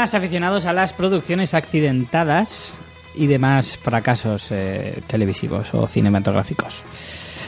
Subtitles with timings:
[0.00, 2.80] buenas aficionados a las producciones accidentadas
[3.14, 6.82] y demás fracasos eh, televisivos o cinematográficos.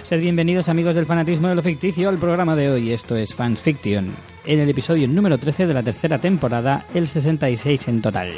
[0.03, 2.93] Sed bienvenidos amigos del fanatismo de lo ficticio al programa de hoy.
[2.93, 7.89] Esto es Fans Fiction, en el episodio número 13 de la tercera temporada, el 66
[7.89, 8.35] en total.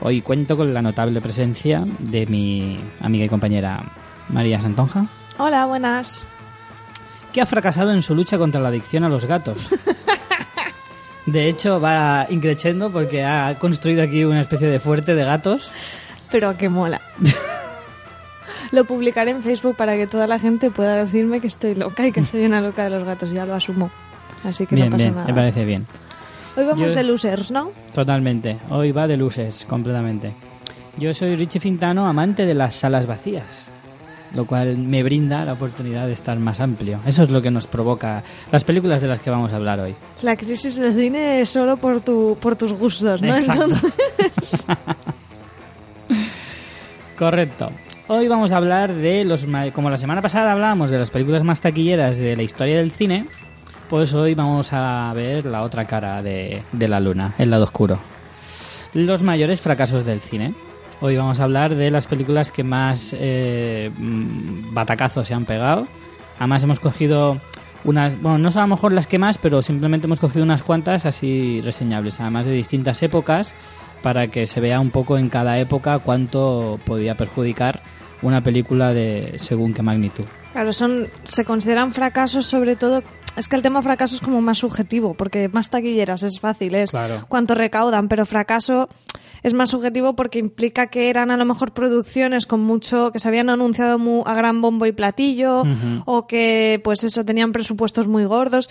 [0.00, 3.82] Hoy cuento con la notable presencia de mi amiga y compañera
[4.28, 5.06] María Santonja,
[5.38, 6.24] Hola, buenas.
[7.32, 9.70] que ha fracasado en su lucha contra la adicción a los gatos.
[11.26, 15.70] De hecho, va increciendo porque ha construido aquí una especie de fuerte de gatos.
[16.30, 17.00] Pero que mola.
[18.72, 22.12] lo publicaré en Facebook para que toda la gente pueda decirme que estoy loca y
[22.12, 23.30] que soy una loca de los gatos.
[23.30, 23.90] Ya lo asumo.
[24.44, 25.26] Así que Bien, no pasa bien, nada.
[25.28, 25.86] me parece bien.
[26.56, 27.72] Hoy vamos Yo- de losers, ¿no?
[27.92, 28.58] Totalmente.
[28.70, 30.34] Hoy va de luces, completamente.
[30.98, 33.72] Yo soy Richie Fintano, amante de las salas vacías,
[34.34, 37.00] lo cual me brinda la oportunidad de estar más amplio.
[37.06, 39.94] Eso es lo que nos provoca las películas de las que vamos a hablar hoy.
[40.22, 43.34] La crisis del cine es solo por, tu, por tus gustos, ¿no?
[43.34, 43.76] Exacto.
[44.18, 44.66] Entonces,
[47.18, 47.70] Correcto.
[48.08, 49.46] Hoy vamos a hablar de los...
[49.72, 53.26] Como la semana pasada hablábamos de las películas más taquilleras de la historia del cine,
[53.88, 57.98] pues hoy vamos a ver la otra cara de, de la luna, el lado oscuro.
[58.92, 60.54] Los mayores fracasos del cine.
[61.06, 65.86] Hoy vamos a hablar de las películas que más eh, mm, batacazos se han pegado.
[66.38, 67.36] Además hemos cogido
[67.84, 68.18] unas...
[68.22, 71.04] Bueno, no son a lo mejor las que más, pero simplemente hemos cogido unas cuantas
[71.04, 73.52] así reseñables, además de distintas épocas,
[74.02, 77.82] para que se vea un poco en cada época cuánto podía perjudicar
[78.22, 80.24] una película de según qué magnitud.
[80.54, 83.02] claro, son, se consideran fracasos sobre todo...
[83.36, 86.90] Es que el tema fracaso es como más subjetivo, porque más taquilleras es fácil, es
[86.90, 87.24] Claro.
[87.28, 88.88] cuánto recaudan, pero fracaso
[89.42, 93.26] es más subjetivo porque implica que eran a lo mejor producciones con mucho, que se
[93.28, 95.64] habían anunciado a gran bombo y platillo,
[96.04, 98.70] o que pues eso, tenían presupuestos muy gordos.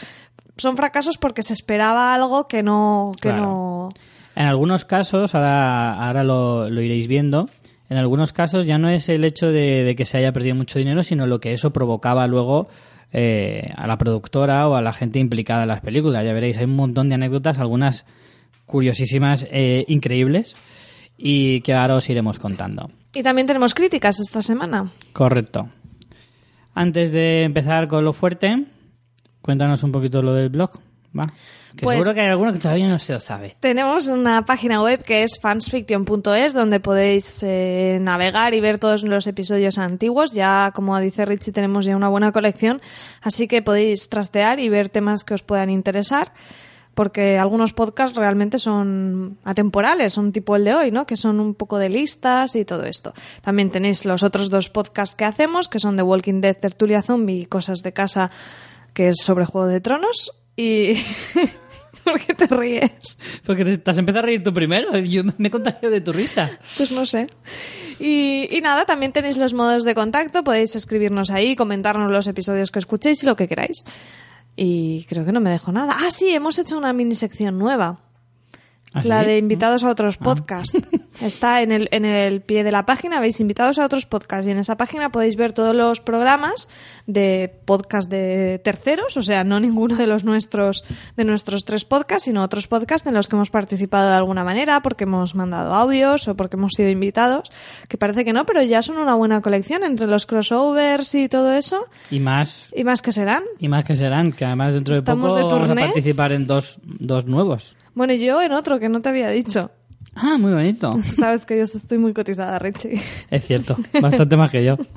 [0.57, 3.41] Son fracasos porque se esperaba algo que no, que Claro.
[3.43, 3.89] no.
[4.35, 7.49] En algunos casos, ahora, ahora lo, lo iréis viendo,
[7.89, 10.79] en algunos casos ya no es el hecho de, de que se haya perdido mucho
[10.79, 12.67] dinero, sino lo que eso provocaba luego
[13.13, 16.25] eh, a la productora o a la gente implicada en las películas.
[16.25, 18.05] Ya veréis, hay un montón de anécdotas, algunas
[18.65, 20.55] curiosísimas, eh, increíbles,
[21.15, 22.89] y que ahora os iremos contando.
[23.13, 24.91] Y también tenemos críticas esta semana.
[25.13, 25.69] Correcto.
[26.73, 28.65] Antes de empezar con lo fuerte,
[29.41, 30.71] cuéntanos un poquito lo del blog.
[31.17, 31.23] Va.
[31.75, 33.55] Que Pues- seguro que hay alguno que todavía no se lo sabe.
[33.59, 39.25] Tenemos una página web que es fansfiction.es donde podéis eh, navegar y ver todos los
[39.27, 40.33] episodios antiguos.
[40.33, 42.81] Ya, como dice Richie, tenemos ya una buena colección,
[43.21, 46.31] así que podéis trastear y ver temas que os puedan interesar.
[46.95, 51.07] Porque algunos podcasts realmente son atemporales, son tipo el de hoy, ¿no?
[51.07, 53.13] Que son un poco de listas y todo esto.
[53.41, 57.39] También tenéis los otros dos podcasts que hacemos, que son The Walking Dead, Tertulia Zombie
[57.41, 58.29] y Cosas de Casa,
[58.93, 60.33] que es sobre Juego de Tronos.
[60.55, 60.93] Y...
[62.03, 63.17] ¿Por qué te ríes?
[63.45, 64.97] Porque te, has empezado a reír tú primero.
[64.99, 66.51] Yo me he contagiado de tu risa.
[66.75, 67.27] Pues no sé.
[67.97, 72.71] Y, y nada, también tenéis los modos de contacto, podéis escribirnos ahí, comentarnos los episodios
[72.71, 73.85] que escuchéis y lo que queráis.
[74.55, 75.95] Y creo que no me dejo nada.
[75.97, 78.01] Ah, sí, hemos hecho una mini sección nueva.
[78.93, 79.27] ¿Ah, La sí?
[79.27, 80.77] de invitados a otros podcasts.
[81.21, 84.47] Está en el, en el pie de la página, veis invitados a otros podcasts.
[84.47, 86.69] Y en esa página podéis ver todos los programas
[87.07, 90.83] de podcast de terceros, o sea, no ninguno de los nuestros,
[91.15, 94.81] de nuestros tres podcasts, sino otros podcasts en los que hemos participado de alguna manera,
[94.81, 97.51] porque hemos mandado audios o porque hemos sido invitados.
[97.87, 101.53] Que parece que no, pero ya son una buena colección entre los crossovers y todo
[101.53, 101.85] eso.
[102.09, 103.43] Y más, Y más que serán.
[103.59, 106.79] y más que serán, que además dentro de poco de vamos a participar en dos,
[106.83, 107.75] dos nuevos.
[107.93, 109.69] Bueno, y yo en otro que no te había dicho.
[110.15, 110.91] Ah, muy bonito.
[111.15, 113.01] Sabes que yo estoy muy cotizada, Richie.
[113.29, 114.77] Es cierto, bastante más que yo.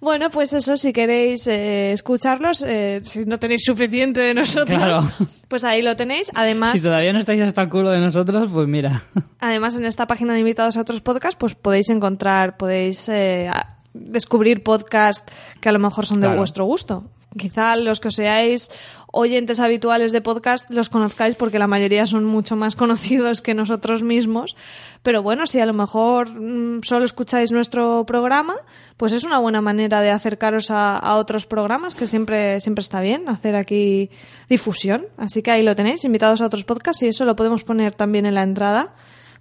[0.00, 5.08] Bueno, pues eso, si queréis eh, escucharlos, eh, si no tenéis suficiente de nosotros, Claro.
[5.46, 6.28] pues ahí lo tenéis.
[6.34, 9.00] Además, Si todavía no estáis hasta el culo de nosotros, pues mira.
[9.38, 13.48] además en esta página de invitados a otros podcasts, pues podéis encontrar, podéis eh,
[13.94, 15.22] descubrir podcasts
[15.60, 16.38] que a lo mejor son de Claro.
[16.38, 17.04] vuestro gusto.
[17.36, 18.70] Quizá los que seáis
[19.10, 24.02] oyentes habituales de podcast los conozcáis porque la mayoría son mucho más conocidos que nosotros
[24.02, 24.56] mismos.
[25.02, 28.54] Pero bueno, si a lo mejor mm, solo escucháis nuestro programa,
[28.96, 33.00] pues es una buena manera de acercaros a, a otros programas que siempre, siempre está
[33.00, 34.10] bien hacer aquí
[34.48, 35.06] difusión.
[35.16, 38.26] Así que ahí lo tenéis, invitados a otros podcasts y eso lo podemos poner también
[38.26, 38.94] en la entrada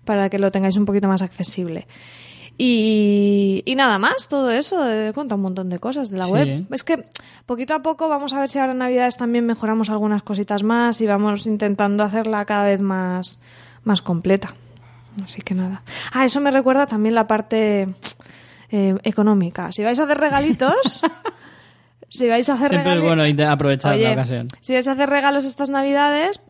[0.06, 1.88] para que lo tengáis un poquito más accesible.
[2.58, 6.32] Y, y nada más, todo eso, eh, cuenta un montón de cosas de la Sí.
[6.32, 6.66] web.
[6.72, 7.06] Es que
[7.46, 11.02] poquito a poco vamos a ver si ahora en Navidades también mejoramos algunas cositas más
[11.02, 13.42] y vamos intentando hacerla cada vez más,
[13.84, 14.54] más completa.
[15.24, 15.82] Así que nada.
[16.14, 17.88] Ah, eso me recuerda también la parte
[18.70, 19.72] eh, económica.
[19.72, 21.02] Si vais a hacer regalitos,
[22.10, 24.48] si vais a hacer Siempre es regali- bueno aprovechar Oye, la ocasión.
[24.62, 26.42] Si vais a hacer regalos estas navidades,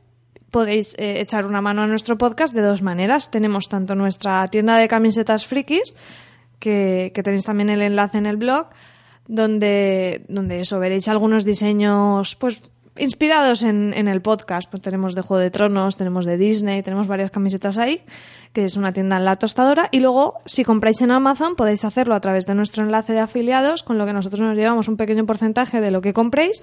[0.51, 3.31] podéis eh, echar una mano a nuestro podcast de dos maneras.
[3.31, 5.95] Tenemos tanto nuestra tienda de camisetas frikis,
[6.59, 8.68] que, que tenéis también el enlace en el blog,
[9.27, 12.62] donde, donde eso veréis algunos diseños, pues
[12.98, 14.70] inspirados en, en, el podcast.
[14.70, 18.02] Pues tenemos de Juego de Tronos, tenemos de Disney, tenemos varias camisetas ahí,
[18.54, 19.90] que es una tienda en la tostadora.
[19.92, 23.84] Y luego, si compráis en Amazon, podéis hacerlo a través de nuestro enlace de afiliados,
[23.84, 26.62] con lo que nosotros nos llevamos un pequeño porcentaje de lo que compréis.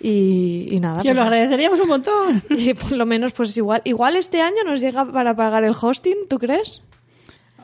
[0.00, 1.02] Y, y nada.
[1.02, 2.42] Que pues, lo agradeceríamos un montón.
[2.50, 6.26] Y por lo menos, pues igual, igual este año nos llega para pagar el hosting,
[6.28, 6.82] ¿tú crees?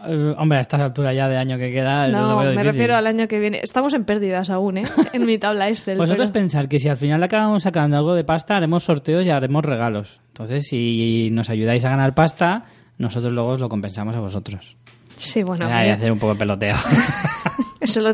[0.07, 2.09] Uh, hombre, a estas alturas ya de año que queda.
[2.09, 3.61] No, me refiero al año que viene.
[3.63, 4.85] Estamos en pérdidas aún, ¿eh?
[5.13, 5.99] En mi tabla Excel.
[5.99, 6.43] Vosotros pero...
[6.43, 10.21] pensar que si al final acabamos sacando algo de pasta, haremos sorteos y haremos regalos.
[10.29, 12.65] Entonces, si nos ayudáis a ganar pasta,
[12.99, 14.77] nosotros luego os lo compensamos a vosotros.
[15.17, 15.67] Sí, bueno.
[15.67, 16.77] Hay que hacer un poco de peloteo.
[17.85, 18.13] Eso lo.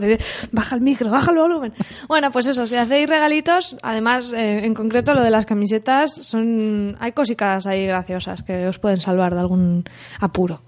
[0.51, 1.73] Baja el micro, baja el volumen.
[2.09, 6.97] Bueno, pues eso, si hacéis regalitos, además, eh, en concreto lo de las camisetas, son
[6.99, 9.85] hay cositas ahí graciosas que os pueden salvar de algún
[10.19, 10.63] apuro.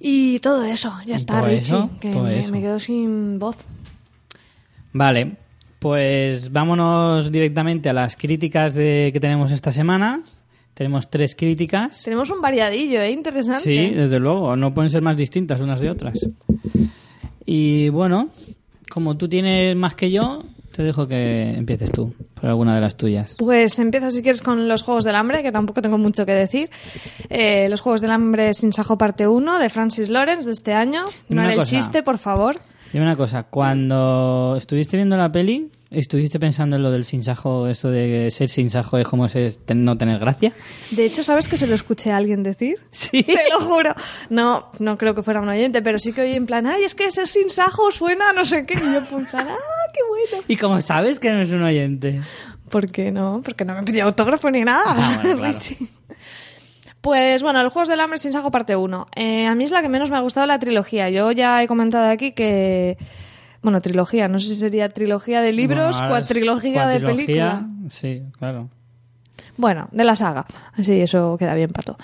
[0.00, 2.52] Y todo eso, ya está, todo Richie, eso, que todo me, eso.
[2.52, 3.66] me quedo sin voz.
[4.92, 5.36] Vale,
[5.78, 10.22] pues vámonos directamente a las críticas de, que tenemos esta semana.
[10.74, 12.02] Tenemos tres críticas.
[12.02, 13.10] Tenemos un variadillo, ¿eh?
[13.10, 13.62] Interesante.
[13.62, 16.28] Sí, desde luego, no pueden ser más distintas unas de otras.
[17.46, 18.28] Y bueno,
[18.90, 20.44] como tú tienes más que yo,
[20.76, 23.36] te dejo que empieces tú por alguna de las tuyas.
[23.38, 26.68] Pues empiezo si quieres con los Juegos del Hambre, que tampoco tengo mucho que decir.
[27.30, 31.04] Eh, los Juegos del Hambre sin Sajo parte 1 de Francis Lawrence de este año.
[31.28, 32.60] Dime No haré el chiste, por favor.
[32.92, 37.90] Dime una cosa, cuando estuviste viendo la peli, ¿estuviste pensando en lo del sinsajo, esto
[37.90, 40.52] de ser sinsajo es como es no tener gracia?
[40.90, 42.76] De hecho, ¿sabes que se lo escuché a alguien decir?
[42.90, 43.22] Sí.
[43.22, 43.94] Te lo juro.
[44.30, 46.94] No, no creo que fuera un oyente, pero sí que oí en plan, ay, es
[46.94, 48.74] que ser sin sajo suena a no sé qué.
[48.74, 50.44] Y yo pensaba, ah, qué bueno.
[50.48, 52.20] ¿Y cómo sabes que no es un oyente?
[52.70, 53.42] ¿Por qué no?
[53.44, 54.84] Porque no me pidió autógrafo ni nada.
[54.86, 55.58] Ah, bueno, claro.
[57.00, 59.06] Pues bueno, el Juegos del Hambre sin sajo parte 1.
[59.14, 61.08] Eh, a mí es la que menos me ha gustado la trilogía.
[61.08, 62.98] Yo ya he comentado aquí que...
[63.66, 67.66] Bueno, trilogía, no sé si sería trilogía de libros, es cuatrilogía de película.
[67.90, 68.68] Sí, claro.
[69.56, 70.46] Bueno, de la saga.
[70.78, 71.98] Así, eso queda bien, pato.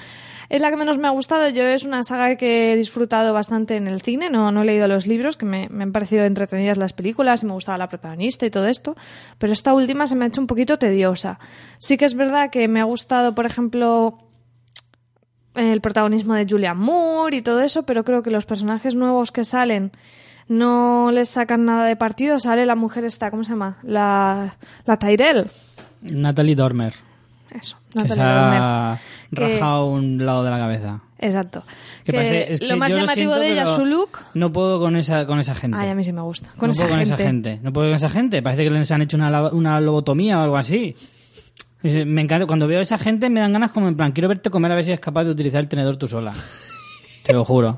[0.49, 1.49] Es la que menos me ha gustado.
[1.51, 4.29] Yo es una saga que he disfrutado bastante en el cine.
[4.29, 7.47] No, no he leído los libros, que me, me han parecido entretenidas las películas y
[7.47, 8.97] me gustaba la protagonista y todo esto.
[9.39, 11.39] Pero esta última se me ha hecho un poquito tediosa.
[11.79, 14.19] Sí que es verdad que me ha gustado, por ejemplo,
[15.55, 19.45] el protagonismo de Julian Moore y todo eso, pero creo que los personajes nuevos que
[19.45, 19.93] salen
[20.49, 22.39] no les sacan nada de partido.
[22.39, 23.79] Sale la mujer esta, ¿cómo se llama?
[23.83, 25.47] La, la Tyrell.
[26.03, 26.95] Natalie Dormer,
[27.51, 28.61] Eso, Natalie Dormer.
[28.61, 28.99] ha
[29.35, 31.01] Que- rajado un lado de la cabeza.
[31.19, 31.63] Exacto.
[32.05, 34.19] Que Que parece- es que lo más llamativo de ella es su look.
[34.35, 35.77] No puedo con esa, con esa gente.
[35.79, 36.49] Ay, a mí sí me gusta.
[36.57, 37.61] Con, no esa, puedo con esa gente.
[37.63, 38.43] No puedo con esa gente.
[38.43, 40.97] Parece que les han hecho una, una lobotomía o algo así.
[41.85, 42.47] Me encanta.
[42.47, 44.75] Cuando veo a esa gente me dan ganas como en plan, quiero verte comer a
[44.75, 46.33] ver si eres capaz de utilizar el tenedor tú sola.
[47.25, 47.77] Te lo juro.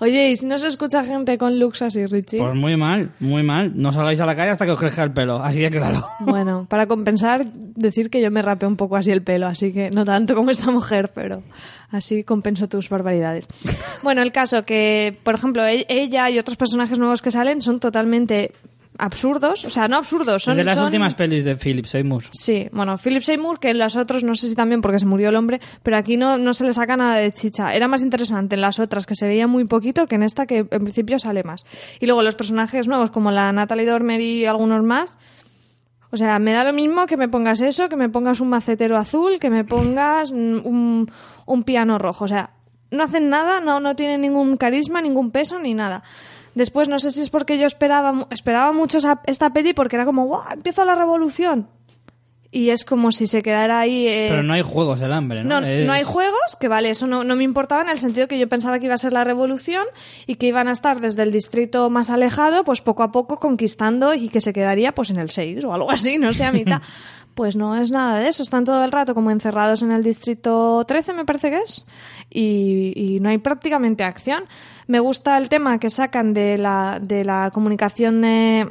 [0.00, 2.38] Oye, ¿y si no se escucha gente con looks así, Richie?
[2.38, 3.72] Pues muy mal, muy mal.
[3.74, 5.36] No salgáis a la calle hasta que os crezca el pelo.
[5.36, 6.06] Así de claro.
[6.20, 9.90] Bueno, para compensar, decir que yo me rapeo un poco así el pelo, así que
[9.90, 11.42] no tanto como esta mujer, pero
[11.90, 13.46] así compenso tus barbaridades.
[14.02, 17.80] Bueno, el caso que, por ejemplo, e- ella y otros personajes nuevos que salen son
[17.80, 18.52] totalmente
[18.98, 20.52] absurdos, o sea, no absurdos, son...
[20.52, 22.24] Es de las son- últimas pelis de Philip Seymour.
[22.32, 25.28] Sí, bueno, Philip Seymour, que en las otras, no sé si también porque se murió
[25.28, 27.74] el hombre, pero aquí no, no se le saca nada de chicha.
[27.74, 30.58] Era más interesante en las otras, que se veía muy poquito, que en esta, que
[30.58, 31.64] en principio sale más.
[32.00, 35.16] Y luego los personajes nuevos, como la Natalie Dormer y algunos más,
[36.10, 38.96] o sea, me da lo mismo que me pongas eso, que me pongas un macetero
[38.96, 41.06] azul, que me pongas mm, un,
[41.46, 42.24] un piano rojo.
[42.24, 42.50] O sea,
[42.90, 46.02] no hacen nada, no, no tienen ningún carisma, ningún peso ni nada.
[46.54, 50.04] Después, no sé si es porque yo esperaba, esperaba mucho esa- esta peli porque era
[50.04, 50.42] como, ¡guau!
[50.52, 51.68] Empieza la revolución.
[52.50, 54.08] Y es como si se quedara ahí.
[54.08, 55.60] eh, Pero no hay juegos del hambre, ¿no?
[55.60, 58.26] no, Es- no hay juegos, que vale, eso no, no me importaba en el sentido
[58.26, 59.84] que yo pensaba que iba a ser la revolución
[60.26, 64.14] y que iban a estar desde el distrito más alejado, pues poco a poco conquistando
[64.14, 66.80] y que se quedaría pues en el 6 o algo así, no sé, a mitad.
[67.34, 70.82] pues no es nada de eso, están todo el rato como encerrados en el distrito
[70.88, 71.86] 13, me parece que es,
[72.30, 74.44] y, y no hay prácticamente acción.
[74.86, 78.68] Me gusta el tema que sacan de la, de la comunicación de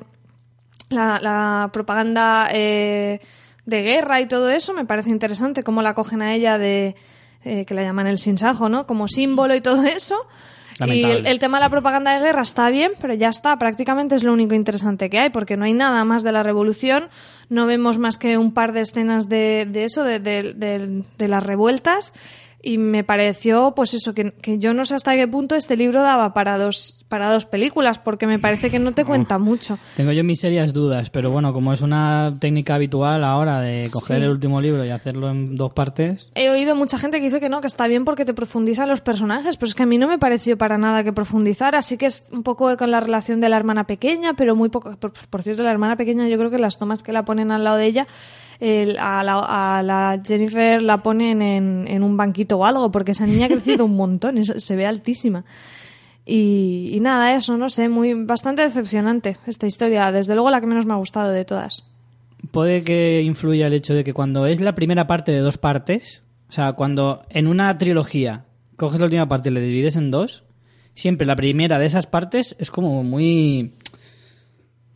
[0.90, 3.20] la, la propaganda eh,
[3.66, 6.96] de guerra y todo eso, me parece interesante cómo la cogen a ella de
[7.44, 8.88] eh, que la llaman el sinsajo, ¿no?
[8.88, 10.16] Como símbolo y todo eso.
[10.86, 14.14] Y el, el tema de la propaganda de guerra está bien, pero ya está, prácticamente
[14.16, 17.10] es lo único interesante que hay, porque no hay nada más de la revolución,
[17.50, 21.28] no vemos más que un par de escenas de, de eso, de, de- de- de
[21.28, 22.14] las revueltas,
[22.68, 26.02] y me pareció, pues eso, que, que yo no sé hasta qué punto este libro
[26.02, 29.80] daba para dos, para dos películas, porque me parece que no te cuenta mucho.
[29.96, 34.18] Tengo yo mis serias dudas, pero bueno, como es una técnica habitual ahora de coger
[34.18, 34.24] Sí.
[34.24, 37.50] el último libro y hacerlo en dos partes, He oído mucha gente que dice que
[37.50, 40.08] no, que está bien porque te profundiza los personajes, pero es que a mí no
[40.08, 41.80] me pareció para nada que profundizara.
[41.80, 44.96] Así que es un poco con la relación de la hermana pequeña, pero muy poco.
[44.98, 47.64] Por, por cierto, la hermana pequeña, yo creo que las tomas que la ponen al
[47.64, 48.08] lado de ella,
[48.60, 53.12] el- a, la, a la Jennifer la ponen en, en un banquito o algo, porque
[53.12, 55.46] esa niña ha crecido un montón, se ve altísima.
[56.26, 60.12] Y, y nada, eso, no sé, muy bastante decepcionante esta historia.
[60.12, 61.90] Desde luego la que menos me ha gustado de todas.
[62.52, 66.24] puede que influya el hecho de que cuando es la primera parte de dos partes,
[66.50, 68.46] o sea, cuando en una trilogía
[68.76, 70.44] coges la última parte y la divides en dos,
[70.94, 73.72] siempre la primera de esas partes es como muy...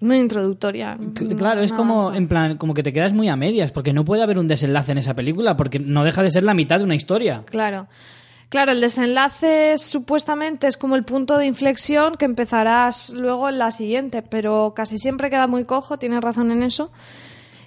[0.01, 0.98] Muy introductoria.
[0.98, 4.03] Cl- Claro, es como en plan, como que te quedas muy a medias, porque no
[4.03, 6.86] puede haber un desenlace en esa película, porque no deja de ser la mitad de
[6.86, 7.43] una historia.
[7.46, 7.88] Claro.
[8.50, 13.72] Claro, el desenlace supuestamente es como el punto de inflexión que empezarás luego en la
[13.72, 16.91] siguiente, pero casi siempre queda muy cojo, tienes razón en eso.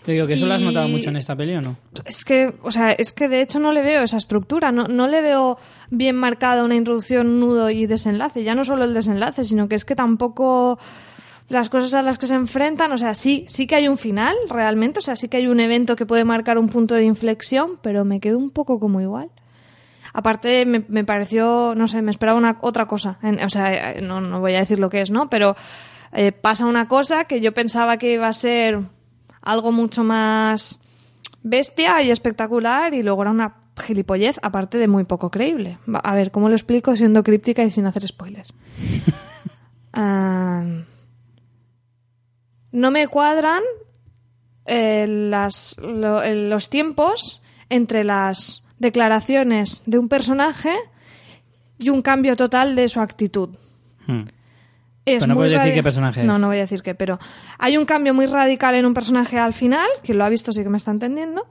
[0.04, 1.76] Te digo que eso lo has notado mucho en esta peli, ¿o no?
[2.04, 5.08] Es que, o sea, es que de hecho no le veo esa estructura, no, no
[5.08, 5.56] le veo
[5.88, 8.44] bien marcada una introducción, nudo y desenlace.
[8.44, 10.78] Ya no solo el desenlace, sino que es que tampoco
[11.48, 14.34] las cosas a las que se enfrentan, o sea, sí, sí que hay un final
[14.48, 17.78] realmente, o sea, sí que hay un evento que puede marcar un punto de inflexión,
[17.82, 19.30] pero me quedo un poco como igual.
[20.12, 23.18] Aparte, me, me pareció, no sé, me esperaba una otra cosa.
[23.22, 25.28] En- o sea, eh, no, no voy a decir lo que es, ¿no?
[25.28, 25.56] Pero
[26.12, 28.80] eh, pasa una cosa que yo pensaba que iba a ser
[29.42, 30.78] algo mucho más
[31.42, 35.78] bestia y espectacular y luego era una gilipollez, aparte de muy poco creíble.
[36.04, 38.54] A ver, ¿cómo lo explico siendo críptica y sin hacer spoilers?
[39.96, 40.64] Ah,
[42.74, 43.62] no me cuadran
[44.66, 47.40] eh, las, lo- eh, los tiempos
[47.70, 50.74] entre las declaraciones de un personaje
[51.78, 53.50] y un cambio total de su actitud.
[54.06, 54.22] Hmm.
[55.06, 56.26] Es Pero no muy puedes decir qué personaje es.
[56.26, 57.18] No, no voy a decir qué, pero
[57.58, 60.62] hay un cambio muy radical en un personaje al final, quien lo ha visto sí
[60.62, 61.46] que me está entendiendo,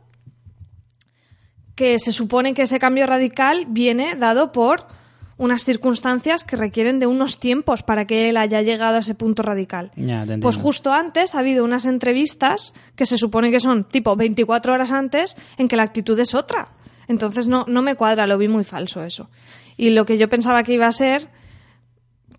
[1.75, 4.87] que se supone que ese cambio radical viene dado por
[5.37, 9.43] unas circunstancias que requieren de unos tiempos para que él haya llegado a ese punto
[9.43, 9.91] radical.
[9.95, 14.73] Ya, Pues justo antes ha habido unas entrevistas que se supone que son tipo 24
[14.73, 16.69] horas antes en que la actitud es otra.
[17.07, 19.29] Entonces no, no me cuadra, lo vi muy falso eso.
[19.75, 21.27] Y lo que yo pensaba que iba a ser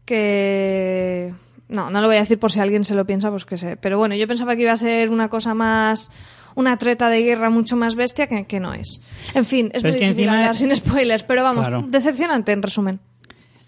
[0.04, 1.34] que...
[1.68, 3.76] No, no lo voy a decir por si alguien se lo piensa, pues que sé.
[3.76, 6.10] Pero bueno, yo pensaba que iba a ser una cosa más...
[6.56, 9.00] Una treta de guerra mucho más bestia que, que no es.
[9.34, 11.84] En fin, es Pero es muy que difícil hablar sin spoilers, pero vamos, Claro.
[11.88, 13.00] decepcionante en resumen.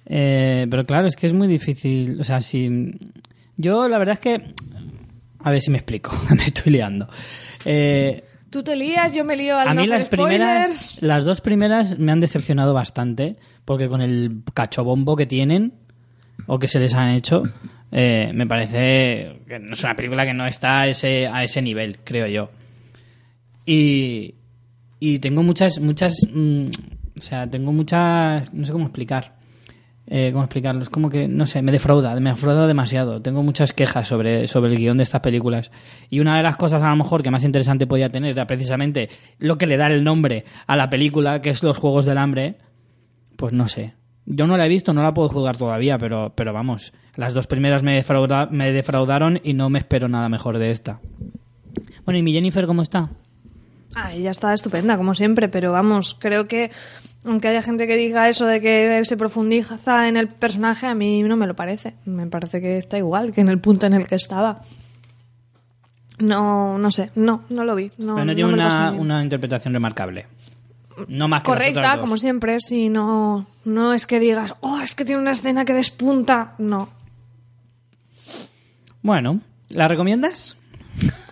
[0.07, 2.21] Eh, pero claro, es que es muy difícil.
[2.21, 2.71] O sea, si.
[3.57, 4.55] Yo, la verdad es que.
[5.41, 6.11] A ver si me explico.
[6.31, 7.09] me estoy liando.
[7.65, 10.71] Eh, Tú te lías, yo me lío al a mí las primeras.
[10.71, 11.03] spoilers.
[11.03, 13.37] Las dos primeras me han decepcionado bastante.
[13.65, 15.75] Porque con el cachobombo que tienen.
[16.47, 17.43] O que se les han hecho.
[17.91, 21.61] eh, me parece que no es una película que no está a ese, a ese
[21.63, 22.51] nivel, creo yo.
[23.67, 24.35] Y,
[25.01, 26.67] y tengo muchas, muchas, mm,
[27.19, 29.35] o sea, tengo muchas, no sé cómo explicar,
[30.07, 33.73] eh, cómo explicarlo, es como que, no sé, me defrauda, me defrauda demasiado, tengo muchas
[33.73, 35.73] quejas sobre, sobre el guion de estas películas.
[36.11, 39.09] Y una de las cosas a lo mejor que más interesante podía tener era precisamente
[39.41, 42.59] lo que le da el nombre a la película, que es los Juegos del Hambre,
[43.37, 43.95] pues no sé.
[44.27, 47.47] Yo no la he visto, no la puedo jugar todavía, pero, pero vamos, las dos
[47.49, 51.01] primeras me, defrauda- me defraudaron y no me espero nada mejor de esta.
[52.05, 53.11] Bueno, ¿y mi Jennifer cómo está?
[53.99, 56.71] Ah, ella está estupenda, como siempre, pero vamos, creo que
[57.25, 61.23] aunque haya gente que diga eso de que se profundiza en el personaje, a mí
[61.23, 61.95] no me lo parece.
[62.05, 64.61] Me parece que está igual que en el punto en el que estaba.
[66.19, 67.91] No, no sé, no, no lo vi.
[67.97, 70.27] No, Pero no no tiene pasé una, una interpretación remarcable.
[71.09, 75.07] No más que Correcta, como siempre, si no, no es que digas, oh, es que
[75.07, 76.53] tiene una escena que despunta.
[76.59, 76.91] No.
[79.01, 80.57] Bueno, ¿la recomiendas?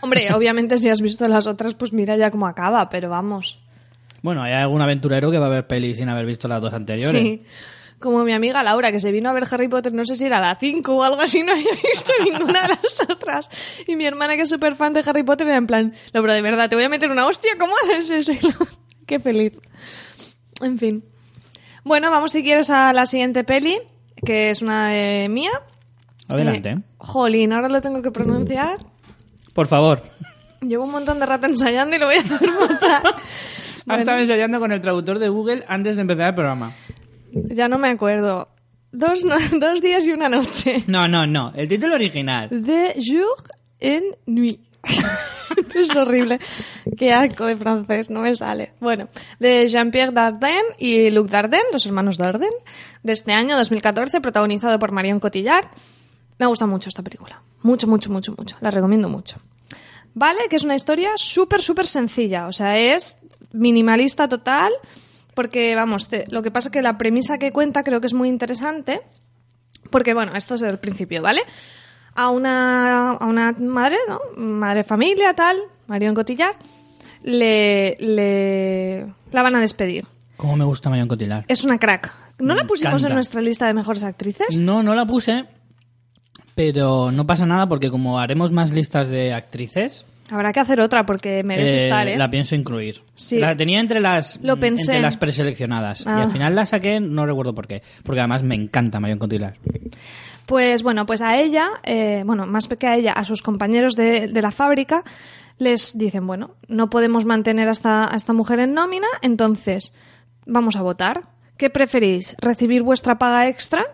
[0.01, 3.59] Hombre, obviamente si has visto las otras, pues mira ya cómo acaba, pero vamos.
[4.23, 7.21] Bueno, hay algún aventurero que va a ver pelis sin haber visto las dos anteriores.
[7.21, 7.43] Sí.
[7.99, 10.41] Como mi amiga Laura, que se vino a ver Harry Potter, no sé si era
[10.41, 13.51] la 5 o algo así, no había visto ninguna de las otras.
[13.87, 16.43] Y mi hermana, que es súper fan de Harry Potter, era en plan, Laura, de
[16.43, 18.49] verdad, te voy a meter una hostia, ¿cómo haces eso?
[19.07, 19.59] Qué feliz.
[20.63, 21.05] En fin.
[21.85, 23.79] Bueno, vamos si quieres a la siguiente peli,
[24.25, 25.53] que es una de mía.
[26.29, 26.71] Adelante.
[26.71, 28.79] Eh, jolín, ahora lo tengo que pronunciar.
[29.55, 30.03] Por favor.
[30.61, 33.15] Llevo un montón de rato ensayando y lo voy a hacer fatal.
[33.87, 36.73] Ha estado ensayando con el traductor de Google antes de empezar el programa.
[37.33, 38.49] Ya no me acuerdo.
[38.93, 40.83] Dos, no- dos días y una noche.
[40.87, 41.53] No, no, no.
[41.55, 42.49] El título original.
[42.51, 43.37] De jour
[43.81, 44.59] en nuit.
[45.75, 46.39] es horrible.
[46.97, 48.73] Qué asco de francés, no me sale.
[48.81, 49.09] Bueno,
[49.39, 52.57] de Jean-Pierre Dardenne y Luc Dardenne, los hermanos Dardenne,
[53.03, 55.67] de este año 2014, protagonizado por Marion Cotillard.
[56.39, 57.43] Me gusta mucho esta película.
[57.63, 58.57] Mucho, mucho, mucho, mucho.
[58.61, 59.39] La recomiendo mucho.
[60.15, 62.47] Vale, que es una historia súper, súper sencilla.
[62.47, 63.17] O sea, es
[63.53, 64.73] minimalista total.
[65.35, 68.15] Porque, vamos, te- lo que pasa es que la premisa que cuenta creo que es
[68.15, 69.01] muy interesante.
[69.91, 71.43] Porque, bueno, esto es del principio, ¿vale?
[72.15, 74.21] A una, a una madre, ¿no?
[74.37, 75.57] Madre familia, tal,
[75.89, 76.55] Marion Cotillard,
[77.23, 80.07] le, le, la van a despedir.
[80.37, 81.45] Cómo me gusta Marion Cotillard.
[81.49, 82.13] Es una crack.
[82.39, 83.09] ¿No Me la pusimos encanta.
[83.09, 84.57] en nuestra lista de mejores actrices?
[84.59, 85.47] No, no la puse,
[86.55, 91.05] pero no pasa nada porque como haremos más listas de actrices, Habrá que hacer otra
[91.05, 92.17] porque merece eh, estar, ¿eh?
[92.17, 93.03] la pienso incluir.
[93.15, 93.39] Sí.
[93.39, 94.85] La tenía entre las Lo pensé.
[94.93, 96.23] entre las preseleccionadas y Ah.
[96.23, 99.57] al final la saqué, no recuerdo por qué, porque además me encanta Marion Cotillard.
[100.47, 104.29] Pues bueno, pues a ella, eh, bueno, más que a ella, a sus compañeros de,
[104.29, 105.05] de la fábrica,
[105.59, 109.93] les dicen, bueno, no podemos mantener a esta, a esta mujer en nómina, entonces
[110.47, 111.25] vamos a votar.
[111.59, 112.35] ¿Qué preferís?
[112.41, 113.85] ¿Recibir vuestra paga extra?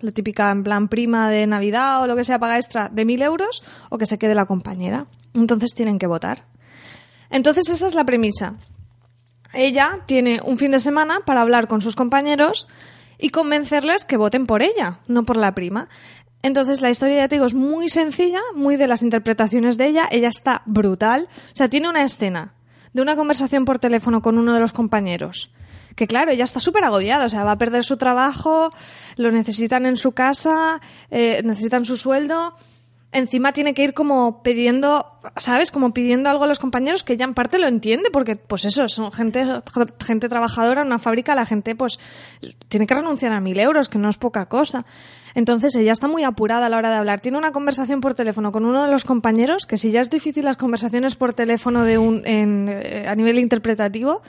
[0.00, 3.22] La típica en plan prima de Navidad o lo que sea, paga extra de mil
[3.22, 5.06] euros, o que se quede la compañera.
[5.34, 6.44] Entonces tienen que votar.
[7.30, 8.54] Entonces esa es la premisa.
[9.52, 12.68] Ella tiene un fin de semana para hablar con sus compañeros
[13.18, 15.88] y convencerles que voten por ella, no por la prima.
[16.42, 20.08] Entonces la historia, ya te es muy sencilla, muy de las interpretaciones de ella.
[20.10, 21.28] Ella está brutal.
[21.30, 22.54] O sea, tiene una escena
[22.92, 25.50] de una conversación por teléfono con uno de los compañeros.
[25.96, 28.70] Que claro, ella está súper agobiada, o sea, va a perder su trabajo,
[29.16, 32.54] lo necesitan en su casa, eh, necesitan su sueldo
[33.16, 35.70] encima tiene que ir como pidiendo, ¿sabes?
[35.70, 38.88] Como pidiendo algo a los compañeros que ella en parte lo entiende, porque pues eso,
[38.88, 39.44] son gente,
[40.04, 41.98] gente trabajadora en una fábrica, la gente pues
[42.68, 44.84] tiene que renunciar a mil euros, que no es poca cosa.
[45.34, 47.20] Entonces ella está muy apurada a la hora de hablar.
[47.20, 50.44] Tiene una conversación por teléfono con uno de los compañeros, que si ya es difícil
[50.44, 54.22] las conversaciones por teléfono de un, en, eh, a nivel interpretativo,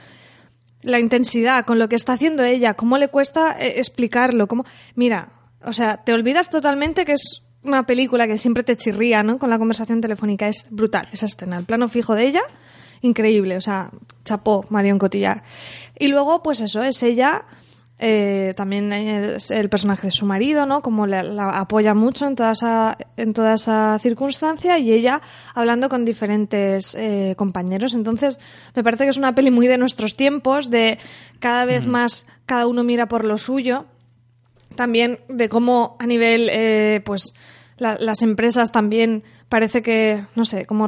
[0.88, 4.66] la intensidad con lo que está haciendo ella, cómo le cuesta eh, explicarlo, cómo...
[4.96, 5.30] Mira,
[5.64, 9.38] o sea, te olvidas totalmente que es una película que siempre te chirría, ¿no?
[9.38, 10.48] Con la conversación telefónica.
[10.48, 11.58] Es brutal esa escena.
[11.58, 12.42] El plano fijo de ella,
[13.02, 13.58] increíble.
[13.58, 13.92] O sea,
[14.24, 15.44] chapó Marion Cotillard.
[16.00, 17.46] Y luego, pues eso, es ella...
[18.00, 20.82] eh, también es el personaje de su marido, ¿no?
[20.82, 25.22] Como la, la apoya mucho en toda esa, en toda esa circunstancia y ella
[25.56, 27.94] hablando con diferentes eh, compañeros.
[27.96, 28.40] Entonces,
[28.76, 31.00] me parece que es una peli muy de nuestros tiempos, de
[31.40, 33.86] cada vez más cada uno mira por lo suyo
[34.76, 37.34] también de cómo a nivel eh, pues
[37.78, 40.88] la- las empresas también parece que no sé como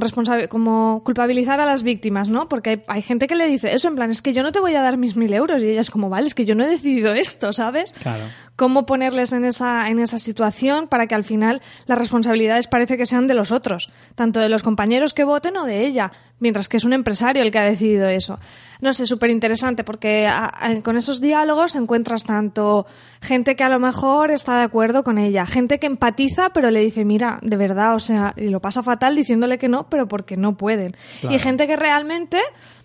[0.49, 3.95] como culpabilizar a las víctimas no porque hay, hay gente que le dice eso en
[3.95, 5.89] plan es que yo no te voy a dar mis mil euros y ella es
[5.89, 8.23] como vale es que yo no he decidido esto sabes Claro.
[8.59, 13.05] Cómo ponerles en esa, en esa situación para que al final las responsabilidades parece que
[13.05, 16.75] sean de los otros, tanto de los compañeros que voten o de ella, mientras que
[16.75, 18.37] es un empresario el que ha decidido eso.
[18.81, 22.85] No sé, súper interesante porque a- a- con esos diálogos encuentras tanto
[23.21, 26.81] gente que a lo mejor está de acuerdo con ella, gente que empatiza pero le
[26.81, 30.35] dice, mira, de verdad, o sea, y lo pasa fatal diciéndole que no, pero porque
[30.37, 30.95] no pueden.
[31.21, 31.33] Claro.
[31.35, 32.39] Y gente que realmente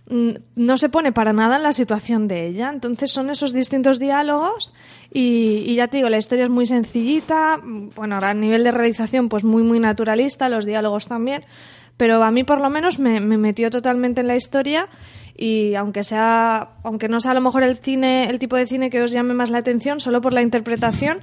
[0.09, 2.71] no se pone para nada en la situación de ella.
[2.71, 4.73] Entonces son esos distintos diálogos
[5.13, 9.45] y, ya te digo, la historia es muy sencillita, bueno, a nivel de realización pues
[9.45, 11.45] muy muy naturalista, los diálogos también,
[11.97, 14.89] pero a mí por lo menos me, me metió totalmente en la historia
[15.37, 18.89] y aunque sea aunque no sea a lo mejor el cine el tipo de cine
[18.89, 21.23] que os llame más la atención solo por la interpretación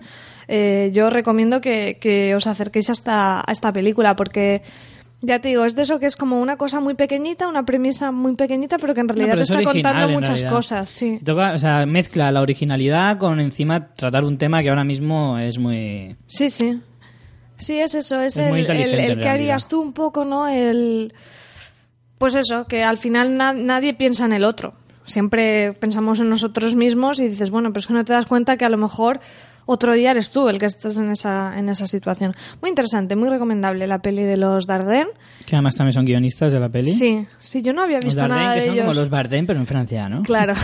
[0.49, 4.63] eh, yo recomiendo que, que os acerquéis a esta, a esta película porque
[5.21, 8.11] ya te digo, es de eso que es como una cosa muy pequeñita, una premisa
[8.11, 10.51] muy pequeñita, pero que en realidad te es está original, contando muchas realidad.
[10.51, 11.19] cosas, sí.
[11.23, 15.57] Toca, o sea, mezcla la originalidad con encima tratar un tema que ahora mismo es
[15.57, 16.15] muy...
[16.27, 16.79] Sí, sí.
[17.57, 18.65] Sí, es eso, es, el,
[19.19, 20.47] que harías tú un poco, ¿no?
[20.47, 21.13] El...
[22.17, 24.73] Pues eso, que al final na- nadie piensa en el otro.
[25.05, 28.57] Siempre pensamos en nosotros mismos y dices, bueno, pero es que no te das cuenta
[28.57, 29.19] que a lo mejor
[29.65, 32.35] otro día eres tú el que estás en esa, en esa situación.
[32.61, 35.09] Muy interesante, muy recomendable la peli de los Dardenne.
[35.45, 36.89] Que además también son guionistas de la peli.
[36.91, 38.85] Sí, sí, yo no había Los visto Dardenne, nada que de son ellos.
[38.85, 40.23] como los Bardem, pero en Francia, ¿no?
[40.23, 40.53] Claro.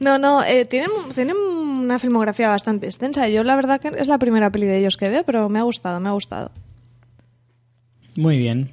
[0.00, 3.28] No, no, eh, tienen, tienen una filmografía bastante extensa.
[3.28, 5.62] Yo la verdad que es la primera peli de ellos que veo, pero me ha
[5.62, 6.50] gustado, me ha gustado.
[8.16, 8.70] Muy bien.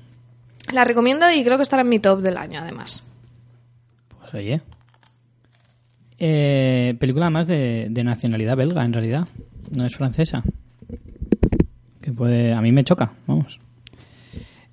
[0.71, 3.03] La recomiendo y creo que estará en mi top del año, además.
[4.19, 4.61] Pues oye.
[6.17, 9.27] Eh, película más de, de nacionalidad belga, en realidad.
[9.71, 10.43] No es francesa.
[12.01, 12.53] Que puede...
[12.53, 13.59] A mí me choca, vamos.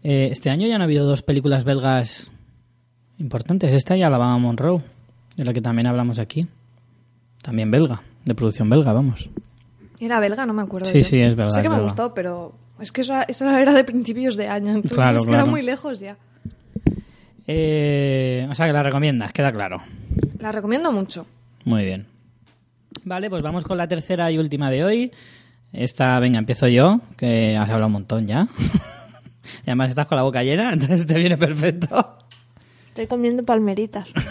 [0.02, 2.30] Eh, este año ya han habido dos películas belgas
[3.18, 3.72] importantes.
[3.74, 4.80] Esta y Alabama Monroe,
[5.36, 6.46] de la que también hablamos aquí.
[7.42, 9.30] También belga, de producción belga, vamos.
[10.00, 10.88] Era belga, no me acuerdo.
[10.90, 11.08] Sí, yo.
[11.08, 11.84] sí, es belga, Sé que es me belga.
[11.84, 15.46] gustó, pero es que eso, eso era de principios de año, entonces Claro, queda claro.
[15.46, 16.16] muy lejos ya.
[17.46, 19.82] Eh, o sea que la recomiendas, queda claro.
[20.38, 21.26] La recomiendo mucho.
[21.64, 22.06] Muy bien.
[23.04, 25.12] Vale, pues vamos con la tercera y última de hoy.
[25.72, 28.48] Esta, venga, empiezo yo, que has hablado un montón ya.
[29.66, 32.18] y además estás con la boca llena, entonces te viene perfecto.
[32.86, 34.08] Estoy comiendo palmeritas.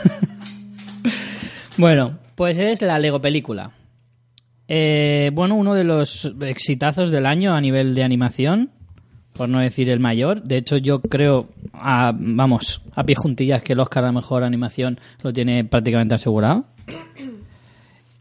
[1.77, 3.71] Bueno, pues es la Lego película.
[4.67, 8.69] Eh, bueno, uno de los exitazos del año a nivel de animación,
[9.33, 10.43] por no decir el mayor.
[10.43, 14.99] De hecho, yo creo, a- vamos, a pie juntillas que el Oscar a mejor animación
[15.23, 16.65] lo tiene prácticamente asegurado.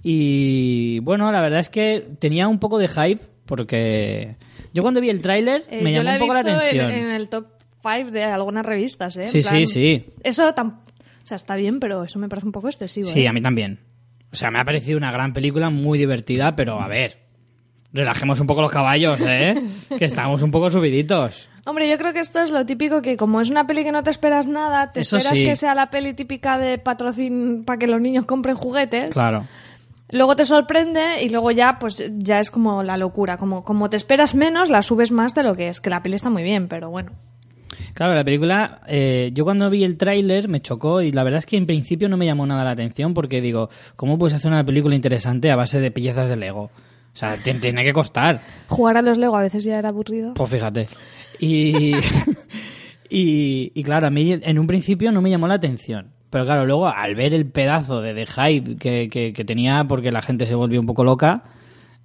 [0.02, 4.36] Y bueno, la verdad es que tenía un poco de hype porque
[4.72, 6.80] yo cuando vi el tráiler Eh, me llamó la un he poco la visto en,
[6.80, 6.90] atención.
[6.92, 7.46] en el top
[7.82, 9.22] 5 de algunas revistas, ¿eh?
[9.22, 10.04] En Sí, sí, sí.
[10.22, 13.08] Eso o sea, está bien, pero eso me parece un poco excesivo.
[13.08, 13.28] Sí, ¿eh?
[13.28, 13.78] a mí también.
[14.32, 17.18] O sea, me ha parecido una gran película, muy divertida, pero a ver,
[17.92, 19.54] relajemos un poco los caballos, ¿eh?
[19.98, 21.48] que estamos un poco subiditos.
[21.66, 24.02] Hombre, yo creo que esto es lo típico que como es una peli que no
[24.02, 25.44] te esperas nada, te Eso esperas sí.
[25.44, 29.10] que sea la peli típica de patrocin para que los niños compren juguetes.
[29.10, 29.44] Claro.
[30.12, 33.96] Luego te sorprende y luego ya pues ya es como la locura, como como te
[33.96, 36.66] esperas menos, la subes más de lo que es, que la peli está muy bien,
[36.66, 37.12] pero bueno.
[37.94, 41.46] Claro, la película, eh, yo cuando vi el tráiler me chocó y la verdad es
[41.46, 44.64] que en principio no me llamó nada la atención porque digo, ¿cómo puedes hacer una
[44.64, 46.70] película interesante a base de piezas de Lego?
[47.12, 48.40] O sea, ti- tiene que costar.
[48.68, 50.34] Jugar a los Lego a veces ya era aburrido.
[50.34, 50.88] Pues fíjate.
[51.38, 51.94] Y,
[53.10, 56.12] y, y claro, a mí en un principio no me llamó la atención.
[56.30, 60.12] Pero claro, luego al ver el pedazo de, de hype que, que- que tenía porque
[60.12, 61.42] la gente se volvió un poco loca,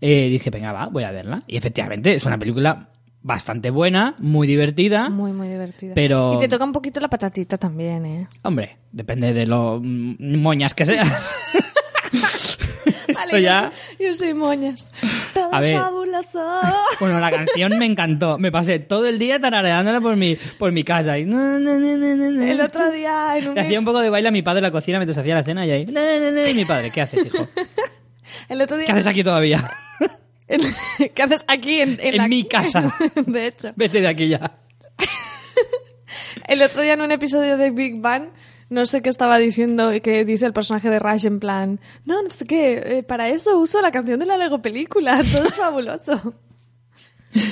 [0.01, 1.43] eh, dije, venga, va, voy a verla.
[1.47, 2.89] Y efectivamente es una película
[3.21, 5.09] bastante buena, muy divertida.
[5.09, 5.93] Muy, muy divertida.
[5.95, 8.27] Pero- Y te toca un poquito la patatita también, ¿eh?
[8.43, 11.35] Hombre, depende de lo mm, moñas que seas.
[13.37, 13.71] Esto ya...
[13.71, 14.91] yo, soy, yo soy moñas.
[15.51, 15.79] A ver.
[16.99, 18.37] Bueno, la canción me encantó.
[18.37, 21.17] Me pasé todo el día tarareándola por mi, por mi casa.
[21.17, 21.23] Y...
[21.23, 24.63] El otro día en un Le hacía un poco de baile a mi padre en
[24.63, 25.85] la cocina mientras hacía la cena y ahí...
[26.49, 27.47] Y mi padre, ¿qué haces, hijo?
[28.49, 29.69] el otro día ¿Qué haces aquí todavía?
[30.47, 32.95] ¿Qué haces aquí en, en En la- mi casa.
[33.15, 33.73] de hecho.
[33.75, 34.51] Vete de aquí ya.
[36.47, 38.29] El otro día en un episodio de Big Bang,
[38.69, 42.21] no sé qué estaba diciendo, y que dice el personaje de Rush en plan, no,
[42.21, 45.53] no sé qué, eh, para eso uso la canción de la Lego película, todo es
[45.55, 46.33] fabuloso.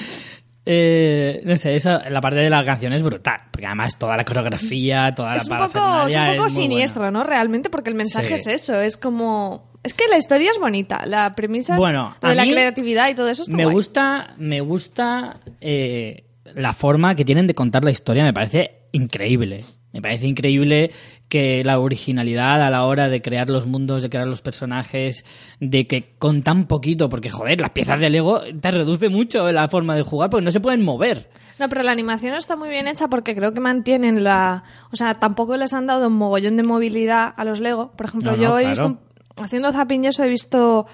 [0.65, 3.41] Eh, no sé, eso, la parte de la canción es brutal.
[3.52, 7.12] Porque además toda la coreografía, toda es la un poco, es un poco es siniestro.
[7.12, 7.23] ¿no?
[7.26, 8.34] Realmente, porque el mensaje Sí.
[8.36, 9.73] es eso, es como...
[9.84, 13.15] Es que la historia es bonita, la premisa es Bueno, a de la creatividad y
[13.15, 13.76] todo eso está Me guay.
[13.76, 16.23] gusta, me gusta eh,
[16.56, 19.65] la forma que tienen de contar la historia, me parece increíble.
[19.93, 20.91] Me parece increíble
[21.29, 25.23] que la originalidad a la hora de crear los mundos, de crear los personajes,
[25.60, 29.69] de que con tan poquito, porque joder, las piezas de Lego te reduce mucho la
[29.69, 31.29] forma de jugar porque no se pueden mover.
[31.60, 34.63] No, pero la animación está muy bien hecha porque creo que mantienen la...
[34.91, 37.91] O sea, tampoco les han dado un mogollón de movilidad a los Lego.
[37.95, 38.97] Por ejemplo, No, no, yo he visto...
[39.38, 40.88] Haciendo zapping y eso he visto...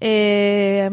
[0.00, 0.90] eh,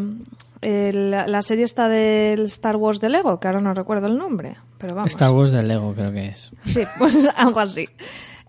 [0.60, 4.56] el- la serie esta del Star Wars de Lego, que ahora no recuerdo el nombre,
[4.78, 5.10] pero vamos.
[5.10, 6.52] Star Wars de Lego creo que es.
[6.64, 7.88] Sí, pues algo así.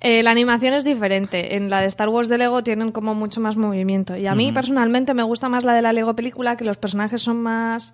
[0.02, 1.56] Eh, la animación es diferente.
[1.56, 4.16] En la de Star Wars de Lego tienen como mucho más movimiento.
[4.16, 7.22] Y a mí personalmente me gusta más la de la Lego película, que los personajes
[7.22, 7.94] son más...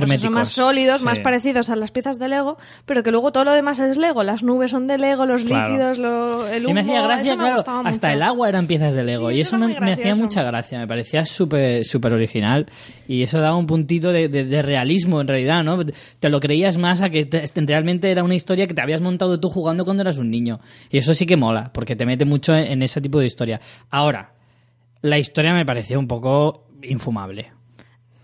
[0.00, 0.34] pues Herméticos.
[0.34, 1.04] más sólidos, Sí.
[1.06, 4.22] más parecidos a las piezas de Lego, pero que luego todo lo demás es Lego.
[4.22, 5.68] Las nubes son de Lego, los Claro.
[5.70, 6.70] líquidos, lo- el humo...
[6.70, 8.06] Y me hacía gracia, me claro, hasta mucho.
[8.16, 9.30] el agua eran piezas de Lego.
[9.30, 12.66] Sí, y eso me, hacía mucha gracia, me parecía súper súper original.
[13.08, 15.78] Y eso daba un puntito de, de- de realismo, en realidad, ¿no?
[16.20, 19.38] Te lo creías más a que te- realmente era una historia que te habías montado
[19.38, 20.60] tú jugando cuando eras un niño.
[20.90, 23.60] Y eso sí que mola, porque te mete mucho en, en ese tipo de historia.
[23.90, 24.32] Ahora,
[25.02, 27.52] la historia me pareció un poco infumable.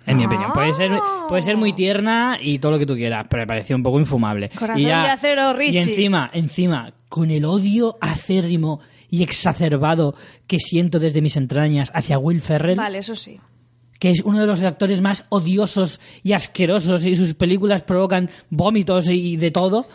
[0.06, 0.50] En mi opinión.
[0.52, 0.90] Puede ser,
[1.28, 3.98] puede ser muy tierna y todo lo que tú quieras, pero me pareció un poco
[4.00, 4.48] infumable.
[4.50, 5.80] Corazón y ya- de acero, Y Richie.
[5.80, 10.14] encima, encima, con el odio acérrimo y exacerbado
[10.46, 13.40] que siento desde mis entrañas hacia Will Ferrell, Vale, eso sí.
[13.98, 19.08] que es uno de los actores más odiosos y asquerosos y sus películas provocan vómitos
[19.10, 19.86] y de todo.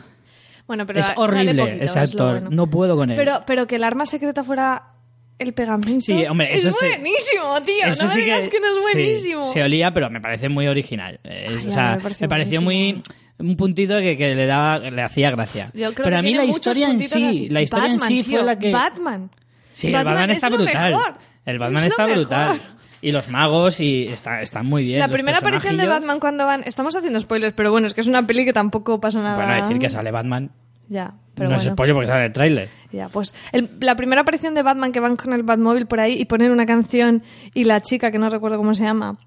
[0.67, 2.31] Bueno, pero es horrible poquito, ese actor.
[2.41, 2.49] bueno.
[2.51, 3.15] No puedo con él.
[3.15, 4.94] Pero, pero que el arma secreta fuera
[5.39, 6.01] el pegamento.
[6.01, 6.85] Sí, hombre, eso es sí.
[6.87, 7.85] buenísimo, tío.
[7.91, 9.45] Eso no me sí digas que, no es sí, buenísimo.
[9.53, 11.19] se olía, pero me parece muy original.
[11.23, 13.01] Es- Ay, o sea, me me pareció muy
[13.37, 15.69] un puntito que, que le daba, le hacía gracia.
[15.73, 17.47] Yo creo pero que a mí la historia en sí, así.
[17.49, 19.29] la historia Batman, en sí tío, fue la que Batman.
[19.73, 20.91] Sí, el Batman está es brutal.
[20.91, 21.13] mejor.
[21.45, 22.19] El Batman Es está mejor.
[22.21, 22.61] brutal.
[23.01, 24.99] Y los magos y está, están muy bien.
[24.99, 25.85] La primera aparición de.
[25.85, 26.63] Batman cuando van...
[26.65, 29.35] Estamos haciendo spoilers, pero bueno, es que es una peli que tampoco pasa nada.
[29.35, 30.49] Bueno, decir que sale Batman
[30.87, 32.69] Ya, pero no es spoiler porque sale el tráiler.
[32.91, 36.13] Ya, pues el- la primera aparición de Batman que van con el Batmóvil por ahí
[36.19, 39.17] y ponen una canción y la chica, que no recuerdo cómo se llama,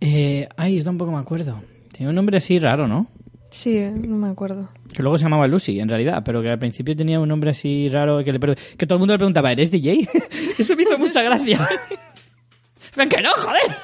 [0.00, 1.60] Eh, ay, yo tampoco me acuerdo.
[1.92, 3.06] Tiene un nombre así raro, ¿no?
[3.50, 4.68] Sí, no me acuerdo.
[4.94, 7.88] Que luego se llamaba Lucy, en realidad, pero que al principio tenía un nombre así
[7.90, 10.08] raro que, le pre- que todo el mundo le preguntaba, ¿eres DJ?
[10.58, 11.58] Eso me hizo mucha gracia.
[12.94, 13.76] Pero que no, joder.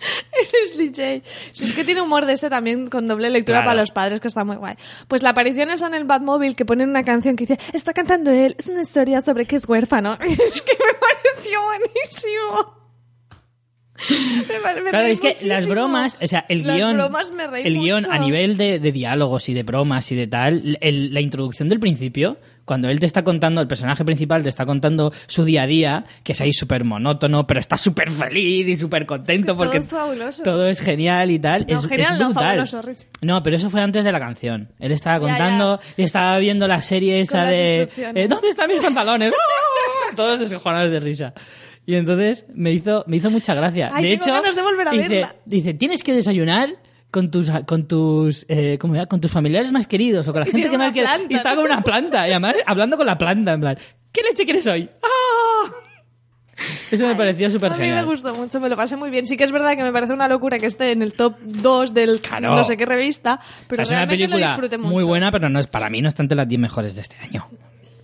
[0.32, 1.22] Eres DJ.
[1.52, 3.70] Si es que tiene humor de ese también con doble lectura Claro.
[3.70, 4.74] para los padres, que está muy guay.
[5.08, 8.30] Pues la aparición es en el Batmóvil que ponen una canción que dice, está cantando
[8.30, 10.14] él, es una historia sobre que es huérfano.
[10.20, 12.80] es que me pareció buenísimo.
[14.48, 15.52] Me pare- me Claro, es que muchísimo.
[15.52, 18.78] las bromas, o sea, el Las guion, bromas me reí el guion a nivel de,
[18.78, 23.00] de diálogos y de bromas y de tal, el- la introducción del principio, cuando él
[23.00, 26.40] te está contando, el personaje principal te está contando su día a día, que es
[26.40, 30.42] ahí súper monótono, pero está súper feliz y súper contento Todo porque es fabuloso.
[30.42, 31.66] todo es genial y tal.
[31.68, 33.06] No, es, genial, es no, fabuloso, Rich.
[33.22, 34.68] No, pero eso fue antes de la canción.
[34.78, 38.80] Él estaba Ya, contando y estaba viendo la serie esa de eh, ¿Dónde están mis
[38.80, 39.32] pantalones?
[39.32, 40.12] ¡Ah!
[40.16, 41.34] Todos descojonados de risa.
[41.86, 43.90] Y entonces me hizo, me hizo mucha gracia.
[43.92, 45.36] Ay, de hecho, ganas de volver a dice, verla.
[45.44, 46.76] dice, tienes que desayunar
[47.10, 49.06] con tus con tus eh, ¿cómo era?
[49.06, 51.10] con tus familiares más queridos o con la gente que más una quieres.
[51.28, 53.78] Y estaba con una planta y además hablando con la planta en plan,
[54.12, 54.88] ¿qué leche quieres hoy?
[55.02, 55.70] ¡Ah!
[56.90, 58.04] Eso me pareció súper A mí me genial.
[58.04, 59.24] gustó mucho, me lo pasé muy bien.
[59.24, 61.94] Sí que es verdad que me parece una locura que esté en el top 2
[61.94, 62.54] del Claro.
[62.54, 64.90] no sé qué revista, O pero sea, es una realmente lo película disfruté mucho.
[64.90, 67.16] muy buena, pero no es para mí no está entre las 10 mejores de este
[67.22, 67.48] año.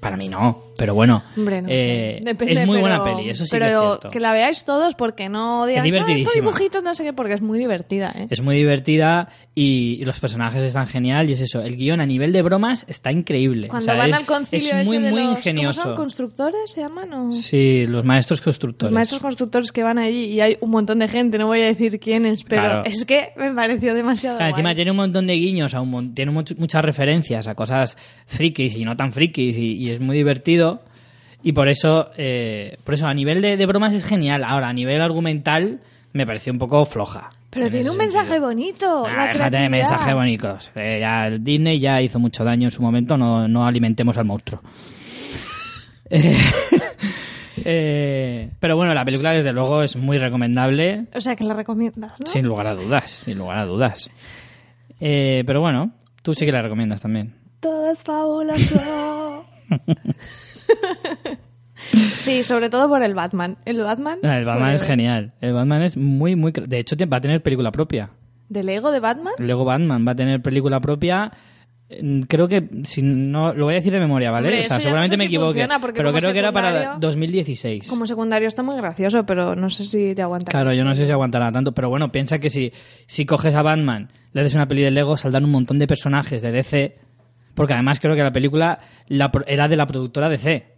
[0.07, 1.23] Para mí no, pero bueno.
[1.37, 2.25] Hombre, no eh, sé.
[2.25, 4.21] Depende, es muy pero- buena peli, eso sí que es pero cierto.
[4.21, 6.33] la veáis todos porque no digáis, "Ah, divertidísima.
[6.35, 8.27] dibujitos no sé qué, porque es muy divertida, ¿eh?
[8.31, 11.61] Es muy divertida y, y los personajes están genial y es eso.
[11.61, 13.69] El guion a nivel de bromas está increíble.
[13.69, 15.81] Cuando O sea, van es, al concilio es ese muy, de muy los, ingenioso.
[15.83, 15.97] ¿cómo son?
[16.05, 17.13] ¿Constructores se llaman?
[17.13, 17.33] o?
[17.33, 18.93] Sí, los maestros constructores.
[18.93, 21.67] Los maestros constructores que van allí y hay un montón de gente, no voy a
[21.67, 22.83] decir quiénes, pero Claro.
[22.85, 26.57] es que me pareció demasiado encima tiene un montón de guiños, a un tiene much-
[26.59, 30.83] muchas referencias a cosas frikis y no tan frikis y, y es muy divertido.
[31.43, 34.43] Y por eso, eh, por eso a nivel de, de bromas es genial.
[34.45, 35.81] Ahora, a nivel argumental
[36.13, 37.31] me pareció un poco floja.
[37.51, 39.07] Pero en tiene un mensaje bonito.
[39.07, 40.71] Ah, la déjate de mensajes bonitos.
[40.75, 44.25] Eh, ya el Disney ya hizo mucho daño en su momento, no, no alimentemos al
[44.25, 44.61] monstruo.
[46.09, 46.39] Eh,
[47.65, 52.21] eh, pero bueno, la película desde luego es muy recomendable, O sea, que la recomiendas,
[52.21, 52.27] ¿no?
[52.29, 54.09] sin lugar a dudas, sin lugar a dudas.
[55.01, 55.91] Eh, pero bueno,
[56.23, 57.35] tú sí que la recomiendas también.
[57.59, 59.46] Todo es fabuloso.
[62.17, 63.59] sí, sobre todo por el Batman.
[63.65, 64.19] El Batman.
[64.23, 65.33] Ah, El Batman es genial.
[65.41, 66.53] El Batman es muy, muy...
[66.53, 68.11] De hecho, va a tener película propia.
[68.49, 69.35] ¿Del ego de Batman?
[69.39, 71.33] Luego Batman va a tener película propia.
[72.01, 74.49] Mm, Creo que, si no, lo voy a decir de memoria, ¿vale?
[74.49, 75.69] Hombre, o sea, no seguramente sé me equivoque.
[75.95, 77.89] Pero creo que era para secundario- 2016.
[77.89, 80.51] Como secundario está muy gracioso, pero no sé si te aguanta.
[80.51, 82.73] Claro, yo no sé si aguantará tanto, pero bueno, piensa que si,
[83.07, 86.43] si coges a Batman, le haces una peli de Lego, saldrán un montón de personajes
[86.43, 86.99] de DC,
[87.57, 90.77] porque además creo que la película la era de la productora DC.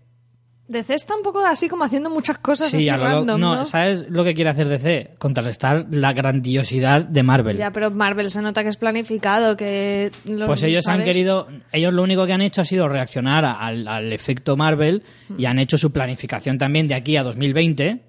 [0.68, 3.56] DC está un poco así como haciendo muchas cosas así a lo random, ¿no?
[3.56, 5.14] no, ¿sabes lo que quiere hacer DC?
[5.18, 7.56] Contrarrestar la grandiosidad de Marvel.
[7.56, 10.12] Ya, pero Marvel se nota que es planificado, que...
[10.26, 13.88] lo- Pues ellos han querido, ellos lo único que han hecho ha sido reaccionar al,
[13.88, 15.04] al efecto Marvel
[15.38, 18.02] y han hecho su planificación también de aquí a 2020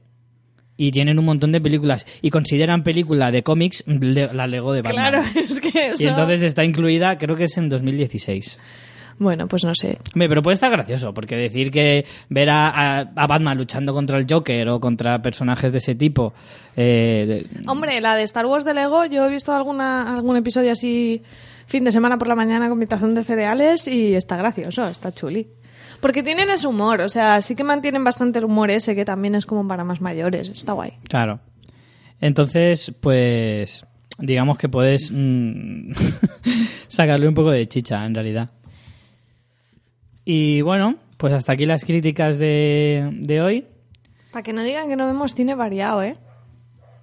[0.82, 4.82] y tienen un montón de películas y consideran película de cómics le- la Lego de
[4.82, 5.12] Batman.
[5.12, 6.02] Claro, es que eso...
[6.04, 8.60] Y entonces está incluida, creo que es en 2016.
[9.22, 9.98] Bueno, pues no sé.
[10.14, 14.18] Hombre, pero puede estar gracioso, porque decir que ver a, a- a Batman luchando contra
[14.18, 16.34] el Joker o contra personajes de ese tipo.
[16.78, 21.22] eh, Hombre, la de Star Wars de Lego, yo he visto alguna, algún episodio así
[21.68, 25.12] fin de semana por la mañana con mi tazón de cereales y está gracioso, está
[25.12, 25.48] chuli.
[26.02, 29.36] Porque tienen ese humor, o sea, sí que mantienen bastante el humor ese que también
[29.36, 30.94] es como para más mayores, está guay.
[31.08, 31.40] Claro.
[32.22, 33.86] Entonces, pues.
[34.22, 35.94] Digamos que puedes mm,
[36.90, 38.50] sacarle un poco de chicha, en realidad.
[40.26, 43.66] Y bueno, pues hasta aquí las críticas de, de hoy.
[44.32, 46.18] Para que no digan que no vemos cine variado, ¿eh?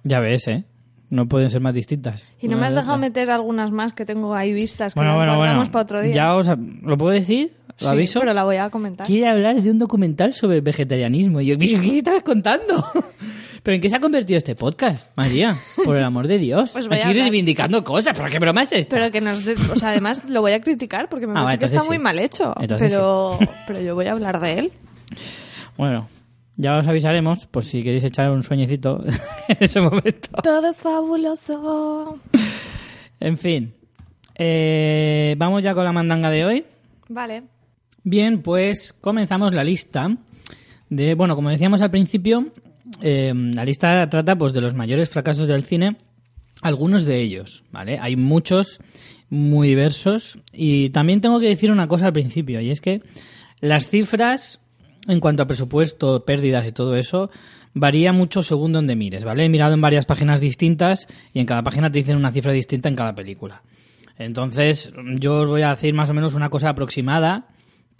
[0.03, 0.63] Ya ves, ¿eh?
[1.09, 2.31] No pueden ser más distintas.
[2.39, 5.15] Y no me has de dejado meter algunas más que tengo ahí vistas que Bueno,
[5.15, 5.71] bueno, guardamos bueno.
[5.71, 6.13] para otro día.
[6.13, 6.47] Ya os...
[6.83, 7.56] ¿Lo puedo decir?
[7.79, 8.19] ¿Lo Sí, aviso?
[8.19, 9.05] pero la voy a comentar.
[9.05, 11.41] Quiere hablar de un documental sobre vegetarianismo.
[11.41, 12.83] Y yo, ¿qué estabas contando?
[13.63, 15.55] ¿Pero en qué se ha convertido este podcast, María?
[15.83, 16.71] Por el amor de Dios.
[16.71, 17.23] Pues voy a Aquí hablar.
[17.23, 18.17] reivindicando cosas.
[18.17, 18.95] ¿Pero qué broma es esta?
[18.95, 19.45] Pero que nos...
[19.45, 21.89] O sea, además lo voy a criticar porque me Ah, parece vale, que está entonces
[21.89, 22.03] muy sí.
[22.03, 22.53] mal hecho.
[22.59, 23.37] Entonces Pero,
[23.67, 24.71] pero yo voy a hablar de él.
[25.77, 26.07] Bueno,
[26.55, 29.03] ya os avisaremos por si queréis echar un sueñecito
[29.49, 30.29] en ese momento.
[30.41, 32.19] Todo es fabuloso.
[33.19, 33.73] En fin,
[34.35, 36.65] eh, vamos ya con la mandanga de hoy.
[37.09, 37.43] Vale.
[38.09, 40.09] Bien, pues comenzamos la lista
[40.89, 42.53] de, bueno, como decíamos al principio,
[43.01, 45.97] eh, la lista trata pues de los mayores fracasos del cine,
[46.61, 47.99] algunos de ellos, ¿vale?
[48.01, 48.79] Hay muchos
[49.29, 53.01] muy diversos y también tengo que decir una cosa al principio y es que
[53.59, 54.61] las cifras
[55.09, 57.29] en cuanto a presupuesto, pérdidas y todo eso
[57.73, 59.43] varía mucho según donde mires, ¿vale?
[59.43, 62.87] He mirado en varias páginas distintas y en cada página te dicen una cifra distinta
[62.87, 63.63] en cada película.
[64.17, 67.49] Entonces, yo os voy a decir más o menos una cosa aproximada,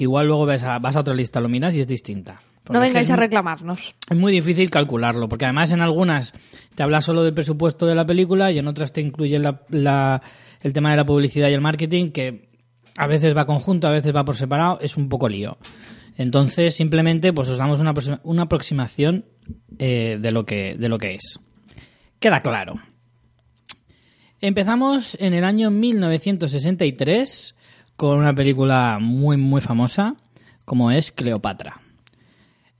[0.03, 2.41] igual luego vas a, vas a otra lista, lo miras y es distinta.
[2.63, 3.95] Porque No vengáis a reclamarnos.
[4.09, 6.33] Es muy difícil calcularlo, porque además en algunas
[6.75, 10.21] te habla solo del presupuesto de la película y en otras te incluye la- la-
[10.61, 12.49] el tema de la publicidad y el marketing, que
[12.97, 15.57] a veces va conjunto, a veces va por separado, es un poco lío.
[16.17, 19.25] Entonces, simplemente, pues os damos una, una aproximación
[19.77, 21.39] eh, de, lo que, de lo que es.
[22.19, 22.73] Queda claro.
[24.41, 27.55] Empezamos en el año 1963
[27.97, 30.15] con una película muy, muy famosa,
[30.65, 31.81] como es Cleopatra.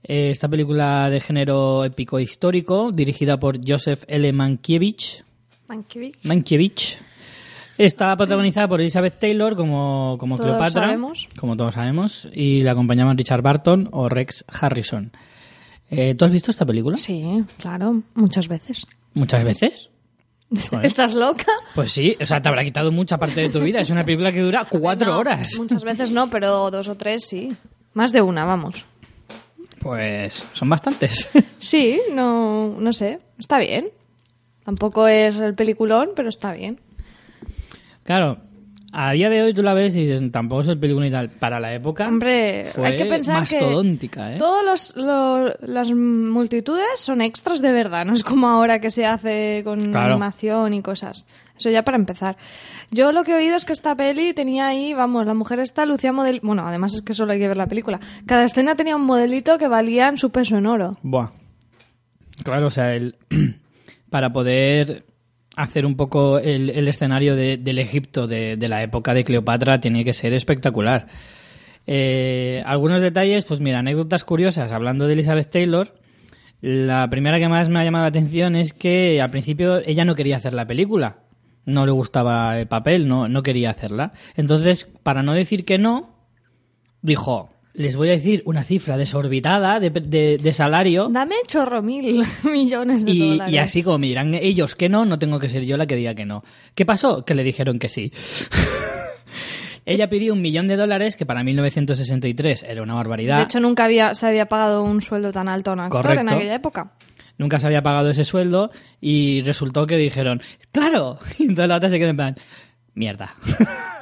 [0.02, 4.32] Esta película de género épico histórico, dirigida por Joseph L.
[4.32, 5.24] Mankiewicz,
[5.68, 6.24] Mankiewicz.
[6.24, 6.98] Mankiewicz.
[7.76, 11.28] Está protagonizada por Elizabeth Taylor como, como Todos Cleopatra, sabemos.
[11.38, 15.12] como todos sabemos, y la acompañaban Richard Barton o Rex Harrison.
[15.90, 16.96] Eh, ¿Tú has visto esta película?
[16.96, 18.86] Sí, claro, muchas veces.
[19.14, 19.90] ¿Muchas veces?
[20.50, 20.86] Joder.
[20.86, 21.44] ¿Estás loca?
[21.74, 23.80] Pues sí, o sea, te habrá quitado mucha parte de tu vida.
[23.80, 25.52] Es una película que dura cuatro No, horas.
[25.58, 27.54] Muchas veces no, pero dos o tres sí.
[27.92, 28.84] Más de una, vamos.
[29.80, 31.28] Pues son bastantes.
[31.58, 33.90] Sí, no, no sé, está bien.
[34.64, 36.80] Tampoco es el peliculón, pero está bien.
[38.04, 38.38] Claro,
[38.92, 41.28] a día de hoy tú la ves y dices, tampoco es el película y tal.
[41.28, 44.38] Para la época, Hombre, fue hay que pensar mastodóntica, que ¿eh?
[44.38, 44.94] todas
[45.60, 50.12] las multitudes son extras de verdad, no es como ahora que se hace con Claro.
[50.12, 51.26] animación y cosas.
[51.58, 52.36] Eso ya para empezar.
[52.90, 55.84] Yo lo que he oído es que esta peli tenía ahí, vamos, la mujer esta
[55.86, 56.40] lucía model...
[56.42, 57.98] Bueno, además es que solo hay que ver la película.
[58.26, 60.96] Cada escena tenía un modelito que valía en su peso en oro.
[61.02, 61.30] Buah.
[62.44, 63.16] Claro, o sea, el,
[64.10, 65.04] para poder
[65.62, 70.04] hacer un poco el, escenario de- del Egipto de, de la época de Cleopatra tiene
[70.04, 71.08] que ser espectacular.
[71.86, 74.72] Eh, algunos detalles, pues mira, anécdotas curiosas.
[74.72, 75.94] Hablando de Elizabeth Taylor,
[76.60, 80.14] la primera que más me ha llamado la atención es que al principio ella no
[80.14, 81.18] quería hacer la película.
[81.64, 84.12] No le gustaba el papel, no, no quería hacerla.
[84.36, 86.14] Entonces, para no decir que no,
[87.02, 92.22] dijo, les voy a decir una cifra desorbitada de, de- de salario Dame chorro mil
[92.44, 93.54] millones de y, dólares.
[93.54, 95.96] y así como me dirán ellos que no, no tengo que ser yo la que
[95.96, 96.44] diga que no.
[96.74, 97.24] ¿Qué pasó?
[97.24, 98.12] Que le dijeron que sí.
[99.86, 103.38] Ella pidió un millón de dólares, que para 1963 era una barbaridad.
[103.38, 106.20] De hecho, nunca había, se había pagado un sueldo tan alto a un actor Correcto.
[106.20, 106.92] en aquella época.
[107.38, 111.18] Nunca se había pagado ese sueldo y resultó que dijeron, ¡claro!
[111.38, 112.36] Y entonces la otra se quedó en plan,
[112.94, 113.34] ¡mierda!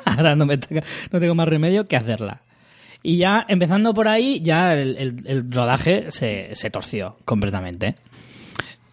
[0.06, 2.42] Ahora no, me toca- no tengo más remedio que hacerla.
[3.08, 7.94] Y ya, empezando por ahí, ya el, el- el rodaje se, se torció completamente.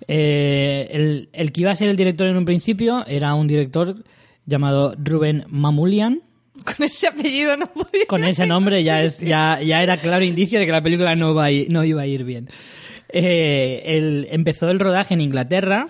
[0.07, 4.03] Eh, el, el que iba a ser el director en un principio era un director
[4.45, 6.21] llamado Ruben Mamulian.
[6.63, 8.05] Con ese apellido no podía.
[8.07, 11.31] Con ese nombre ya, es, ya, ya era claro indicio de que la película no,
[11.31, 12.49] iba a ir, no iba a ir bien.
[13.09, 15.87] Eh, empezó el rodaje en Inglaterra,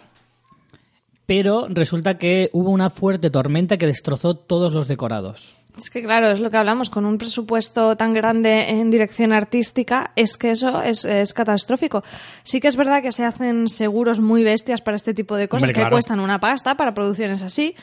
[1.26, 5.56] pero resulta que hubo una fuerte tormenta que destrozó todos los decorados.
[5.78, 10.12] Es que claro, es lo que hablamos, con un presupuesto tan grande en dirección artística,
[10.16, 12.04] es que eso es, es catastrófico.
[12.44, 15.64] Sí que es verdad que se hacen seguros muy bestias para este tipo de cosas
[15.64, 15.96] Hombre, que claro.
[15.96, 17.76] cuestan una pasta para producciones así,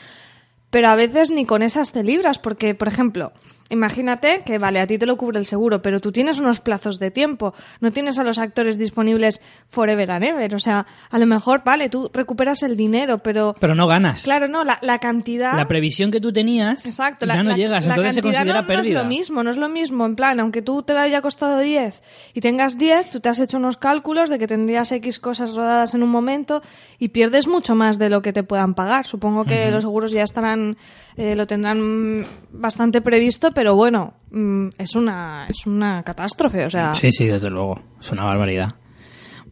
[0.71, 3.33] pero a veces ni con esas te libras, porque, por ejemplo,
[3.71, 6.99] imagínate que, vale, a ti te lo cubre el seguro, pero tú tienes unos plazos
[6.99, 11.27] de tiempo, no tienes a los actores disponibles forever and ever, o sea, a lo
[11.27, 13.55] mejor, vale, tú recuperas el dinero, pero...
[13.59, 14.23] Pero no ganas.
[14.25, 15.55] Claro, no, la, la cantidad...
[15.57, 18.61] La previsión que tú tenías Exacto, ya la, no la- llegas, la entonces se considera
[18.61, 18.83] no, pérdida.
[18.95, 20.07] No es lo mismo, no es lo mismo.
[20.07, 22.03] En plan, aunque tú te haya costado 10
[22.35, 25.95] y tengas 10, tú te has hecho unos cálculos de que tendrías X cosas rodadas
[25.95, 26.63] en un momento
[26.99, 29.07] y pierdes mucho más de lo que te puedan pagar.
[29.07, 30.77] Supongo que los seguros ya estarán,
[31.17, 36.95] eh, lo tendrán bastante previsto, pero bueno, mm, es una, es una catástrofe, o sea.
[36.95, 37.81] Sí, sí, desde luego.
[38.01, 38.75] Es una barbaridad.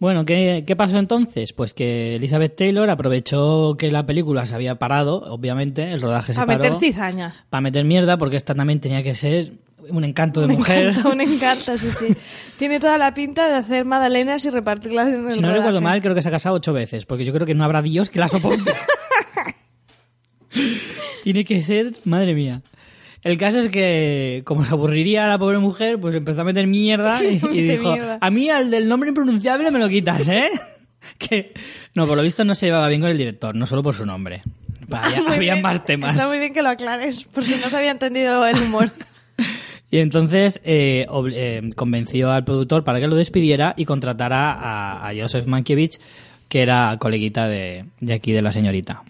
[0.00, 1.52] Bueno, ¿qué, qué pasó entonces?
[1.52, 6.40] Pues que Elizabeth Taylor aprovechó que la película se había parado, obviamente, el rodaje se
[6.40, 6.62] A paró.
[6.62, 7.34] meter cizaña.
[7.50, 9.54] Para meter mierda, porque esta también tenía que ser
[9.90, 10.88] un encanto de Me mujer.
[10.90, 12.14] encanta, me encanta, sí, sí.
[12.58, 15.84] Tiene toda la pinta de hacer magdalenas y repartirlas en el Si no recuerdo rodaje.
[15.84, 18.08] mal, creo que se ha casado ocho veces, porque yo creo que no habrá Dios
[18.08, 18.72] que la soporte.
[21.22, 22.62] Tiene que ser, madre mía.
[23.22, 26.66] El caso es que, como se aburriría a la pobre mujer, pues empezó a meter
[26.66, 28.18] mierda y, dijo, mierda.
[28.20, 30.50] a mí al del nombre impronunciable me lo quitas, ¿eh?
[31.18, 31.52] que
[31.94, 34.06] no, por lo visto no se llevaba bien con el director, no solo por su
[34.06, 34.42] nombre.
[34.90, 36.14] Había, Ah, había más temas.
[36.14, 38.90] Está muy bien que lo aclares, por si no se había entendido el humor.
[39.90, 45.14] Y entonces eh, eh, convenció al productor para que lo despidiera y contratara a, a
[45.14, 45.98] Joseph Mankiewicz,
[46.48, 49.02] que era coleguita de, de aquí de la señorita.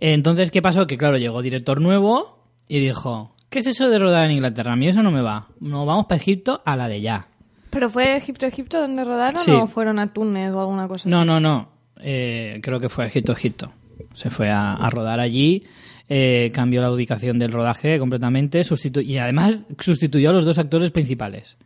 [0.00, 0.86] Entonces, ¿qué pasó?
[0.86, 2.38] Que claro, llegó director nuevo
[2.68, 4.72] y dijo, ¿qué es eso de rodar en Inglaterra?
[4.72, 5.48] A mí eso no me va.
[5.60, 7.26] Nos vamos para Egipto a la de ya.
[7.70, 9.50] ¿Pero fue Egipto, Egipto donde rodaron Sí.
[9.52, 11.08] o fueron a Túnez o alguna cosa?
[11.08, 11.68] No, no, no.
[12.02, 13.72] Eh, creo que fue a Egipto, Egipto.
[14.14, 15.64] Se fue a, a rodar allí.
[16.12, 20.90] eh, cambió la ubicación del rodaje completamente sustitu- y además sustituyó a los dos actores
[20.90, 21.56] principales.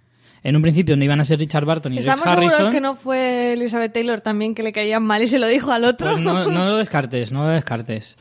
[0.45, 2.51] En un principio no iban a ser Richard Barton y Rex Estamos Harrison.
[2.51, 5.73] seguros que no fue Elizabeth Taylor también que le caían mal y se lo dijo
[5.73, 6.11] al otro.
[6.13, 8.19] Pues no, no lo descartes, no lo descartes.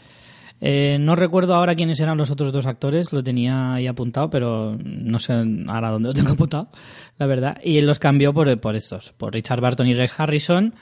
[0.61, 4.77] Eh, no recuerdo ahora quiénes eran los otros dos actores, lo tenía ahí apuntado, pero
[4.81, 5.33] no sé
[5.67, 6.69] ahora dónde lo tengo apuntado,
[7.17, 7.57] la verdad.
[7.61, 10.73] Y él los cambió por, por estos, por Richard Barton y Rex Harrison.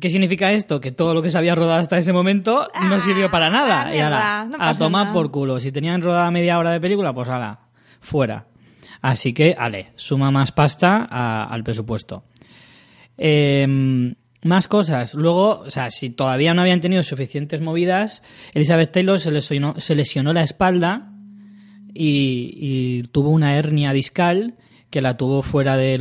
[0.00, 0.80] ¿Qué significa esto?
[0.80, 3.88] Que todo lo que se había rodado hasta ese momento no sirvió para nada.
[3.88, 5.60] ah, y no a tomar por culo.
[5.60, 7.58] Si tenían rodada media hora de película, pues ala,
[8.00, 8.46] fuera.
[9.00, 12.24] Así que, ale, suma más pasta a- al presupuesto.
[13.16, 15.14] Eh, más cosas.
[15.14, 18.22] Luego, o sea, si todavía no habían tenido suficientes movidas,
[18.54, 21.10] Elizabeth Taylor se lesionó, se lesionó la espalda
[21.92, 24.54] y, y tuvo una hernia discal
[24.90, 26.00] que la tuvo fuera del,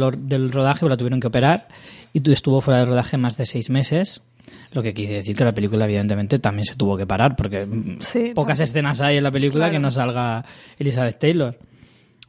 [0.51, 1.67] rodaje, o la tuvieron que operar,
[2.13, 4.21] y tu- estuvo fuera del rodaje más de seis meses.
[4.71, 7.97] Lo que quiere decir que la película, evidentemente, también se tuvo que parar, porque mm,
[7.99, 8.63] Sí, pocas también.
[8.69, 9.73] escenas hay en la película Claro.
[9.73, 10.45] que no salga
[10.79, 11.57] Elizabeth Taylor.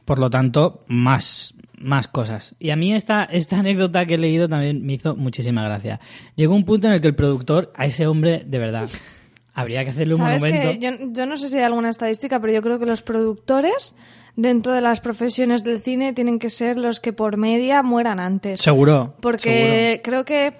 [0.09, 2.55] Por lo tanto, más, más cosas.
[2.57, 5.99] Y a mí esta, esta anécdota que he leído también me hizo muchísima gracia.
[6.35, 8.89] Llegó un punto en el que el productor, a ese hombre, de verdad,
[9.53, 10.79] habría que hacerle un ¿Sabes monumento.
[10.79, 13.95] que yo, yo no sé si hay alguna estadística, pero yo creo que los productores
[14.35, 18.59] dentro de las profesiones del cine tienen que ser los que por media mueran antes.
[18.61, 19.13] Seguro.
[19.21, 20.55] Porque creo que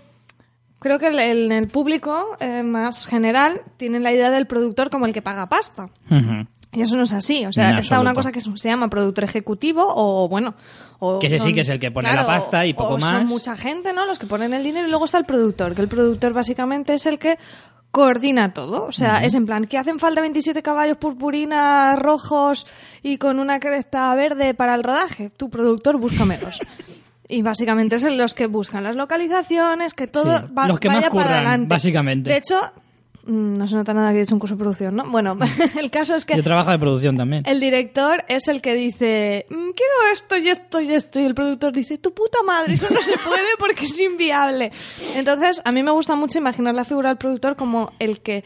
[0.77, 5.07] creo que el, el- el público eh, más general tiene la idea del productor como
[5.07, 5.89] el que paga pasta.
[6.71, 7.45] Y eso no es así.
[7.45, 10.53] O sea, está una cosa que se llama productor ejecutivo o, bueno...
[10.99, 12.97] O Que ese sí son- que es el que pone la pasta y poco o
[12.99, 13.11] más.
[13.11, 14.05] Son mucha gente, ¿no?
[14.05, 17.05] Los que ponen el dinero y luego está el productor, que el productor básicamente es
[17.05, 17.37] el que
[17.91, 18.85] coordina todo.
[18.85, 22.67] O sea, es en plan, que hacen falta 27 caballos purpurinas rojos
[23.01, 25.29] y con una cresta verde para el rodaje?
[25.31, 26.59] Tu productor, búscamelos.
[27.31, 30.97] Y básicamente es los que buscan las localizaciones, que todo Sí, va- los que más
[30.97, 31.67] vaya para curran, adelante.
[31.69, 32.29] básicamente.
[32.31, 32.55] De hecho,
[33.25, 35.09] no se nota nada que he hecho un curso de producción, ¿no?
[35.09, 35.37] Bueno,
[35.79, 37.43] el caso es que Yo trabajo de producción también.
[37.45, 41.19] el director es el que dice, "Mm, quiero esto y esto y esto.
[41.19, 44.71] Y el productor dice, tu puta madre, eso no se puede porque es inviable.
[45.15, 48.43] Entonces, a mí me gusta mucho imaginar la figura del productor como el que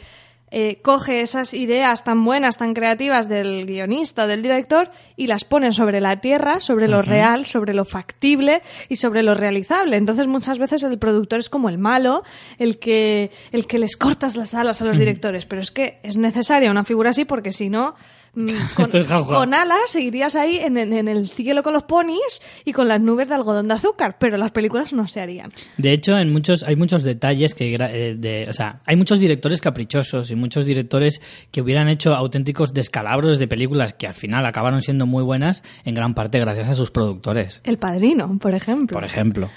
[0.56, 5.72] eh, coge esas ideas tan buenas, tan creativas del guionista del director y las pone
[5.72, 9.98] sobre la tierra, sobre lo real, sobre lo factible y sobre lo realizable.
[9.98, 12.22] Entonces, muchas veces el productor es como el malo,
[12.60, 15.48] el que, el que les cortas las alas a los directores.
[15.48, 17.96] Pero es que es necesaria una figura así porque si no,
[18.76, 19.36] con, jauja.
[19.36, 23.00] con alas seguirías ahí en, en- en el cielo con los ponis y con las
[23.00, 25.52] nubes de algodón de azúcar, pero las películas no se harían.
[25.78, 29.62] De hecho, en muchos, hay muchos detalles que, eh, de, o sea, hay muchos directores
[29.62, 31.22] caprichosos y muchos directores
[31.52, 35.94] que hubieran hecho auténticos descalabros de películas que al final acabaron siendo muy buenas, en
[35.94, 38.96] gran parte gracias a sus productores, El padrino, por ejemplo.
[38.96, 39.50] por ejemplo.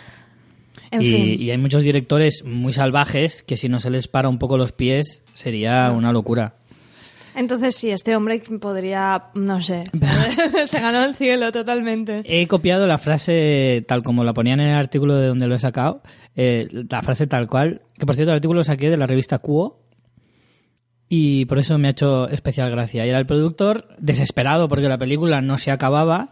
[0.91, 1.43] En y, fin.
[1.43, 4.73] y hay muchos directores muy salvajes que si no se les para un poco los
[4.73, 6.56] pies sería una locura.
[7.37, 9.85] Entonces sí, este hombre podría, no sé,
[10.67, 12.23] se ganó el cielo totalmente.
[12.25, 15.59] He copiado la frase tal como la ponían en el artículo de donde lo he
[15.59, 16.03] sacado,
[16.35, 19.39] eh, la frase tal cual, que por cierto el artículo lo saqué de la revista
[19.39, 19.87] Cuo
[21.11, 23.05] y por eso me ha hecho especial gracia.
[23.05, 26.31] Y era el productor, desesperado porque la película no se acababa,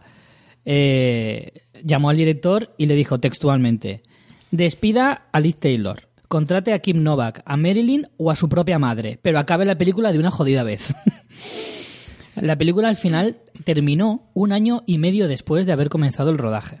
[0.65, 4.01] eh, llamó al director y le dijo textualmente,
[4.49, 9.19] despida a Liz Taylor, contrate a Kim Novak, a Marilyn o a su propia madre,
[9.21, 10.93] pero acabe la película de una jodida vez.
[12.41, 16.79] La película al final terminó un año y medio después de haber comenzado el rodaje.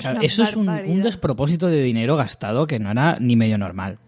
[0.00, 3.98] Claro, una eso es un despropósito de dinero gastado que no era ni medio normal.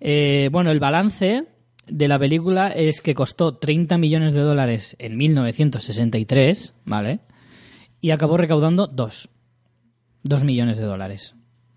[0.00, 1.46] Eh, bueno, el balance
[1.86, 7.20] de la película es que costó 30 millones de dólares en 1963, ¿vale?
[8.00, 9.28] Y acabó recaudando 2.
[10.22, 11.34] 2 millones de dólares.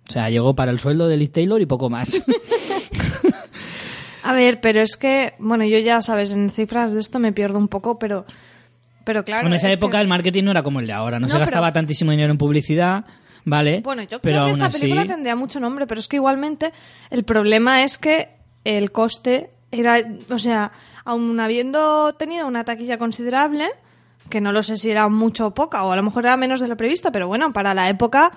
[0.10, 2.22] O sea, llegó para el sueldo de Liz Taylor y poco más.
[4.24, 7.58] A ver, pero es que, bueno, yo ya sabes, en cifras de esto me pierdo
[7.58, 8.26] un poco, pero,
[9.06, 9.48] pero claro.
[9.48, 11.20] en esa es época que- el marketing no era como el de ahora.
[11.20, 13.06] No, No, se gastaba pero- tantísimo dinero en publicidad,
[13.46, 13.82] ¿vale?
[13.82, 16.74] Bueno, yo pero creo que esta así- película tendría mucho nombre, pero es que igualmente
[17.10, 18.30] el problema es que
[18.66, 20.00] el coste era,
[20.30, 20.74] o sea,
[21.06, 23.66] aun habiendo tenido una taquilla considerable,
[24.30, 26.60] que no lo sé si era mucho o poca, o a lo mejor era menos
[26.60, 28.32] de lo previsto, pero bueno, para la época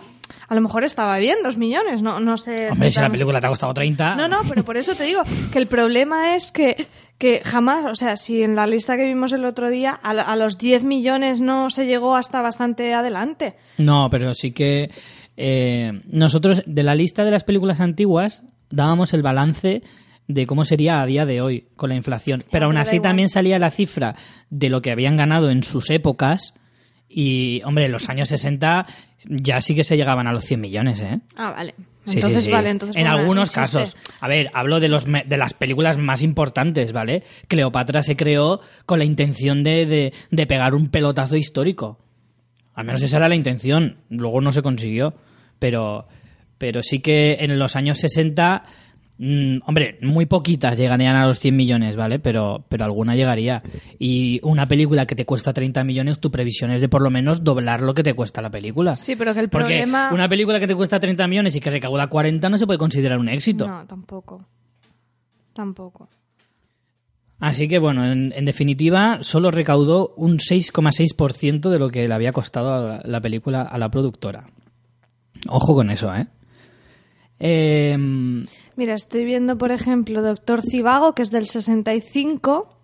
[0.48, 2.70] a lo mejor estaba bien, dos millones, no, no sé.
[2.70, 4.16] Hombre, si la película te ha costado 30...
[4.16, 5.22] No, no, pero por eso te digo
[5.52, 6.86] que el problema es que,
[7.18, 10.36] que jamás, o sea, si en la lista que vimos el otro día, a, a
[10.36, 13.56] los 10 millones no se llegó hasta bastante adelante.
[13.78, 14.90] No, pero sí que
[15.36, 19.82] eh, nosotros de la lista de las películas antiguas dábamos el balance
[20.32, 22.44] de cómo sería a día de hoy con la inflación.
[22.50, 24.14] Pero aún así también salía la cifra
[24.50, 26.54] de lo que habían ganado en sus épocas
[27.12, 28.86] Y, hombre, en los años 60
[29.28, 31.20] ya sí que se llegaban a los 100 millones, ¿eh?
[31.36, 31.74] Ah, vale.
[32.06, 32.50] Sí, Entonces, sí, sí.
[32.52, 33.96] vale, entonces en algunos casos.
[34.20, 37.24] A ver, hablo de, los, de las películas más importantes, ¿vale?
[37.48, 41.98] Cleopatra se creó con la intención de, de- de pegar un pelotazo histórico.
[42.74, 43.98] Al menos esa era la intención.
[44.08, 45.14] Luego no se consiguió.
[45.58, 46.06] Pero,
[46.58, 48.62] pero sí que en los años 60,
[49.20, 52.18] mm, hombre, muy poquitas llegarían a los 100 millones, ¿vale?
[52.18, 53.62] Pero, pero alguna llegaría.
[53.98, 57.44] Y una película que te cuesta 30 millones, tu previsión es de por lo menos
[57.44, 58.96] doblar lo que te cuesta la película.
[58.96, 60.10] Sí, pero que el Porque problema...
[60.12, 63.18] una película que te cuesta 30 millones y que recauda 40 no se puede considerar
[63.18, 63.68] un éxito.
[63.68, 64.44] No, tampoco.
[65.52, 66.08] Tampoco.
[67.38, 72.32] Así que, bueno, en, en definitiva, solo recaudó un 6,6% de lo que le había
[72.32, 74.44] costado la, la película a la productora.
[75.48, 76.26] Ojo con eso, ¿eh?
[77.40, 82.76] Em, Mira, estoy viendo, por ejemplo, Doctor Cibago, que es del 65,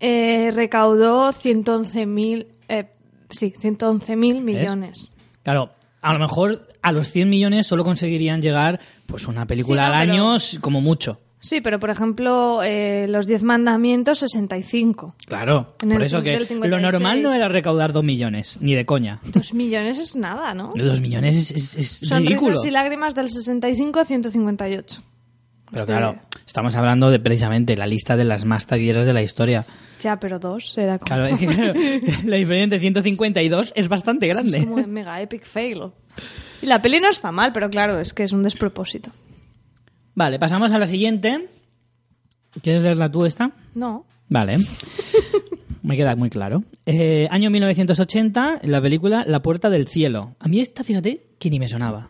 [0.00, 2.90] eh, recaudó 111.000, eh,
[3.30, 5.14] sí, 111.000 millones.
[5.42, 9.90] claro, a lo mejor a los 100 millones solo conseguirían llegar pues una película Sí,
[9.90, 11.20] no, al pero- año como mucho.
[11.40, 15.14] Sí, pero por ejemplo, eh, Los Diez Mandamientos, 65.
[15.26, 16.82] Claro, En por el eso que lo 56.
[16.92, 19.20] normal no era recaudar 2 millones, ni de coña.
[19.24, 20.72] Dos millones es nada, ¿no?
[20.74, 22.40] Dos millones es, es- es ridículo.
[22.40, 25.02] Sonrisas y lágrimas del 65 a 158.
[25.70, 29.22] Pero Este- claro, estamos hablando de precisamente la lista de las más taquilleras de la
[29.22, 29.64] historia.
[30.02, 31.72] Ya, pero dos era como, Claro, es que claro,
[32.24, 34.60] la diferencia entre 152 es bastante es grande.
[34.60, 35.82] como un mega epic fail.
[36.62, 39.10] Y la peli no está mal, pero claro, es que es un despropósito.
[40.18, 41.46] Vale, pasamos a la siguiente.
[42.60, 43.52] ¿Quieres leerla tú esta?
[43.76, 44.04] No.
[44.28, 44.56] Vale.
[45.84, 46.64] Me queda muy claro.
[46.86, 50.34] Eh, año 1980, la película La Puerta del Cielo.
[50.40, 52.08] A mí esta, fíjate, que ni me sonaba.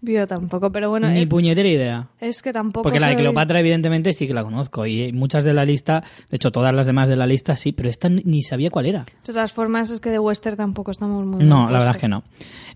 [0.00, 2.08] Yo tampoco, pero bueno, ni eh, puñetera idea.
[2.20, 4.86] es que tampoco Porque la de soy- Cleopatra, evidentemente, sí que la conozco.
[4.86, 7.88] Y muchas de la lista, de hecho, todas las demás de la lista sí, pero
[7.90, 9.00] esta ni- sabía cuál era.
[9.00, 12.06] De todas formas, es que de western tampoco estamos muy No, la verdad es que
[12.08, 12.22] no.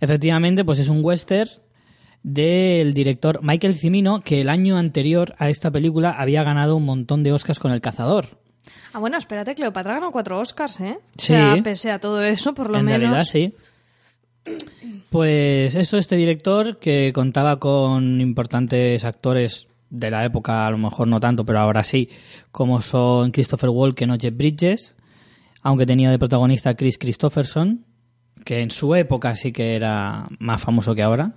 [0.01, 1.49] Efectivamente, pues es un western
[2.25, 7.23] del director Michael Cimino, que el año anterior a esta película había ganado un montón
[7.23, 8.41] de Oscars con El Cazador.
[8.93, 10.99] Ah, bueno, espérate, Cleopatra ganó cuatro Oscars, ¿eh?
[11.19, 11.35] Sí.
[11.35, 13.01] O sea, pese a todo eso, por lo en menos...
[13.01, 13.55] realidad, sí.
[15.11, 21.07] Pues eso, este director que contaba con importantes actores de la época, a lo mejor
[21.07, 22.09] no tanto, pero ahora sí,
[22.51, 24.95] como son Christopher Walken o Jeff Bridges,
[25.63, 27.85] aunque tenía de protagonista a Chris Christopherson,
[28.45, 31.35] que en su época sí que era más famoso que ahora.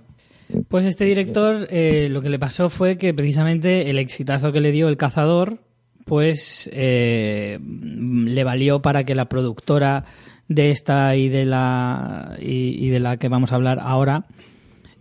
[0.68, 4.72] Pues este director eh, lo que le pasó fue que precisamente el exitazo que le
[4.72, 5.58] dio El Cazador,
[6.04, 10.04] pues eh, le valió para que la productora
[10.48, 14.24] de esta y de la y, y de la que vamos a hablar ahora,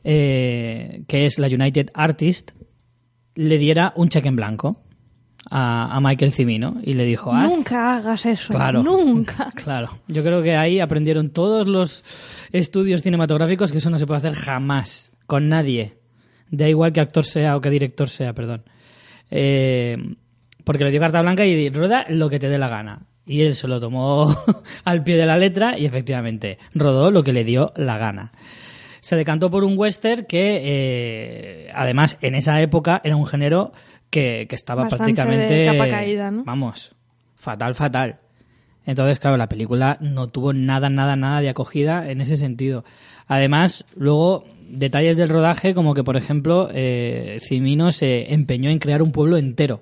[0.03, 2.51] eh, que es la United Artist,
[3.35, 4.81] le diera un cheque en blanco
[5.49, 8.49] a, a Michael Cimino y le dijo, "Haz Nunca hagas eso.
[8.49, 8.83] Claro.
[8.83, 9.51] Nunca.
[9.55, 12.03] Claro, yo creo que ahí aprendieron todos los
[12.51, 15.97] estudios cinematográficos que eso no se puede hacer jamás, con nadie.
[16.49, 18.63] Da igual que actor sea o que director sea, perdón.
[19.29, 19.97] Eh,
[20.63, 23.01] porque le dio carta blanca y rueda lo que te dé la gana.
[23.25, 24.27] Y él se lo tomó
[24.85, 28.31] al pie de la letra y efectivamente rodó lo que le dio la gana.
[29.01, 33.71] Se decantó por un western que, eh, además, en esa época era un género
[34.09, 35.65] que, que estaba Bastante de prácticamente...
[35.65, 36.43] capa caída, ¿no?
[36.45, 36.95] Vamos,
[37.35, 38.19] fatal, fatal.
[38.85, 42.85] Entonces, claro, la película no tuvo nada, nada, nada de acogida en ese sentido.
[43.27, 49.01] Además, luego, detalles del rodaje, como que, por ejemplo, eh, Cimino se empeñó en crear
[49.01, 49.81] un pueblo entero.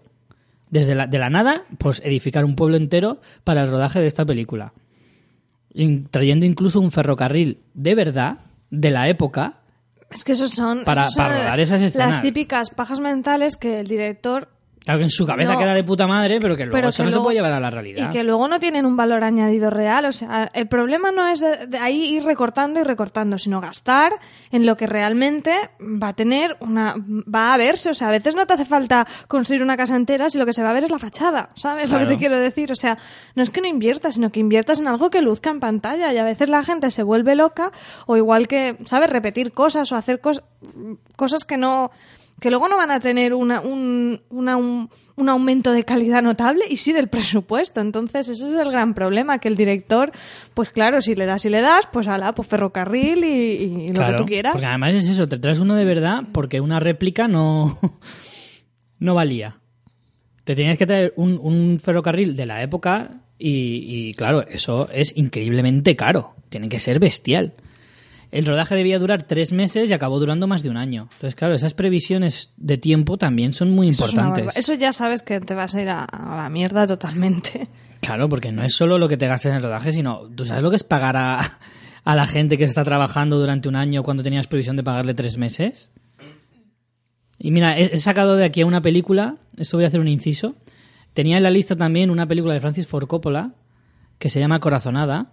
[0.70, 4.26] Desde la, de la nada, pues edificar un pueblo entero para el rodaje de esta
[4.26, 4.74] película.
[5.74, 8.38] In- trayendo incluso un ferrocarril de verdad,
[8.70, 9.60] de la época,
[10.10, 12.16] Es que esos son, Para- esos son para rodar esas escenas.
[12.16, 14.50] las típicas pajas mentales que el director
[14.86, 15.60] Claro que en su cabeza No.
[15.60, 17.60] queda de puta madre, pero que luego pero eso que no se puede llevar a
[17.60, 18.08] la realidad.
[18.08, 20.06] Y que luego no tienen un valor añadido real.
[20.06, 24.12] O sea, el problema no es de, de ahí ir recortando y recortando, sino gastar
[24.52, 26.94] en lo que realmente va a tener una.
[26.98, 27.90] va a verse.
[27.90, 30.54] O sea, a veces no te hace falta construir una casa entera si lo que
[30.54, 31.50] se va a ver es la fachada.
[31.56, 32.72] ¿Sabes lo que te quiero decir?
[32.72, 32.98] O sea,
[33.34, 36.14] no es que no inviertas, sino que inviertas en algo que luzca en pantalla.
[36.14, 37.72] Y a veces la gente se vuelve loca,
[38.06, 39.10] o igual que, ¿sabes?
[39.10, 40.44] Repetir cosas o hacer cos-
[41.16, 41.90] cosas que no
[42.40, 46.66] que luego no van a tener una- un, una- un, un aumento de calidad notable
[46.70, 47.80] y sí del presupuesto.
[47.82, 50.12] Entonces, ese es el gran problema, que el director,
[50.54, 54.06] pues claro, si le das y le das, pues ala, pues ferrocarril y, y lo
[54.06, 54.52] que tú quieras.
[54.54, 57.80] Porque además es eso, te traes uno de verdad porque una réplica no,
[59.00, 59.58] no valía.
[60.44, 65.14] Te tenías que traer un, un ferrocarril de la época y, y, claro, eso es
[65.18, 66.36] increíblemente caro.
[66.50, 67.54] Tiene que ser bestial.
[68.36, 71.08] El rodaje debía durar tres meses y acabó durando más de un año.
[71.14, 74.58] Entonces, claro, esas previsiones de tiempo también son muy Eso importantes.
[74.58, 77.70] Eso ya sabes que te vas a ir a, a la mierda totalmente.
[78.02, 80.62] Claro, porque no es solo lo que te gastes en el rodaje, sino tú sabes
[80.62, 81.60] lo que es pagar a,
[82.04, 85.38] a la gente que está trabajando durante un año cuando tenías previsión de pagarle tres
[85.38, 85.90] meses.
[87.40, 90.56] Y mira, he, he sacado de aquí una película, esto voy a hacer un inciso.
[91.14, 93.54] Tenía en la lista también una película de Francis Ford Coppola
[94.20, 95.32] que se llama Corazonada,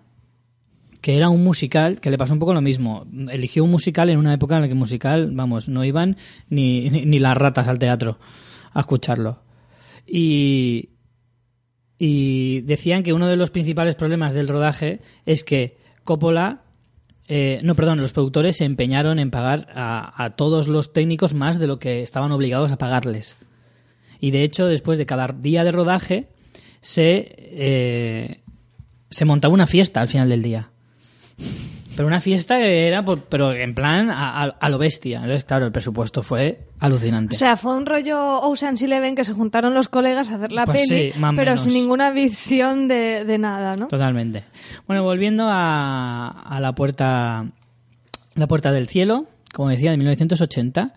[1.03, 3.05] que era un musical que le pasó un poco lo mismo.
[3.31, 6.17] Eligió un musical en una época en la que musical, vamos, no iban
[6.49, 8.19] ni, ni, las ratas al teatro
[8.73, 9.43] a escucharlo.
[10.07, 10.91] Y,
[11.99, 16.63] y decían que uno de los principales problemas del rodaje es que Coppola,
[17.29, 21.59] eh, no, perdón, los productores se empeñaron en pagar a, a todos los técnicos más
[21.59, 23.37] de lo que estaban obligados a pagarles.
[24.21, 26.29] Y de hecho, después de cada día de rodaje,
[26.81, 28.41] se, eh,
[29.11, 30.72] se montaba una fiesta al final del día.
[31.95, 35.19] Pero una fiesta que era, por- pero en plan a, a- a lo bestia.
[35.19, 37.35] Entonces, claro, el presupuesto fue alucinante.
[37.35, 40.65] O sea, fue un rollo Ocean's Eleven que se juntaron los colegas a hacer la
[40.65, 41.63] Pues peli, sí, pero menos.
[41.65, 43.89] sin ninguna visión de, de nada, ¿no?
[43.89, 44.45] Totalmente.
[44.87, 47.45] Bueno, volviendo a, a la puerta
[48.35, 50.95] la puerta del cielo, como decía, de 1980.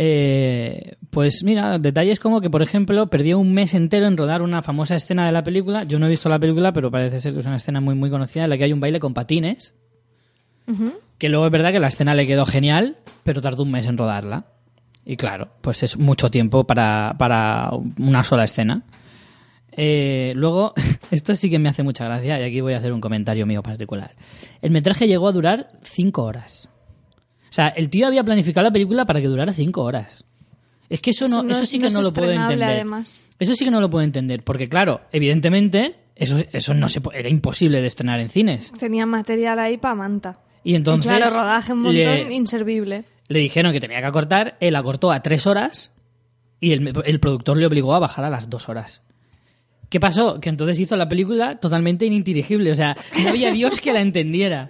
[0.00, 4.62] Eh, pues mira, detalles como que, por ejemplo, perdió un mes entero en rodar una
[4.62, 5.82] famosa escena de la película.
[5.82, 8.08] Yo no he visto la película, pero parece ser que es una escena muy, muy
[8.08, 9.74] conocida en la que hay un baile con patines.
[11.18, 13.98] Que luego es verdad que la escena le quedó genial, pero tardó un mes en
[13.98, 14.44] rodarla.
[15.04, 18.84] Y claro, pues es mucho tiempo para, para una sola escena.
[19.72, 20.74] Eh, luego,
[21.10, 23.64] esto sí que me hace mucha gracia y aquí voy a hacer un comentario mío
[23.64, 24.14] particular.
[24.62, 26.68] El metraje llegó a durar cinco horas.
[27.58, 30.24] O sea, el tío había planificado la película para que durara cinco horas.
[30.88, 32.70] Es que eso no, no eso es- sí que no lo puedo entender.
[32.70, 33.18] además.
[33.40, 37.28] Eso sí que no lo puedo entender, porque claro, evidentemente eso, eso no se era
[37.28, 38.72] imposible de estrenar en cines.
[38.78, 40.38] Tenía material ahí para manta.
[40.62, 43.04] Y entonces y claro, rodaje un montón, le, inservible.
[43.28, 45.90] le dijeron que tenía que acortar, él acortó a tres horas
[46.60, 49.02] y el, el productor le obligó a bajar a las dos horas.
[49.88, 50.40] ¿Qué pasó?
[50.40, 54.68] Que entonces hizo la película totalmente ininteligible, o sea, no había Dios que la entendiera.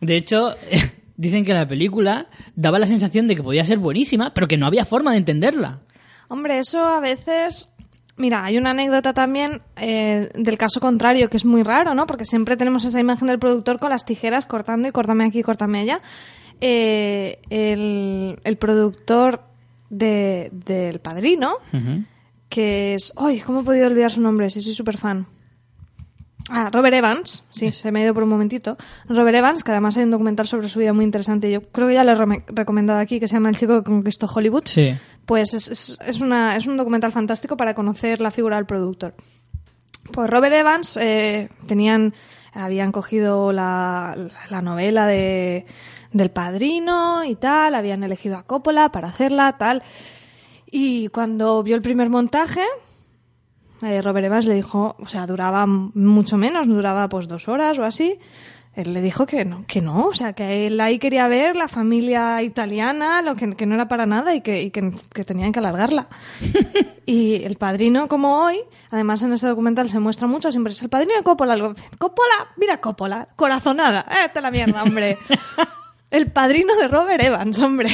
[0.00, 0.54] De hecho,
[1.20, 4.66] dicen que la película daba la sensación de que podía ser buenísima, pero que no
[4.66, 5.80] había forma de entenderla.
[6.28, 7.68] Hombre, eso a veces...
[8.16, 12.06] Mira, hay una anécdota también eh, del caso contrario, que es muy raro, ¿no?
[12.06, 15.80] Porque siempre tenemos esa imagen del productor con las tijeras cortando y córtame aquí, córtame
[15.80, 16.00] allá.
[16.60, 19.42] Eh, el, el productor
[19.90, 21.56] de, del Padrino,
[22.48, 23.12] que es...
[23.16, 23.40] ¡Ay!
[23.40, 24.48] ¿Cómo he podido olvidar su nombre?
[24.50, 25.26] Sí, soy súper fan.
[26.52, 28.76] Ah, Robert Evans, sí, se me ha ido por un momentito.
[29.08, 31.50] Robert Evans, que además hay un documental sobre su vida muy interesante.
[31.50, 34.26] Yo creo que ya lo he recomendado aquí, que se llama El chico que conquistó
[34.26, 34.64] Hollywood.
[34.66, 34.94] Sí.
[35.26, 39.14] Pues es, es, es una, es un documental fantástico para conocer la figura del productor.
[40.12, 42.14] Pues Robert Evans eh, tenían,
[42.52, 44.16] habían cogido la,
[44.48, 45.66] la novela de,
[46.12, 49.84] del padrino y tal, habían elegido a Coppola para hacerla, tal.
[50.66, 52.64] Y cuando vio el primer montaje,
[53.82, 57.84] eh, Robert Evans le dijo, o sea, duraba mucho menos, duraba pues dos horas o
[57.84, 58.18] así.
[58.74, 61.66] Él le dijo que no, que no, o sea, que él ahí quería ver la
[61.66, 65.50] familia italiana, lo que, que no era para nada y que, y que, que tenían
[65.50, 66.08] que alargarla.
[67.06, 68.60] y el padrino, como hoy,
[68.90, 71.54] además en este documental se muestra mucho, siempre es el padrino de Coppola.
[71.54, 75.18] algo, Coppola, mira Coppola, corazonada, eh, te la mierda, hombre.
[76.12, 77.90] el padrino de Robert Evans, hombre.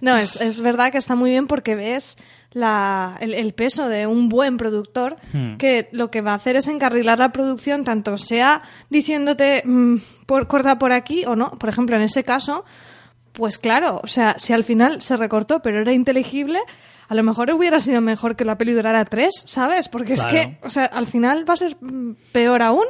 [0.00, 2.18] No, es, es verdad que está muy bien porque ves
[2.52, 5.16] la, el, el peso de un buen productor
[5.58, 9.96] que lo que va a hacer es encarrilar la producción, tanto sea diciéndote mm,
[10.26, 11.50] por, corta por aquí o no.
[11.52, 12.64] Por ejemplo, en ese caso,
[13.32, 16.60] pues claro, o sea, si al final se recortó pero era inteligible,
[17.08, 19.88] a lo mejor hubiera sido mejor que la peli durara tres, ¿sabes?
[19.88, 22.84] Porque es que, o sea, al final va a ser mm, peor aún.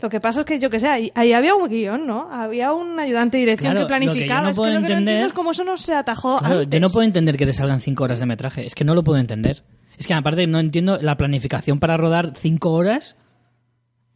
[0.00, 2.28] Lo que pasa es que, yo que sé, ahí, ahí había un guion, ¿no?
[2.30, 4.42] Había un ayudante de dirección Claro, que lo que yo planificaba.
[4.42, 6.60] no es que lo que no entender- entiendo es cómo eso no se atajó Claro,
[6.60, 6.70] antes.
[6.70, 8.64] yo no puedo entender que te salgan cinco horas de metraje.
[8.64, 9.64] Es que no lo puedo entender.
[9.96, 13.16] Es que aparte no entiendo la planificación para rodar cinco horas.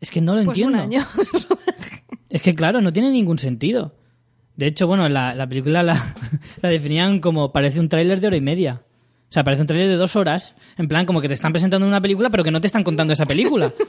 [0.01, 0.79] Es que no lo Pues entiendo.
[0.79, 1.07] un año.
[2.29, 3.95] Es que claro, no tiene ningún sentido.
[4.57, 6.01] De hecho, bueno, la, la película la,
[6.63, 8.83] la definían como parece un tráiler de hora y media.
[9.29, 10.55] O sea, parece un tráiler de dos horas.
[10.79, 13.13] En plan, como que te están presentando una película, pero que no te están contando
[13.13, 13.73] esa película.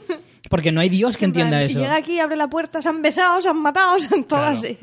[0.50, 1.78] Porque no hay Dios que entienda eso.
[1.80, 4.56] llega aquí, abre la puerta, se han besado, se han matado, se han todo Claro.
[4.56, 4.76] así.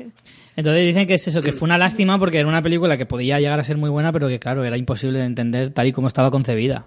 [0.56, 3.38] Entonces dicen que es eso, que fue una lástima porque era una película que podía
[3.40, 6.08] llegar a ser muy buena, pero que claro, era imposible de entender tal y como
[6.08, 6.84] estaba concebida.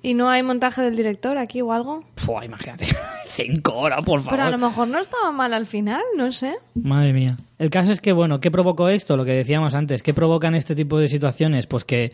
[0.00, 2.04] ¿Y no hay montaje del director aquí o algo?
[2.16, 2.86] Fua, imagínate.
[3.26, 4.30] Cinco horas, por favor.
[4.30, 6.54] Pero a lo mejor no estaba mal al final, no sé.
[6.74, 7.36] Madre mía.
[7.58, 9.16] El caso es que, bueno, ¿qué provocó esto?
[9.16, 10.04] Lo que decíamos antes.
[10.04, 11.66] ¿Qué provocan este tipo de situaciones?
[11.66, 12.12] Pues que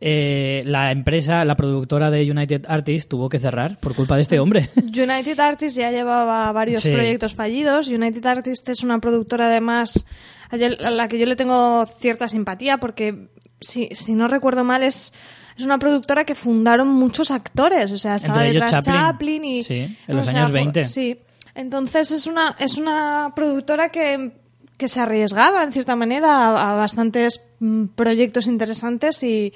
[0.00, 4.38] eh, la empresa, la productora de United Artists tuvo que cerrar por culpa de este
[4.38, 4.68] hombre.
[4.76, 6.92] United Artists ya llevaba varios Sí.
[6.92, 7.88] proyectos fallidos.
[7.88, 10.06] United Artists es una productora además
[10.50, 10.56] a
[10.90, 13.28] la que yo le tengo cierta simpatía porque
[13.60, 15.12] si, si no recuerdo mal es
[15.58, 17.90] es una productora que fundaron muchos actores.
[17.90, 18.94] O sea, estaba Entre detrás Chaplin.
[18.94, 19.62] Chaplin, y.
[19.62, 20.84] Sí, en los sea, años fue- 20.
[20.84, 21.18] Sí.
[21.54, 24.32] Entonces es una, es una productora que,
[24.76, 29.52] que se arriesgaba, en cierta manera, a, a bastantes mm, proyectos interesantes y.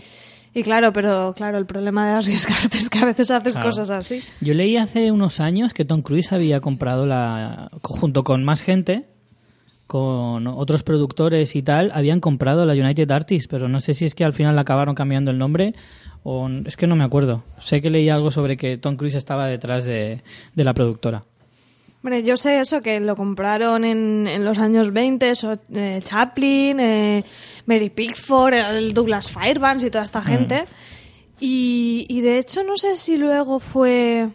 [0.52, 3.68] Y claro, pero claro, el problema de arriesgarte es que a veces haces Claro.
[3.68, 4.20] cosas así.
[4.40, 7.70] Yo leí hace unos años que Tom Cruise había comprado la.
[7.82, 9.04] junto con más gente,
[9.86, 14.14] con otros productores y tal, habían comprado la United Artists, pero no sé si es
[14.16, 15.74] que al final acabaron cambiando el nombre
[16.24, 16.48] o.
[16.66, 17.44] es que no me acuerdo.
[17.60, 20.22] Sé que leí algo sobre que Tom Cruise estaba detrás de,
[20.56, 21.22] de la productora.
[22.02, 26.80] Bueno, yo sé eso, que lo compraron en, en los años 20, eso, eh, Chaplin,
[26.80, 27.24] eh,
[27.66, 30.64] Mary Pickford, el Douglas Fairbanks y toda esta gente.
[31.40, 34.28] Y, y de hecho no sé si luego fue...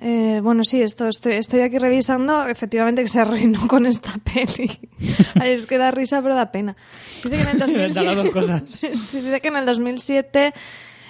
[0.00, 4.70] eh, bueno, sí, esto estoy, estoy aquí revisando, efectivamente que se arruinó con esta peli.
[5.40, 6.76] Ay, es que da risa, pero da pena.
[7.22, 8.04] Dice que en el Da 2007...
[8.04, 8.62] las dos cosas.
[8.94, 10.52] Sí, dice que en el 2007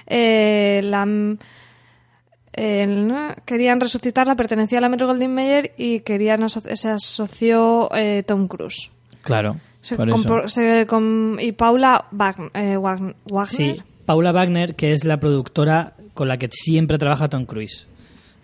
[0.07, 1.07] eh, la,
[2.57, 8.23] eh, querían resucitarla, pertenecía a la Metro Goldwyn Mayer y querían aso- se asoció eh,
[8.27, 8.91] Tom Cruise.
[9.23, 9.57] Claro.
[9.81, 10.17] Se por eso.
[10.19, 12.07] compro- se com- y Paula
[12.55, 13.77] eh, Wag- Wagner.
[13.77, 17.87] Sí, Paula Wagner, que es la productora con la que siempre trabaja Tom Cruise.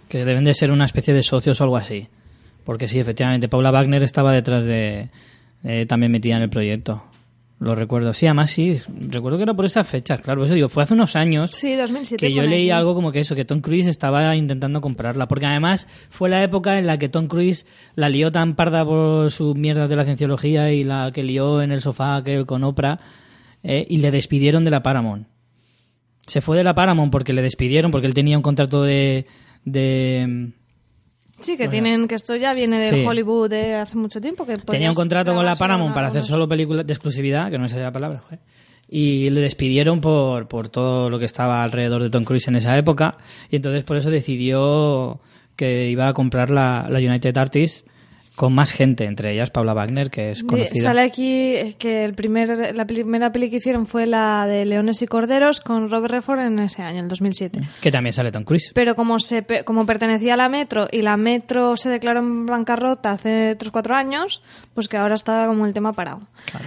[0.08, 2.08] Que deben de ser una especie de socios o algo así.
[2.64, 5.08] Porque sí, efectivamente, Paula Wagner estaba detrás de...
[5.64, 7.02] eh, también metida en el proyecto.
[7.60, 8.14] Lo recuerdo.
[8.14, 8.80] Sí, además sí.
[8.88, 10.42] Recuerdo que era por esas fechas, claro.
[10.42, 12.26] Eso digo, fue hace unos años Sí, 2007.
[12.26, 15.28] que yo leí algo como que eso, que Tom Cruise estaba intentando comprarla.
[15.28, 19.30] Porque además fue la época en la que Tom Cruise la lió tan parda por
[19.30, 22.98] sus mierdas de la cienciología y la que lió en el sofá aquel con Oprah
[23.62, 25.28] eh, y le despidieron de la Paramount.
[26.26, 29.26] Se fue de la Paramount porque le despidieron, porque él tenía un contrato de...
[29.66, 30.52] de
[31.40, 33.06] Sí, que tienen que esto ya viene de Sí.
[33.06, 34.44] Hollywood de hace mucho tiempo.
[34.46, 37.68] Que tenía un contrato con la Paramount para hacer solo películas de exclusividad, que no
[37.68, 38.40] salía la palabra, joder.
[38.88, 42.76] Y le despidieron por, por todo lo que estaba alrededor de Tom Cruise en esa
[42.76, 43.16] época.
[43.50, 45.20] Y entonces por eso decidió
[45.56, 47.84] que iba a comprar la, la United Artists
[48.40, 50.80] con más gente, entre ellas Paula Wagner, que es conocida.
[50.80, 55.02] Sale aquí eh, que el primer, la primera peli que hicieron fue la de Leones
[55.02, 57.60] y Corderos con Robert Redford en ese año, el 2007.
[57.82, 58.72] Que también sale Tom Cruise.
[58.74, 63.10] Pero como, se, como pertenecía a la Metro y la Metro se declaró en bancarrota
[63.10, 66.22] hace 3-4 años, pues que ahora está como el tema parado.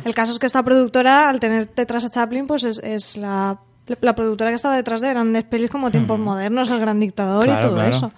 [0.05, 3.59] El caso es que esta productora, al tener detrás a Chaplin, pues es, es la,
[3.99, 7.47] la productora que estaba detrás de grandes pelis como Tiempos Modernos, El Gran Dictador y
[7.47, 7.89] Claro, todo claro.
[7.89, 8.11] eso.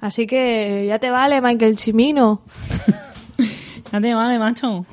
[0.00, 2.42] Así que ya te vale, Michael Chimino.
[3.92, 4.86] Ya te vale, macho.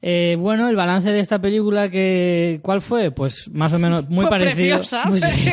[0.00, 3.10] Eh, bueno, el balance de esta película, que ¿cuál fue?
[3.10, 4.78] Pues más o menos muy parecido.
[5.08, 5.52] Pues sí.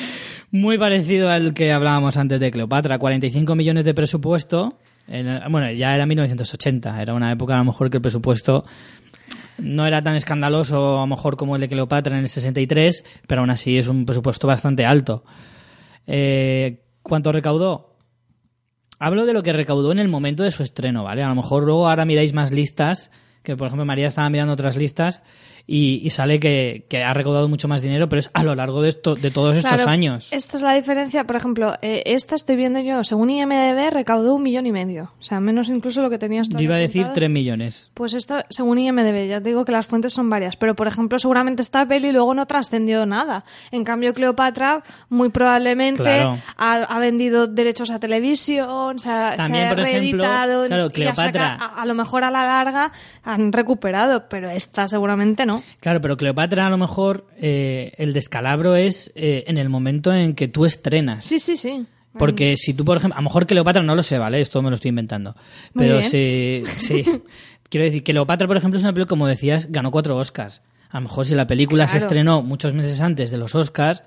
[0.50, 2.98] muy parecido al que hablábamos antes de Cleopatra.
[2.98, 4.78] 45 millones de presupuesto.
[5.08, 7.02] En bueno, ya era 1980.
[7.02, 8.64] Era una época a lo mejor que el presupuesto
[9.58, 13.42] no era tan escandaloso a lo mejor como el de Cleopatra en el 63, pero
[13.42, 15.24] aún así es un presupuesto bastante alto.
[16.06, 17.96] Eh, ¿Cuánto recaudó?
[18.98, 21.22] Hablo de lo que recaudó en el momento de su estreno, ¿vale?
[21.22, 23.10] A lo mejor luego ahora miráis más listas,
[23.42, 25.22] que por ejemplo María estaba mirando otras listas
[25.66, 28.82] y, y sale que, que ha recaudado mucho más dinero, pero es a lo largo
[28.82, 30.32] de, esto, de todos estos años.
[30.32, 31.24] Esta es la diferencia.
[31.24, 35.12] Por ejemplo, eh, esta estoy viendo yo, según IMDB, recaudó un millón y medio.
[35.18, 37.06] O sea, menos incluso lo que tenías tú Yo iba a decir.
[37.14, 37.90] 3 millones.
[37.94, 41.18] Pues esto, según IMDB, ya te digo que las fuentes son varias, pero por ejemplo,
[41.18, 43.44] seguramente esta peli luego no trascendió nada.
[43.70, 46.38] En cambio, Cleopatra, muy probablemente Claro.
[46.56, 50.86] ha, ha vendido derechos a televisión, se ha, También, se ha por ejemplo, reeditado, claro,
[50.86, 52.92] y saca- Cleopatra- a, a lo mejor a la larga
[53.24, 55.51] han recuperado, pero esta seguramente no.
[55.80, 60.34] Claro, pero Cleopatra a lo mejor eh, el descalabro es eh, en el momento en
[60.34, 61.24] que tú estrenas.
[61.24, 61.84] Sí, sí, sí.
[62.18, 64.40] Porque si tú, por ejemplo, a lo mejor Cleopatra no lo sé, ¿vale?
[64.40, 65.34] Esto me lo estoy inventando.
[65.74, 66.10] Muy Pero bien.
[66.10, 67.04] sí, sí.
[67.70, 70.60] Quiero decir, Cleopatra, por ejemplo, es una película, como decías, ganó cuatro Oscars.
[70.90, 74.02] A lo mejor si la película se estrenó muchos meses antes de los Oscars,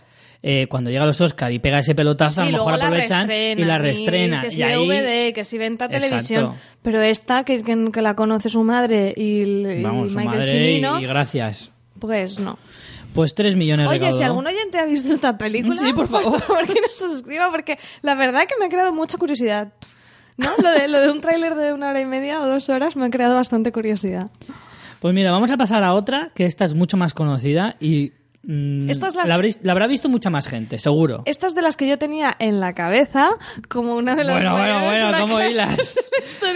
[0.47, 2.77] eh, cuando llega a los Oscars y pega ese pelotazo, a Sí, lo mejor luego
[2.77, 4.41] la aprovechan y la reestrenan.
[4.41, 6.53] Que y si ahí, DVD, que si venta televisión.
[6.83, 10.51] Pero esta, que, que, que la conoce su madre y, y vamos, su Michael madre
[10.51, 11.71] Cimino, y gracias.
[11.99, 12.59] pues no.
[13.15, 14.17] Pues tres millones Oye, recaudó.
[14.17, 16.43] si algún oyente ha visto esta película, Sí, por favor.
[16.67, 19.73] que nos escriba, porque la verdad que me ha creado mucha curiosidad.
[20.37, 20.49] ¿No?
[20.61, 23.05] Lo de, lo de un tráiler de una hora y media o dos horas me
[23.05, 24.29] ha creado bastante curiosidad.
[24.99, 28.11] Pues mira, vamos a pasar a otra, que esta es mucho más conocida y...
[28.47, 31.23] mm, Esta es la- la, habréis- la habrá visto mucha más gente, seguro.
[31.25, 33.29] Esta es de las que yo tenía en la cabeza
[33.69, 35.99] como una de las Bueno, bueno, bueno, ¿cómo hilas?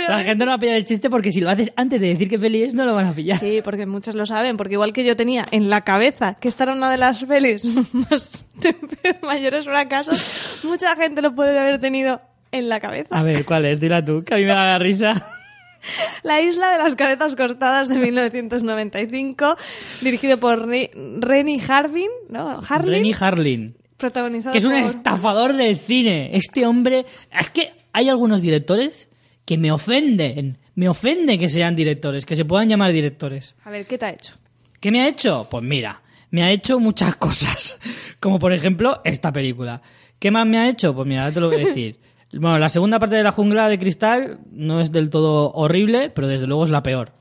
[0.07, 2.07] la La gente no va a pillar el chiste porque si lo haces antes de
[2.07, 3.37] decir qué peli es, no lo van a pillar.
[3.39, 6.63] Sí, porque muchos lo saben, porque igual que yo tenía en la cabeza que esta
[6.65, 7.63] era una de las pelis
[7.93, 8.75] más de
[9.21, 12.21] mayores fracasos, mucha gente lo puede haber tenido
[12.51, 13.15] en la cabeza.
[13.17, 13.79] A ver, ¿cuál es?
[13.79, 15.25] Dila tú, que a mí me da la risa.
[16.23, 19.55] La isla de las cabezas cortadas de 1995,
[20.01, 22.59] dirigido por Re- Renny Harvin, ¿no?
[22.67, 24.81] Harlin, Renny Harlin, protagonizado que es un por...
[24.81, 26.31] estafador del cine.
[26.33, 27.05] Este hombre...
[27.37, 29.09] Es que hay algunos directores
[29.45, 30.57] que me ofenden.
[30.75, 33.55] Me ofende que sean directores, que se puedan llamar directores.
[33.65, 34.35] A ver, ¿qué te ha hecho?
[34.79, 35.47] ¿Qué me ha hecho?
[35.51, 36.01] Pues mira,
[36.31, 37.77] me ha hecho muchas cosas.
[38.19, 39.81] Como por ejemplo esta película.
[40.19, 40.93] ¿Qué más me ha hecho?
[40.93, 41.97] Pues mira, ahora te lo voy a decir.
[42.33, 46.27] Bueno, la segunda parte de la jungla de cristal no es del todo horrible, pero
[46.27, 47.13] desde luego es la peor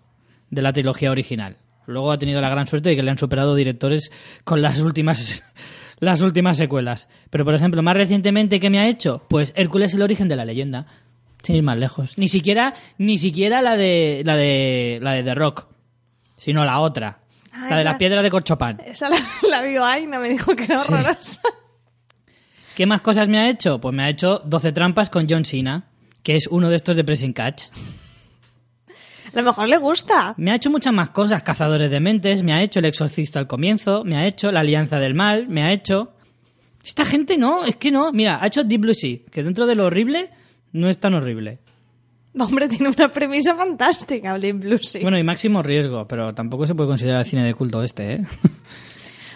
[0.51, 1.57] de la trilogía original.
[1.87, 4.11] Luego ha tenido la gran suerte de que le han superado directores
[4.45, 5.43] con las últimas
[6.01, 7.09] las últimas secuelas.
[7.31, 9.23] Pero por ejemplo, más recientemente ¿qué me ha hecho?
[9.29, 10.87] Pues Hércules el origen de la leyenda.
[11.43, 12.19] Sin ir más lejos.
[12.19, 15.69] Ni siquiera ni siquiera la de la de la de The Rock,
[16.37, 17.21] sino la otra.
[17.53, 18.81] Ah, la de las piedras de corchopán.
[18.85, 19.17] Esa la,
[19.49, 21.41] la vio Aina, me dijo que era horrorosa.
[22.79, 23.81] ¿Qué más cosas me ha hecho?
[23.81, 25.89] Pues me ha hecho 12 trampas con John Cena,
[26.23, 27.71] que es uno de estos de Pressing Catch.
[29.35, 30.35] A lo mejor le gusta.
[30.37, 33.49] Me ha hecho muchas más cosas, Cazadores de Mentes, me ha hecho El Exorcista al
[33.49, 36.13] comienzo, me ha hecho La Alianza del Mal, me ha hecho...
[36.85, 38.13] Esta gente no, es que no.
[38.13, 40.31] Mira, ha hecho Deep Blue Sea, que dentro de lo horrible
[40.71, 41.59] no es tan horrible.
[42.39, 45.03] Hombre, tiene una premisa fantástica, Deep Blue Sea.
[45.03, 48.23] Bueno, y máximo riesgo, pero tampoco se puede considerar cine de culto este, ¿eh?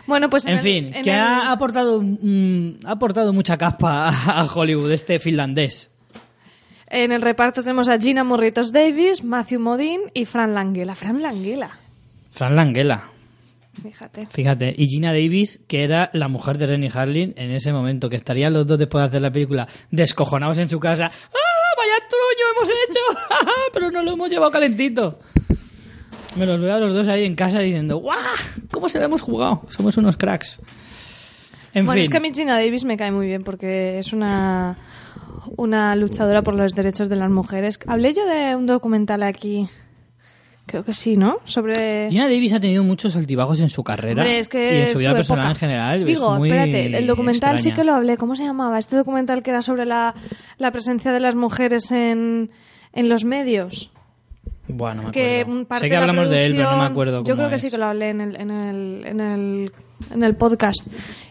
[0.06, 3.56] Bueno, pues en, En el- fin, en que el- ha aportado, mm, ha aportado mucha
[3.56, 5.90] caspa a Hollywood, este finlandés.
[6.88, 10.94] En el reparto tenemos a Gina Morritos Davis, Matthew Modine y Fran Langella.
[10.94, 11.70] Fran Langella,
[12.32, 13.04] Fran Langella.
[13.82, 14.26] fíjate.
[14.26, 18.16] Fíjate, y Gina Davis, que era la mujer de Rennie Harlin en ese momento, que
[18.16, 21.06] estarían los dos después de hacer la película descojonados en su casa.
[21.06, 23.00] ¡Ah, vaya truño hemos hecho!
[23.72, 25.20] Pero no lo hemos llevado calentito.
[26.36, 28.18] Me los veo a los dos ahí en casa diciendo, ¡guau!
[28.70, 29.62] ¿Cómo se la hemos jugado?
[29.68, 30.60] Somos unos cracks.
[31.74, 34.12] En bueno, fin, es que a mí Gina Davis me cae muy bien porque es
[34.12, 34.76] una,
[35.56, 37.78] una luchadora por los derechos de las mujeres.
[37.86, 39.68] Hablé yo de un documental aquí,
[40.66, 41.38] creo que sí, ¿no?
[41.44, 42.08] Sobre...
[42.10, 44.98] Gina Davis ha tenido muchos altibajos en su carrera Hombre, es que y en su
[44.98, 45.50] vida su personal época.
[45.50, 46.04] en general.
[46.04, 48.16] Digo, es muy espérate, el documental sí que lo hablé.
[48.16, 48.78] ¿Cómo se llamaba?
[48.78, 50.14] Este documental que era sobre la,
[50.58, 52.50] la presencia de las mujeres en,
[52.92, 53.92] en los medios.
[54.72, 56.84] Bueno, no me que parte sé que de la hablamos de él, pero no me
[56.84, 57.60] acuerdo Yo cómo creo que es.
[57.60, 59.72] sí que lo hablé en el, en el, en el,
[60.12, 60.86] en el podcast.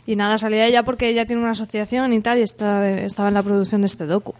[0.05, 3.33] Y nada, salía ella porque ella tiene una asociación y tal, y está, estaba en
[3.35, 4.33] la producción de este docu.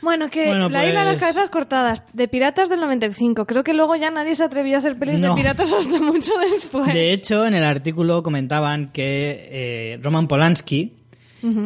[0.00, 3.46] Bueno, que Bueno, la isla de las pues- cabezas cortadas, de piratas del 95.
[3.46, 5.30] Creo que luego ya nadie se atrevió a hacer pelis No.
[5.30, 6.86] de piratas hasta mucho después.
[6.94, 10.94] De hecho, en el artículo comentaban que eh, Roman Polanski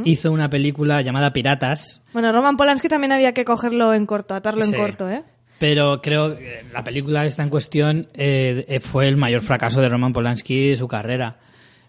[0.05, 4.65] hizo una película llamada Piratas, Bueno, Roman Polanski también había que cogerlo en corto, atarlo
[4.67, 4.73] Sí.
[4.75, 5.23] en corto, ¿eh?
[5.63, 9.89] Pero creo que la película esta en cuestión eh, eh, fue el mayor fracaso de
[9.89, 11.37] Roman Polanski de su carrera.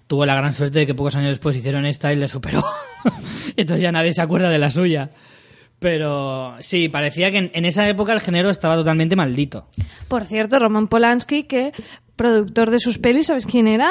[0.06, 2.64] Tuvo la gran suerte de que pocos años después hicieron esta y le superó.
[3.58, 5.10] Entonces ya nadie se acuerda de la suya.
[5.80, 9.66] Pero sí, parecía que en, en esa época el género estaba totalmente maldito.
[10.08, 11.72] Por cierto, Roman Polanski, que
[12.16, 13.90] productor de sus pelis, ¿sabes quién era?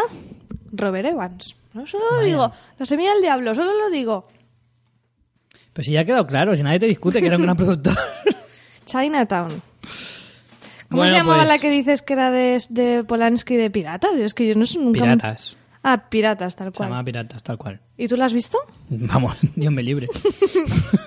[0.71, 1.57] Robert Evans.
[1.75, 4.29] No solo lo digo, la semilla del diablo, solo lo digo.
[5.73, 7.99] Pues sí, ya ha quedado claro, si nadie te discute que era un gran productor.
[8.87, 9.72] Chinatown.
[10.89, 14.13] ¿Cómo Bueno, se llamaba pues- la que dices que era de, de Polanski de piratas?
[14.19, 15.01] Es que yo no sé nunca.
[15.03, 15.57] Piratas.
[15.83, 16.91] Ah, piratas, tal Se cual.
[16.91, 17.81] llama Piratas, tal cual.
[17.97, 18.59] ¿Y tú la has visto?
[18.89, 20.07] Vamos, Dios me libre.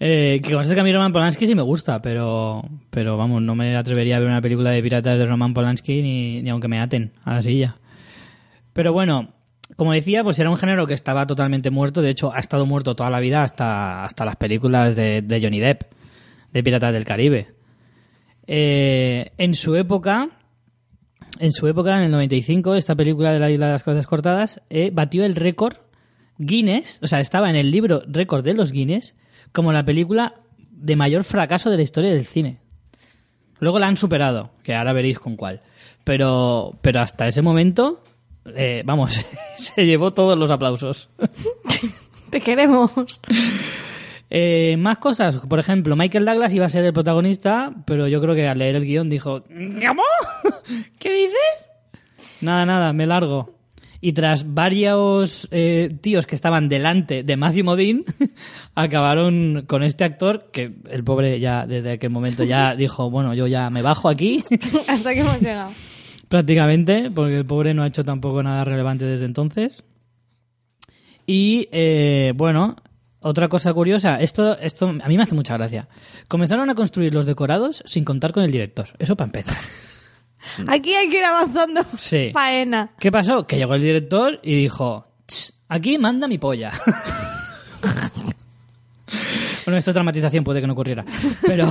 [0.00, 3.54] eh, que conste que a mí Roman Polanski sí me gusta, pero, pero vamos, no
[3.54, 6.80] me atrevería a ver una película de piratas de Roman Polanski ni, ni aunque me
[6.80, 7.76] aten a la silla.
[8.72, 9.34] Pero bueno,
[9.76, 12.00] como decía, pues era un género que estaba totalmente muerto.
[12.00, 15.60] De hecho, ha estado muerto toda la vida hasta, hasta las películas de, de Johnny
[15.60, 15.82] Depp,
[16.52, 17.48] de Piratas del Caribe.
[18.46, 20.28] Eh, en su época,
[21.38, 24.60] en su época, en el 95, esta película de la Isla de las Cabezas Cortadas
[24.70, 25.76] eh, batió el récord
[26.38, 29.14] Guinness, o sea, estaba en el libro récord de los Guinness
[29.52, 30.34] como la película
[30.70, 32.58] de mayor fracaso de la historia del cine.
[33.58, 35.60] Luego la han superado, que ahora veréis con cuál.
[36.04, 38.02] Pero, pero hasta ese momento,
[38.56, 39.24] eh, vamos,
[39.56, 41.10] se llevó todos los aplausos.
[42.30, 43.20] Te queremos.
[44.32, 48.34] Eh, más cosas, por ejemplo, Michael Douglas iba a ser el protagonista, pero yo creo
[48.36, 50.02] que al leer el guion dijo, ¿cómo?
[51.00, 51.68] ¿Qué dices?
[52.40, 53.56] Nada, nada, me largo.
[54.00, 58.04] Y tras varios eh, tíos que estaban delante de Matthew Modine,
[58.74, 63.46] acabaron con este actor que el pobre ya desde aquel momento ya dijo, bueno, yo
[63.46, 64.42] ya me bajo aquí
[64.88, 65.72] Hasta que hemos llegado.
[66.28, 69.84] prácticamente, porque el pobre no ha hecho tampoco nada relevante desde entonces.
[71.26, 72.76] Y eh, bueno,
[73.20, 75.88] otra cosa curiosa, esto, esto a mí me hace mucha gracia.
[76.28, 78.88] Comenzaron a construir los decorados sin contar con el director.
[78.98, 79.56] Eso para empezar.
[80.68, 81.82] Aquí hay que ir avanzando.
[81.98, 82.30] Sí.
[82.32, 82.92] Faena.
[82.98, 83.44] ¿Qué pasó?
[83.44, 86.72] Que llegó el director y dijo, "Ch, aquí manda mi polla.
[89.64, 91.04] Bueno, esto dramatización puede que no ocurriera.
[91.46, 91.68] Pero,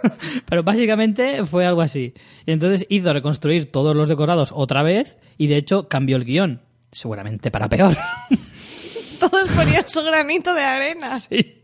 [0.48, 2.14] pero básicamente fue algo así.
[2.46, 6.60] Y entonces hizo reconstruir todos los decorados otra vez y de hecho cambió el guion.
[6.90, 7.96] Seguramente para peor.
[9.30, 11.18] Todos ponían su granito de arena.
[11.28, 11.58] Sí.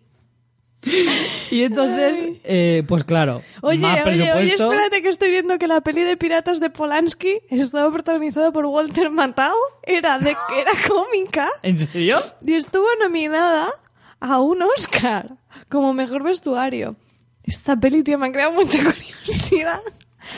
[1.51, 5.81] Y entonces, eh, pues claro, Oye, más oye, oye, espérate que estoy viendo que la
[5.81, 11.77] peli de piratas de Polanski estaba protagonizada por Walter Matthau, era de era cómica ¿En
[11.79, 12.21] serio?
[12.47, 13.69] y estuvo nominada
[14.21, 15.37] a un Oscar
[15.69, 16.95] como mejor vestuario.
[17.43, 19.81] Esta peli, tío, me ha creado mucha curiosidad.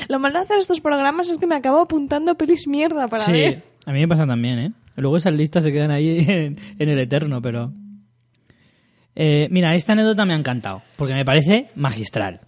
[0.08, 3.32] Lo malo de hacer estos programas es que me acabo apuntando pelis mierda para sí,
[3.32, 3.62] ver.
[3.84, 4.72] a mí me pasa también, ¿eh?
[4.96, 7.72] Luego esas listas se quedan ahí en, el eterno, pero...
[9.14, 12.40] Eh, mira, esta anécdota me ha encantado, porque me parece magistral.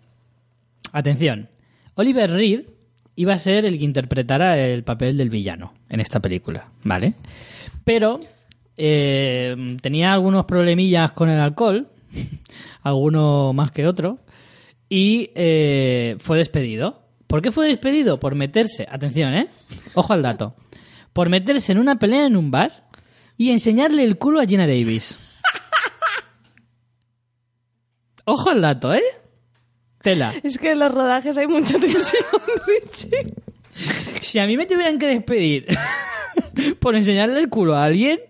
[0.93, 1.49] Atención,
[1.95, 2.63] Oliver Reed
[3.17, 7.15] iba a ser el que interpretara el papel del villano en esta película, ¿vale?
[7.85, 8.21] Pero
[8.77, 11.89] eh, tenía algunos problemillas con el alcohol,
[12.83, 14.19] alguno más que otro,
[14.89, 17.03] y eh, fue despedido.
[17.27, 18.21] ¿Por qué fue despedido?
[18.21, 19.49] Por meterse, atención, ¿eh?
[19.95, 20.55] Ojo al dato.
[21.13, 22.89] Por meterse en una pelea en un bar
[23.37, 25.19] y enseñarle el culo a Gina Davis.
[28.25, 29.03] Ojo al dato, ¿eh?
[30.03, 30.35] Tela.
[30.43, 32.25] Es que en los rodajes hay mucha tensión,
[32.67, 33.27] Richie.
[34.21, 35.67] Si a mí me tuvieran que despedir
[36.81, 38.21] por enseñarle el culo a alguien,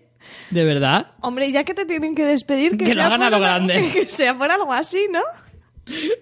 [0.51, 3.25] de verdad, Hombre, ya que te tienen que despedir, que, Que lo sea hagan a
[3.25, 3.89] por lo grande.
[3.91, 5.21] Que sea por algo así, ¿no?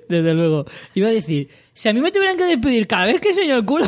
[0.10, 0.66] desde luego.
[0.96, 3.66] Iba a decir, si a mí me tuvieran que despedir cada vez que enseño el
[3.66, 3.86] culo.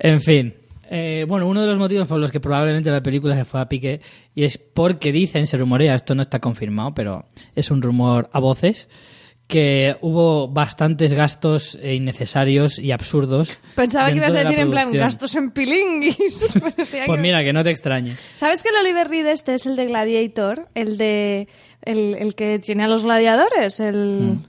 [0.00, 0.54] En fin.
[0.92, 3.68] Eh, bueno, uno de los motivos por los que probablemente la película se fue a
[3.68, 4.00] pique
[4.34, 8.40] y es porque dicen, se rumorea, esto no está confirmado, pero es un rumor a
[8.40, 8.88] voces,
[9.46, 13.58] que hubo bastantes gastos eh, innecesarios y absurdos.
[13.76, 16.54] Pensaba que ibas a de decir en plan gastos en pilinguis.
[17.06, 18.16] Pues mira, que no te extrañe.
[18.36, 20.68] ¿Sabes que el Oliver Reed este es el de Gladiator?
[20.74, 21.48] El de...
[21.82, 24.40] El, el que tiene a los gladiadores, el...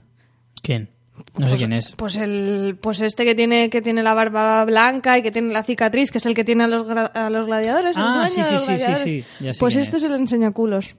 [0.62, 0.91] ¿Quién?
[1.38, 1.92] No sé quién es.
[1.96, 5.62] Pues el, pues este que tiene, que tiene la barba blanca y que tiene la
[5.62, 7.96] cicatriz, que es el que tiene a los, gra- a los gladiadores.
[7.98, 10.02] Ah, sí, sí, sí, sí, sí, ya sé Pues este es.
[10.04, 10.96] es el enseñaculos.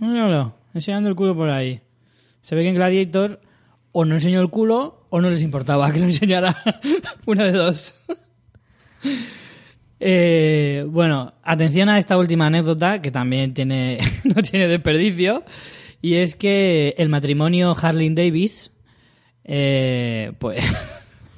[0.00, 1.80] Míralo, enseñando el culo por ahí.
[2.42, 3.40] Se ve que en Gladiator
[3.92, 6.56] o no enseñó el culo o no les importaba que lo enseñara.
[7.26, 8.00] Una de dos.
[10.00, 15.44] Eh, bueno, atención a esta última anécdota que también tiene no tiene desperdicio
[16.02, 18.70] y es que el matrimonio Harley Davis
[19.44, 20.64] eh, pues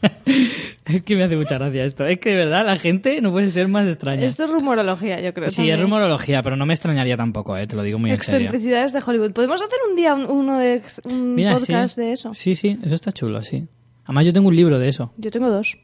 [0.86, 3.50] es que me hace mucha gracia esto es que de verdad la gente no puede
[3.50, 5.50] ser más extraña Esto es rumorología, yo creo.
[5.50, 5.76] sí también.
[5.76, 8.92] es rumorología pero no me extrañaría tampoco eh, te lo digo muy en serio Excentricidades
[8.92, 9.32] de Hollywood.
[9.32, 12.00] ¿Podemos hacer un día un- uno de un Mira, podcast sí.
[12.00, 12.34] de eso?
[12.34, 13.66] Sí, sí, eso está chulo, sí.
[14.04, 15.12] Además yo tengo un libro de eso.
[15.16, 15.76] Yo tengo dos.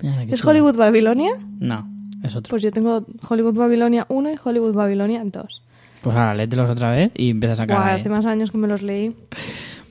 [0.00, 0.50] Mira, ¿Es chulo.
[0.50, 1.32] Hollywood Babilonia?
[1.58, 1.88] No,
[2.22, 2.50] es otro.
[2.50, 5.62] Pues yo tengo Hollywood Babilonia 1 y Hollywood Babilonia 2.
[6.02, 8.82] Pues ahora, léetelos otra vez y empieza a sacar hace más años que me los
[8.82, 9.16] leí.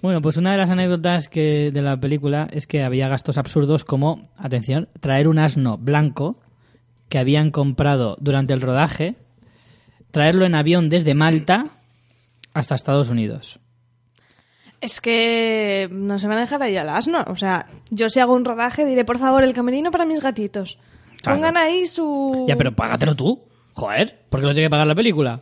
[0.06, 3.84] Bueno, pues una de las anécdotas que de la película es que había gastos absurdos
[3.84, 6.39] como, atención, traer un asno blanco
[7.10, 9.16] que habían comprado durante el rodaje,
[10.12, 11.70] traerlo en avión desde Malta
[12.53, 13.60] hasta Estados Unidos.
[14.80, 17.26] Es que no se van a dejar ahí al asno.
[17.26, 20.78] O sea, yo si hago un rodaje diré, por favor, el camerino para mis gatitos.
[21.24, 21.39] Claro.
[21.39, 22.45] Pongan ahí su...
[22.47, 23.41] Ya, pero págatelo tú.
[23.74, 25.41] Joder, ¿por qué lo tiene que pagar la película?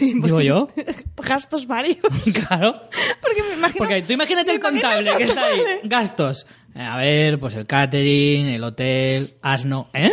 [0.00, 0.68] Digo yo.
[1.16, 1.98] Gastos varios.
[2.48, 2.82] claro.
[3.20, 3.78] Porque imagino...
[3.78, 5.60] Porque tú imagínate el contable que está ahí.
[5.84, 6.46] Gastos.
[6.74, 9.88] Eh, A ver, pues el catering, el hotel, asno.
[9.92, 10.12] ¿Eh?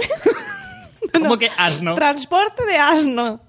[1.14, 1.94] ¿Cómo que asno?
[1.96, 3.42] Transporte de asno.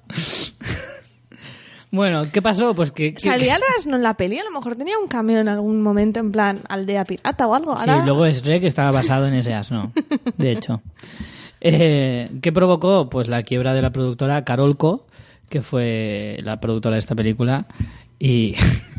[1.91, 2.75] Bueno, ¿qué pasó?
[2.75, 3.15] Pues que...
[3.15, 4.39] que- ¿Salía el asno en la peli?
[4.39, 7.77] A lo mejor tenía un cambio en algún momento en plan aldea pirata o algo.
[7.79, 9.93] Sí, luego es Rec estaba basado en ese asno.
[10.37, 10.83] De hecho.
[11.61, 13.09] Eh, ¿Qué provocó?
[13.09, 15.07] Pues la quiebra de la productora Carolco,
[15.49, 17.67] que fue la productora de esta película.
[18.19, 18.57] Y,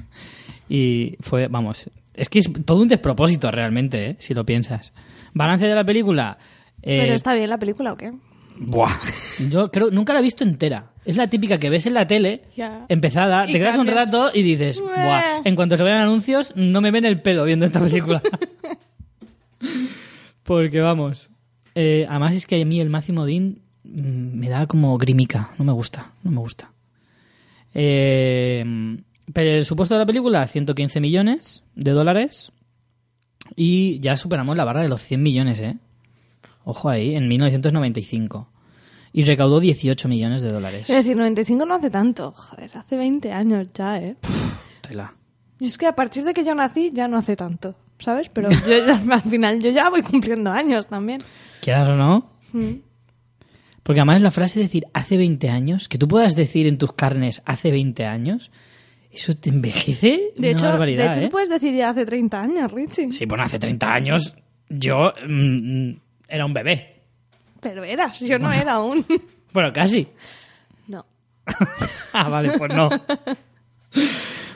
[0.69, 4.15] y fue, vamos, es que es todo un despropósito realmente, ¿eh?
[4.19, 4.93] si lo piensas.
[5.33, 6.37] Balance de la película.
[6.81, 8.11] eh, ¿Pero está bien la película o qué?
[8.59, 8.97] Buah.
[9.51, 10.91] Yo creo, nunca la he visto entera.
[11.05, 12.41] Es la típica que ves en la tele,
[12.89, 14.93] empezada, Y te quedas un rato y dices, Bueh.
[14.95, 15.41] Buah.
[15.45, 18.21] En cuanto se vean anuncios, no me ven el pelo viendo esta película.
[20.43, 21.29] Porque vamos.
[21.75, 25.51] eh, además es que a mí el Máximo Dean mm, me da como grimica.
[25.57, 26.71] No me gusta, no me gusta.
[27.73, 28.97] Eh,
[29.35, 32.51] el supuesto de la película, 115 millones de dólares.
[33.55, 35.77] Y ya superamos la barra de los 100 millones, ¿eh?
[36.63, 38.49] Ojo ahí, en 1995.
[39.13, 40.89] Y recaudó 18 millones de dólares.
[40.89, 42.31] Es decir, 95 no hace tanto.
[42.31, 44.15] Joder, hace 20 años ya, ¿eh?
[44.81, 45.13] Tela.
[45.59, 48.29] Y es que a partir de que yo nací ya no hace tanto, ¿sabes?
[48.29, 51.21] Pero yo ya- al final yo ya voy cumpliendo años también.
[51.61, 52.29] Quieras o no.
[52.53, 52.73] Mm.
[53.81, 56.91] Porque además la frase de decir hace 20 años, que tú puedas decir en tus
[56.93, 58.51] carnes hace 20 años,
[59.17, 61.23] Eso te envejece De una hecho, barbaridad, de hecho ¿eh?
[61.23, 63.11] tú puedes decir ya hace 30 años, Richie.
[63.11, 64.35] Sí, bueno, hace 30 años
[64.69, 65.91] yo mm,
[66.27, 67.01] era un bebé.
[67.59, 69.03] Pero eras, yo no era aún.
[69.53, 70.07] Bueno, casi.
[70.87, 71.03] No.
[72.13, 72.89] Ah, vale, pues no.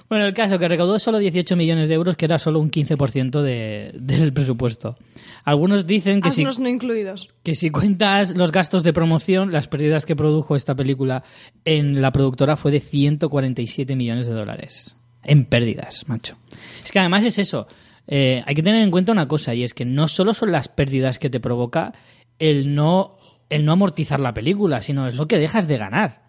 [0.07, 3.41] Bueno, el caso que recaudó solo 18 millones de euros, que era solo un 15%
[3.41, 4.97] de, del presupuesto.
[5.43, 7.27] Algunos dicen que si, Asnos no incluidos.
[7.43, 11.23] que si cuentas los gastos de promoción, las pérdidas que produjo esta película
[11.65, 14.95] en la productora fue de 147 millones de dólares.
[15.23, 16.37] En pérdidas, macho.
[16.83, 17.67] Es que además es eso.
[18.07, 20.67] Eh, hay que tener en cuenta una cosa, y es que no solo son las
[20.67, 21.93] pérdidas que te provoca
[22.39, 23.17] el no,
[23.49, 26.21] el no amortizar la película, sino es lo que dejas de ganar.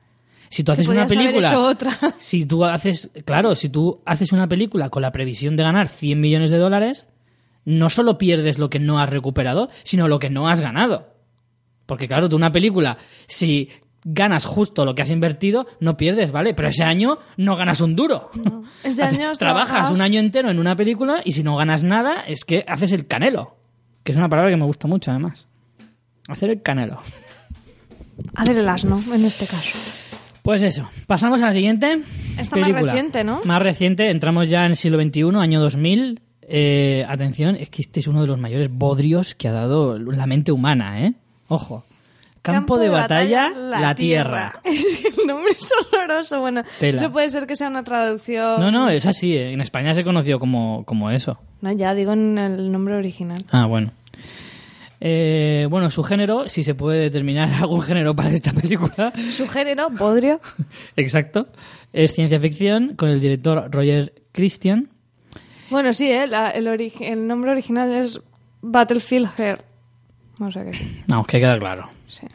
[0.52, 1.48] Si tú haces una película.
[1.48, 1.90] hecho otra.
[2.18, 3.10] Si tú haces.
[3.24, 7.06] Claro, si tú haces una película con la previsión de ganar 100 millones de dólares,
[7.64, 11.14] no solo pierdes lo que no has recuperado, sino lo que no has ganado.
[11.86, 12.96] Porque claro, tú una película,
[13.26, 13.68] si
[14.04, 16.54] ganas justo lo que has invertido, no pierdes, ¿vale?
[16.54, 18.30] Pero ese año no ganas un duro.
[18.82, 22.22] Ese año Trabajas trabajado- un año entero en una película y si no ganas nada,
[22.26, 23.56] es que haces el canelo.
[24.02, 25.46] Que es una palabra que me gusta mucho, además.
[26.28, 27.00] Hacer el canelo.
[28.34, 29.78] Hacer el asno, en este caso.
[30.42, 32.00] Pues eso, pasamos a la siguiente
[32.36, 32.92] Esta más película.
[32.92, 33.40] reciente, ¿no?
[33.44, 36.20] Más reciente, entramos ya en el siglo XXI, año 2000.
[36.54, 40.26] Eh, atención, es que este es uno de los mayores bodrios que ha dado la
[40.26, 41.14] mente humana, ¿eh?
[41.48, 41.82] Ojo.
[42.42, 44.60] Campo, de, batalla, la, tierra.
[44.64, 46.40] Es que el nombre es horroroso.
[46.40, 46.98] Bueno, Tela.
[46.98, 48.60] eso puede ser que sea una traducción.
[48.60, 49.32] No, no, es así.
[49.34, 49.52] eh.
[49.52, 51.38] En España se conoció como, como eso.
[51.62, 53.44] No, ya digo en el nombre original.
[53.50, 53.92] Ah, bueno.
[55.00, 59.88] Eh, bueno, su género, si se puede determinar algún género para esta película, Su género,
[59.88, 60.38] bodrio.
[60.96, 61.46] exacto,
[61.94, 64.90] es ciencia ficción con el director Roger Christian.
[65.72, 66.26] Bueno, sí, ¿eh?
[66.28, 66.66] La- el,
[67.00, 68.20] el nombre original es
[68.60, 69.64] Battlefield Earth.
[70.40, 71.02] O sea que sí.
[71.08, 71.88] Vamos, que queda claro.
[72.06, 72.26] sí.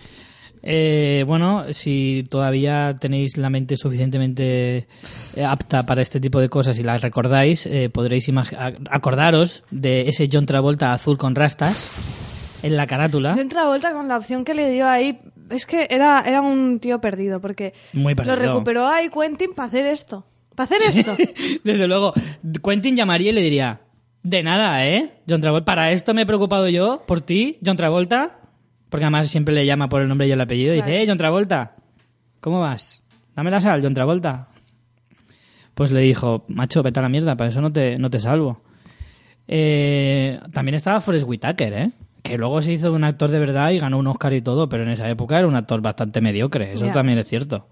[0.69, 4.88] Eh, bueno, si todavía tenéis la mente suficientemente
[5.35, 8.29] eh, apta para este tipo de cosas y las recordáis, eh, podréis
[8.89, 13.31] acordaros de ese John Travolta azul con rastas en la carátula.
[13.33, 15.19] Yo entré a vuelta con la opción que le dio ahí.
[15.49, 19.85] Es que era, era un tío perdido, porque Muy lo recuperó ahí Quentin para hacer
[19.85, 20.25] esto.
[20.58, 21.16] Para hacer esto.
[21.64, 22.14] Desde luego,
[22.64, 23.80] Quentin llamaría y le diría,
[24.24, 25.12] de nada, ¿eh?
[25.30, 28.39] John Travolta, para esto me he preocupado yo, por ti, John Travolta.
[28.89, 30.74] Porque además siempre le llama por el nombre y el apellido.
[30.74, 31.76] Y dice, eh, John Travolta,
[32.39, 33.03] ¿cómo vas?
[33.36, 34.47] Dame la sal, John Travolta.
[35.76, 38.64] Pues le dijo, macho, vete a la mierda, para eso no te, no te salvo.
[39.47, 41.91] Eh, también estaba Forrest Whitaker, ¿eh?
[42.24, 44.82] Que luego se hizo un actor de verdad y ganó un Oscar y todo, pero
[44.82, 46.74] en esa época era un actor bastante mediocre.
[46.74, 47.68] Eso también es cierto.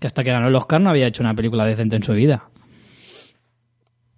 [0.00, 2.48] Que hasta que ganó el Oscar no había hecho una película decente en su vida.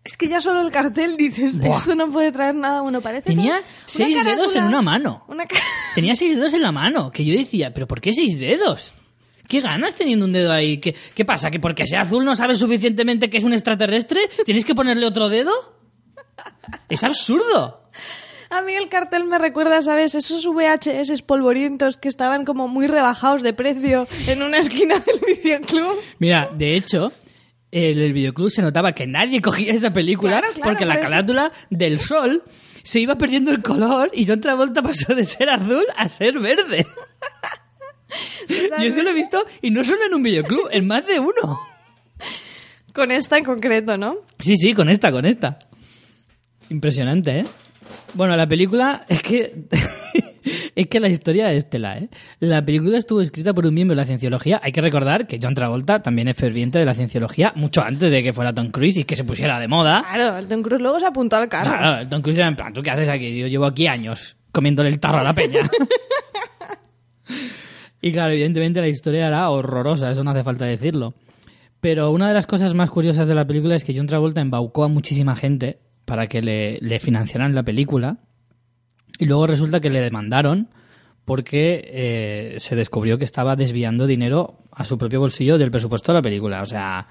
[0.05, 1.79] es que ya solo el cartel dices, Buah.
[1.79, 3.01] esto no puede traer nada bueno.
[3.01, 3.64] Parece Tenía ser
[4.07, 5.25] seis una dedos en una mano.
[5.29, 5.45] Una
[5.95, 7.11] Tenía seis dedos en la mano.
[7.11, 8.93] Que yo decía, ¿pero por qué seis dedos?
[9.49, 10.79] ¿Qué ganas teniendo un dedo ahí?
[10.79, 11.51] ¿Qué, qué pasa?
[11.51, 14.21] ¿Que porque sea azul no sabes suficientemente que es un extraterrestre?
[14.45, 15.53] ¿Tienes que ponerle otro dedo?
[16.89, 17.91] Es absurdo.
[18.51, 20.16] A mí el cartel me recuerda, ¿sabes?
[20.16, 25.96] Esos VHS polvorientos que estaban como muy rebajados de precio en una esquina del videoclub.
[26.18, 27.12] Mira, de hecho,
[27.70, 31.53] en el videoclub se notaba que nadie cogía esa película Claro, claro, porque la carátula
[31.70, 32.42] del sol
[32.82, 36.86] se iba perdiendo el color y John Travolta pasó de ser azul a ser verde.
[38.48, 41.61] Yo eso lo he visto y no solo en un videoclub, en más de uno.
[42.92, 44.16] Con esta en concreto, ¿no?
[44.40, 45.57] Sí, sí, con esta, con esta.
[46.68, 47.44] Impresionante, ¿eh?
[48.15, 49.67] Bueno, la película es que
[50.75, 52.09] es que la historia es tela, ¿eh?
[52.41, 54.61] La película estuvo escrita por un miembro de la cienciología.
[54.63, 58.23] Hay que recordar que John Travolta también es ferviente de la cienciología mucho antes de
[58.23, 60.05] que fuera Tom Cruise y que se pusiera de moda.
[60.12, 61.70] Claro, el Tom Cruise luego se apuntó al carro.
[61.70, 63.39] Claro, el Tom Cruise era en plan, ¿tú qué haces aquí?
[63.39, 65.61] Yo llevo aquí años comiéndole el tarro a la peña.
[68.03, 71.15] y claro, evidentemente la historia era horrorosa, eso no hace falta decirlo.
[71.81, 74.85] Pero una de las cosas más curiosas de la película es que John Travolta embaucó
[74.85, 75.78] a muchísima gente
[76.11, 78.16] para que le, financiaran la película.
[79.20, 80.69] Y luego resulta que le demandaron
[81.24, 86.19] porque eh, se descubrió que estaba desviando dinero a su propio bolsillo del presupuesto de
[86.19, 86.62] la película.
[86.62, 87.07] O sea,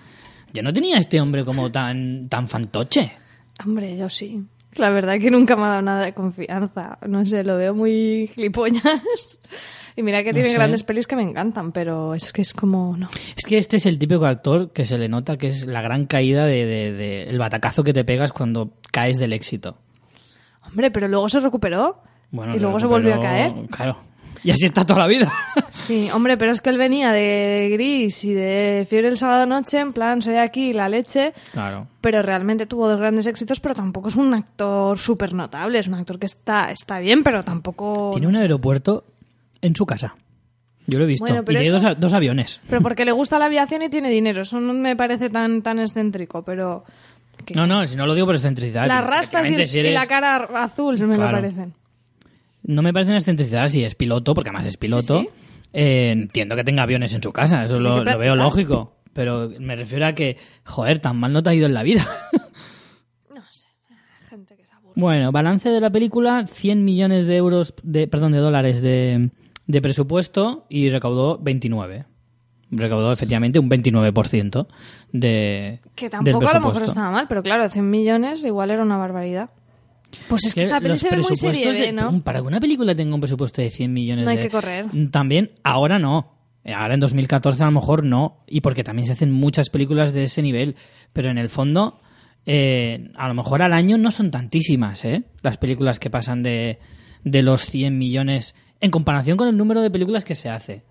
[0.54, 3.14] yo no tenía a este hombre como tan, tan fantoche.
[3.66, 4.44] Hombre, yo sí.
[4.76, 6.98] La verdad que nunca me ha dado nada de confianza.
[7.08, 9.40] No sé, lo veo muy gilipollas.
[10.00, 10.56] Y mira que No tiene sé.
[10.56, 12.96] grandes pelis que me encantan, pero es que es como...
[12.96, 13.10] No.
[13.36, 16.06] Es que este es el típico actor que se le nota que es la gran
[16.06, 19.78] caída de, de- de- el batacazo que te pegas cuando caes del éxito.
[20.66, 22.02] Hombre, pero luego se recuperó.
[22.32, 23.54] Bueno, y luego se volvió a caer.
[23.72, 23.98] Claro.
[24.42, 25.34] Y así está toda la vida.
[25.70, 29.80] Sí, hombre, pero es que él venía de Gris y de Fiebre el sábado noche,
[29.80, 31.34] en plan, soy aquí, la leche.
[31.52, 31.88] Claro.
[32.02, 35.78] Pero realmente tuvo dos grandes éxitos, pero tampoco es un actor súper notable.
[35.80, 38.10] Es un actor que está, está bien, pero tampoco...
[38.14, 39.04] Tiene un aeropuerto
[39.62, 40.16] en su casa.
[40.88, 41.24] Yo lo he visto.
[41.26, 42.60] Bueno, y tiene eso- dos, dos aviones.
[42.68, 44.42] Pero porque le gusta la aviación y tiene dinero.
[44.42, 46.84] Eso no me parece tan, tan excéntrico, pero...
[47.56, 48.88] No, no, si no lo digo por excentricidad.
[48.88, 51.32] Las rastas y, efectivamente, el- si y eres- la cara azul me Claro.
[51.38, 51.74] lo parecen.
[52.64, 55.20] No me parece una excentricidad si es piloto, porque además es piloto.
[55.20, 55.30] Sí, sí.
[55.74, 58.96] Eh, entiendo que tenga aviones en su casa, eso lo, veo lógico.
[59.14, 62.04] Pero me refiero a que, joder, tan mal no te ha ido en la vida.
[63.34, 63.66] No sé,
[64.30, 64.94] gente que se aburre.
[64.96, 69.30] bueno, balance de la película, 100 millones de euros, de, perdón, de dólares de,
[69.70, 72.06] de presupuesto y recaudó 29.
[72.72, 74.68] Recaudó efectivamente un 29%
[75.12, 78.82] de, Que del tampoco a lo mejor estaba mal, pero claro, 100 millones igual era
[78.84, 79.52] una barbaridad.
[80.28, 82.22] Pues es que esta peli los se ve muy serie de- B, ¿no?
[82.24, 84.88] Para que una película tenga un presupuesto de 100 millones No hay de- que correr.
[85.12, 86.34] También, ahora no.
[86.66, 88.44] Ahora en 2014 a lo mejor no.
[88.48, 90.76] Y porque también se hacen muchas películas de ese nivel.
[91.14, 92.02] Pero en el fondo,
[92.48, 95.24] eh, a lo mejor al año no son tantísimas, ¿eh?
[95.44, 96.80] Las películas que pasan de,
[97.24, 100.84] de los 100 millones en comparación con el número de películas que se hace.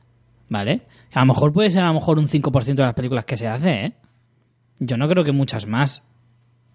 [0.48, 0.82] ¿Vale?
[1.12, 3.46] A lo mejor puede ser a lo mejor un 5% de las películas que se
[3.46, 3.92] hace, ¿eh?
[4.78, 6.02] Yo no creo que muchas más.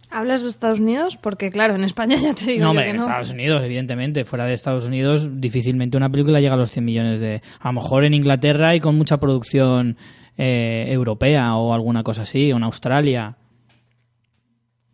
[0.09, 1.17] ¿Hablas de Estados Unidos?
[1.17, 3.03] Porque claro, en España ya te digo No, hombre, que en no.
[3.03, 4.25] Estados Unidos, evidentemente.
[4.25, 7.41] Fuera de Estados Unidos, difícilmente una película llega a los 100 millones de...
[7.59, 9.97] A lo mejor en Inglaterra y con mucha producción
[10.37, 13.37] eh, europea o alguna cosa así, o en Australia.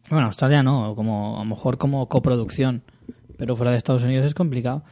[0.09, 2.83] Bueno, Australia no, como, a lo mejor como coproducción.
[3.37, 4.83] Pero fuera de Estados Unidos es complicado.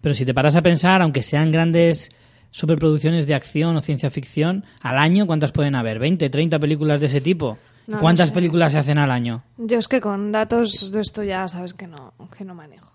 [0.00, 2.10] Pero si te paras a pensar, aunque sean grandes
[2.50, 6.00] superproducciones de acción o ciencia ficción, al año, ¿cuántas pueden haber?
[6.00, 7.58] ¿20, 30 películas de ese tipo?
[7.86, 8.34] No ¿Cuántas sé.
[8.34, 9.42] películas se hacen al año?
[9.58, 12.92] Yo es que con datos de esto ya sabes que no, que no manejo.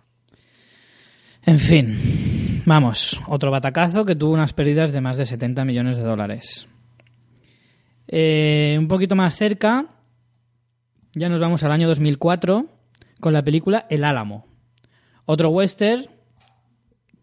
[1.43, 6.03] En fin, vamos, otro batacazo que tuvo unas pérdidas de más de 70 millones de
[6.03, 6.67] dólares.
[8.07, 9.85] Eh, un poquito más cerca,
[11.13, 12.65] ya nos vamos al año 2004
[13.19, 14.47] con la película El Álamo.
[15.25, 16.07] Otro western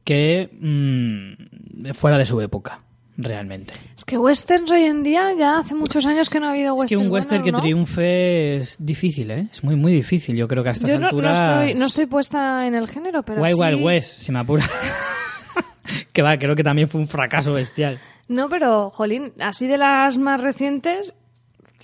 [0.05, 2.81] que mm, fuera de su época,
[3.17, 3.73] realmente.
[3.97, 6.87] Es que westerns hoy en día ya hace muchos años que no ha habido Es
[6.87, 7.07] que westerns.
[7.07, 9.49] un western que triunfe es difícil, ¿eh?
[9.53, 10.35] Es muy, muy difícil.
[10.37, 11.41] Yo creo que a estas Yo no, no alturas...
[11.43, 14.69] estoy, no estoy puesta en el género, pero Wild así- Wild West, si me apura.
[16.13, 17.99] que va, creo que también fue un fracaso bestial.
[18.29, 21.15] No, pero, jolín, así de las más recientes,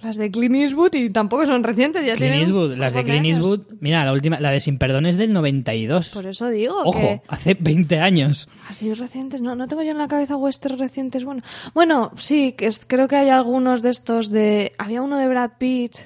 [0.02, 2.34] las de Clint Eastwood, y tampoco son recientes, ya Clint.
[2.36, 3.36] Eastwood, las de Clint años.
[3.38, 6.10] Eastwood, mira, la última, la de Sin Perdón es del 92.
[6.10, 8.48] Por eso digo Ojo, que hace 20 años.
[8.68, 11.24] así recientes, no, no tengo yo en la cabeza westerns recientes.
[11.24, 11.42] Bueno,
[11.74, 14.72] bueno sí, que es- creo que hay algunos de estos de...
[14.78, 15.96] Había uno de Brad Pitt...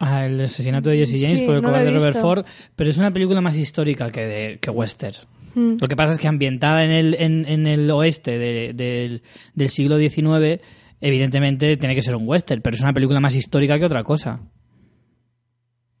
[0.00, 2.16] Ah, el asesinato de Jesse James Sí, por el no cobarde de Robert.
[2.20, 2.44] Ford,
[2.76, 5.14] pero es una película más histórica que, de, que western.
[5.54, 5.76] Mm.
[5.80, 9.22] Lo que pasa es que ambientada en el, en, en el oeste de- del-
[9.54, 10.60] del siglo XIX,
[11.04, 14.40] evidentemente tiene que ser un western, pero es una película más histórica que otra cosa.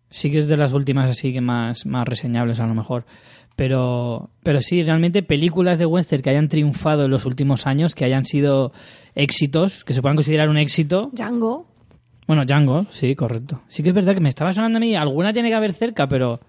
[0.08, 3.04] Sí que es de las últimas así que más, más reseñables a lo mejor.
[3.54, 8.04] Pero, pero sí, realmente películas de western que hayan triunfado en los últimos años, que
[8.06, 8.72] hayan sido
[9.14, 11.66] éxitos, que se puedan considerar un éxito, Django.
[12.26, 13.60] bueno, Django, sí, correcto.
[13.68, 16.08] Sí que es verdad que me estaba sonando a mí, alguna tiene que haber cerca,
[16.08, 16.40] pero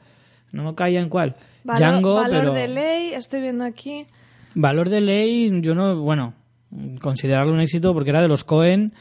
[0.54, 1.36] no me caía en cuál.
[1.66, 4.06] Valor, Django, valor pero de ley, estoy viendo aquí.
[4.54, 6.34] valor de ley, yo no, bueno,
[7.02, 8.94] considerarlo un éxito porque era de los Cohen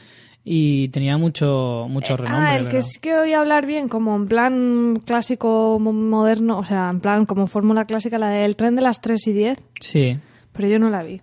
[0.43, 2.47] y tenía mucho mucho renombre.
[2.47, 6.59] ah, el pero- que sí que oí hablar bien, como en plan clásico mo- moderno,
[6.59, 9.57] o sea, en plan como fórmula clásica, la del tren de las 3 y 10,
[9.79, 10.17] Sí,
[10.53, 11.21] pero yo no la vi.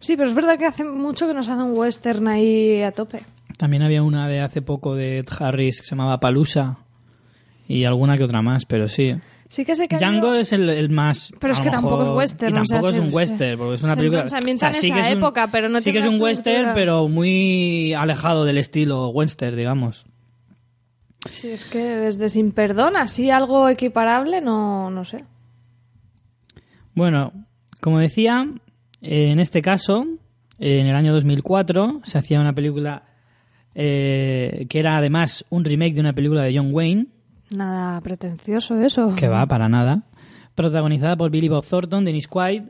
[0.00, 3.22] Sí, pero es verdad que hace mucho que nos hace un western ahí a tope.
[3.56, 6.78] también había una de hace poco de Ed Harris que se llamaba Palusa
[7.66, 9.16] y alguna que otra más, pero sí.
[9.48, 11.32] Sí que sé que ha Django es el, el más.
[11.40, 13.08] Pero es que lo tampoco mejor- es western, y o sea, tampoco es se- un
[13.08, 14.28] se- western, porque es una se película.
[14.28, 16.20] se ambienta en sí esa que es un- época, pero no Sí que es un
[16.20, 16.74] western, estructura.
[16.74, 20.04] pero muy alejado del estilo western, digamos.
[21.30, 25.24] Sí, es que desde Sin Perdón, así algo equiparable, no, no sé.
[26.94, 27.32] Bueno,
[27.80, 28.46] como decía,
[29.02, 30.04] eh, en este caso,
[30.58, 33.04] en el año 2004, se hacía una película
[33.74, 37.06] eh, que era además un remake de una película de John Wayne,
[37.50, 39.14] Nada pretencioso eso.
[39.16, 40.02] que va para nada,
[40.54, 42.62] protagonizada por Billy Bob Thornton, Dennis Quaid,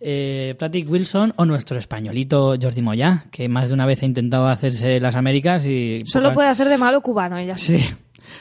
[0.00, 4.48] eh, Patrick Wilson o nuestro españolito Jordi Moya, que más de una vez ha intentado
[4.48, 7.56] hacerse las Américas y Solo puede hacer de malo cubano ella.
[7.58, 7.78] sí,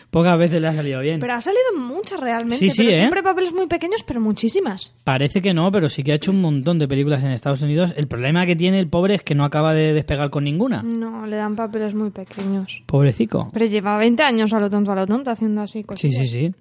[0.10, 1.20] pocas veces le ha salido bien.
[1.20, 2.96] Pero ha salido muchas realmente, Sí, sí, pero ¿eh?
[2.96, 4.96] siempre papeles muy pequeños, pero muchísimas.
[5.04, 7.94] Parece que no, pero sí que ha hecho un montón de películas en Estados Unidos.
[7.98, 10.84] El problema que tiene el pobre es que no acaba de despegar con ninguna.
[10.84, 12.84] No, le dan papeles muy pequeños.
[12.86, 13.50] Pobrecico.
[13.54, 16.30] Pero lleva 20 años a lo tonto, a lo tonto, haciendo así Sí, cosillas.
[16.30, 16.54] sí, sí.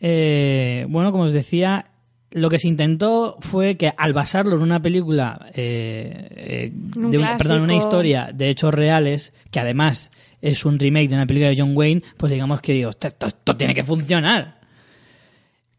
[0.00, 1.86] Eh, bueno, como os decía,
[2.30, 7.18] lo que se intentó fue que al basarlo en una película, eh, eh, Un de
[7.18, 7.88] una, perdón, una clásico.
[7.88, 12.02] historia de hechos reales, que además es un remake de una película de John Wayne,
[12.16, 14.58] pues digamos que digo, "Hostia, esto, esto tiene que funcionar.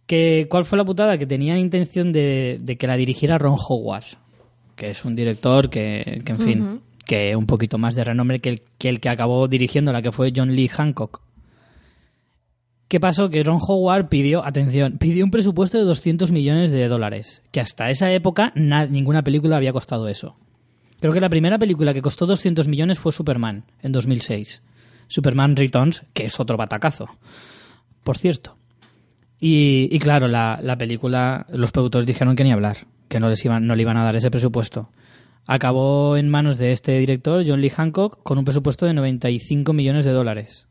[0.05, 1.17] Que, ¿Cuál fue la putada?
[1.17, 4.05] Que tenían intención de, de que la dirigiera Ron Howard,
[4.75, 8.49] que es un director que, que en fin, que un poquito más de renombre que
[8.49, 11.21] el, que el que acabó dirigiendo la que fue John Lee Hancock.
[12.87, 13.29] ¿Qué pasó?
[13.29, 17.89] Que Ron Howard pidió, atención, pidió un presupuesto de 200 millones de dólares, que hasta
[17.91, 20.35] esa época na- ninguna película había costado eso.
[20.99, 24.61] Creo que la primera película que costó 200 millones fue Superman, en 2006.
[25.07, 27.07] Superman Returns, que es otro batacazo,
[28.03, 28.57] por cierto.
[29.39, 33.65] Y, claro, la, la película, los productores dijeron que ni hablar, que no, les iban,
[33.65, 34.89] no le iban a dar ese presupuesto.
[35.47, 40.03] Acabó en manos de este director, John Lee Hancock, con un presupuesto de 95 millones
[40.03, 40.67] de dólares.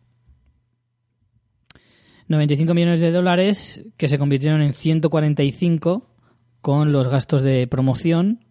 [2.28, 6.06] 95 millones de dólares que se convirtieron en 145
[6.60, 8.44] con los gastos de promoción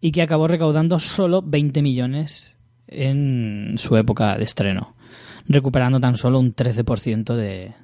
[0.00, 2.54] y que acabó recaudando solo 20 millones
[2.86, 4.94] en su época de estreno,
[5.46, 7.74] recuperando tan solo un 13% de,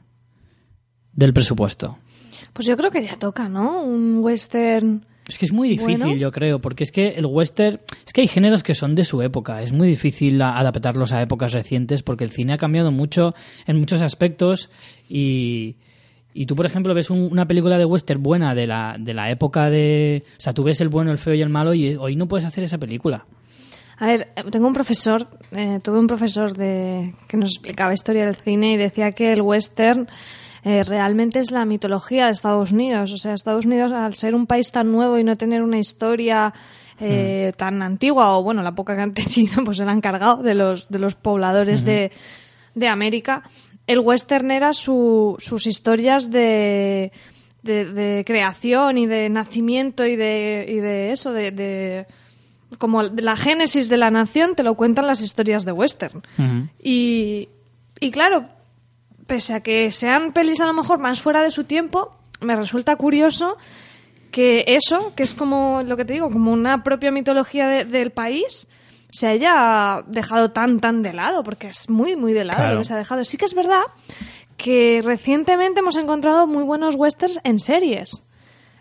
[1.12, 1.98] del presupuesto.
[2.52, 3.82] Pues yo creo que ya toca, ¿no?
[3.82, 5.06] Un western.
[5.26, 6.16] Es que es muy difícil, Bueno.
[6.16, 9.22] yo creo, porque es que el western, es que hay géneros que son de su
[9.22, 13.34] época, es muy difícil adaptarlos a épocas recientes porque el cine ha cambiado mucho
[13.66, 14.70] en muchos aspectos
[15.08, 15.76] y,
[16.34, 19.30] y tú, por ejemplo, ves un- una película de western buena de la, de la
[19.30, 20.24] época de...
[20.36, 22.44] O sea, tú ves el bueno, el feo y el malo y hoy no puedes
[22.44, 23.24] hacer esa película.
[23.98, 28.24] A ver, eh, tengo un profesor, eh, tuve un profesor de, que nos explicaba historia
[28.26, 30.08] del cine y decía que el western
[30.64, 33.12] eh, realmente es la mitología de Estados Unidos.
[33.12, 36.52] O sea, Estados Unidos, al ser un país tan nuevo y no tener una historia
[37.00, 40.42] eh, tan antigua, o bueno, la poca que han tenido, pues se la han cargado
[40.42, 42.10] de los, de los pobladores de,
[42.74, 43.44] de América,
[43.86, 47.12] el western era su, sus historias de,
[47.62, 52.06] de, de creación y de nacimiento y de, y de eso, de, de
[52.78, 56.22] como la génesis de la nación te lo cuentan las historias de western.
[56.82, 57.48] Y,
[58.00, 58.46] y claro,
[59.26, 62.96] pese a que sean pelis a lo mejor más fuera de su tiempo, me resulta
[62.96, 63.56] curioso
[64.30, 68.10] que eso, que es como lo que te digo, como una propia mitología de- del
[68.10, 68.66] país,
[69.14, 72.74] se haya dejado tan, tan de lado, porque es muy, muy de lado Claro.
[72.74, 73.24] lo que se ha dejado.
[73.24, 73.82] Sí que es verdad
[74.56, 78.24] que recientemente hemos encontrado muy buenos westerns en series.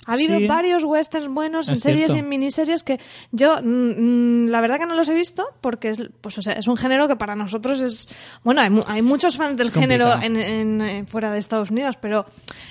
[0.06, 0.48] Ha habido Sí.
[0.48, 2.16] varios westerns buenos en Es series cierto.
[2.16, 3.00] y en miniseries que
[3.32, 6.54] yo, mm, mm, la verdad que no los he visto porque es, pues, o sea,
[6.54, 8.10] es un género que para nosotros es...
[8.44, 11.98] Bueno, hay, mu- hay muchos fans del género en, en- en- fuera de Estados Unidos,
[12.02, 12.26] pero,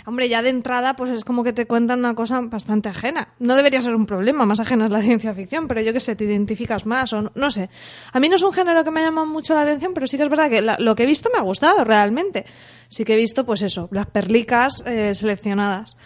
[0.06, 3.28] hombre, ya de entrada pues es como que te cuentan una cosa bastante ajena.
[3.38, 6.14] No debería ser un problema, más ajena es la ciencia ficción, pero yo que sé,
[6.16, 7.70] te identificas más o no, no sé.
[8.12, 10.24] A mí no es un género que me llama mucho la atención, pero sí que
[10.24, 12.44] es verdad que la- lo que he visto me ha gustado realmente.
[12.88, 15.96] Sí que he visto, pues eso, las perlicas eh, seleccionadas.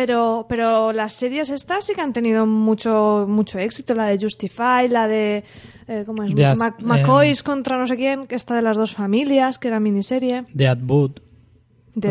[0.00, 3.94] Pero, pero las series estas sí que han tenido mucho, mucho éxito.
[3.96, 5.42] La de Justify, la de.
[5.88, 6.32] eh, ¿Cómo es?
[6.56, 10.44] Mac- McCoys contra no sé quién, que está de las dos familias, que era miniserie.
[10.54, 11.14] De Ed Wood,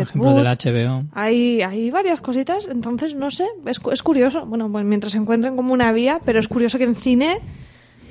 [0.02, 1.04] ejemplo, del HBO.
[1.14, 4.44] Hay, hay varias cositas, entonces no sé, es, es curioso.
[4.44, 7.38] Bueno, pues mientras se encuentren como una vía, pero es curioso que en cine.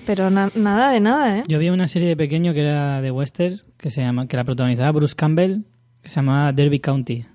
[0.08, 1.44] Pero na- nada de nada, ¿eh?
[1.48, 4.44] Yo vi una serie de pequeño que era de western, que se llama, que la
[4.44, 5.66] protagonizaba Bruce Campbell,
[6.02, 7.26] que se llamaba Derby County.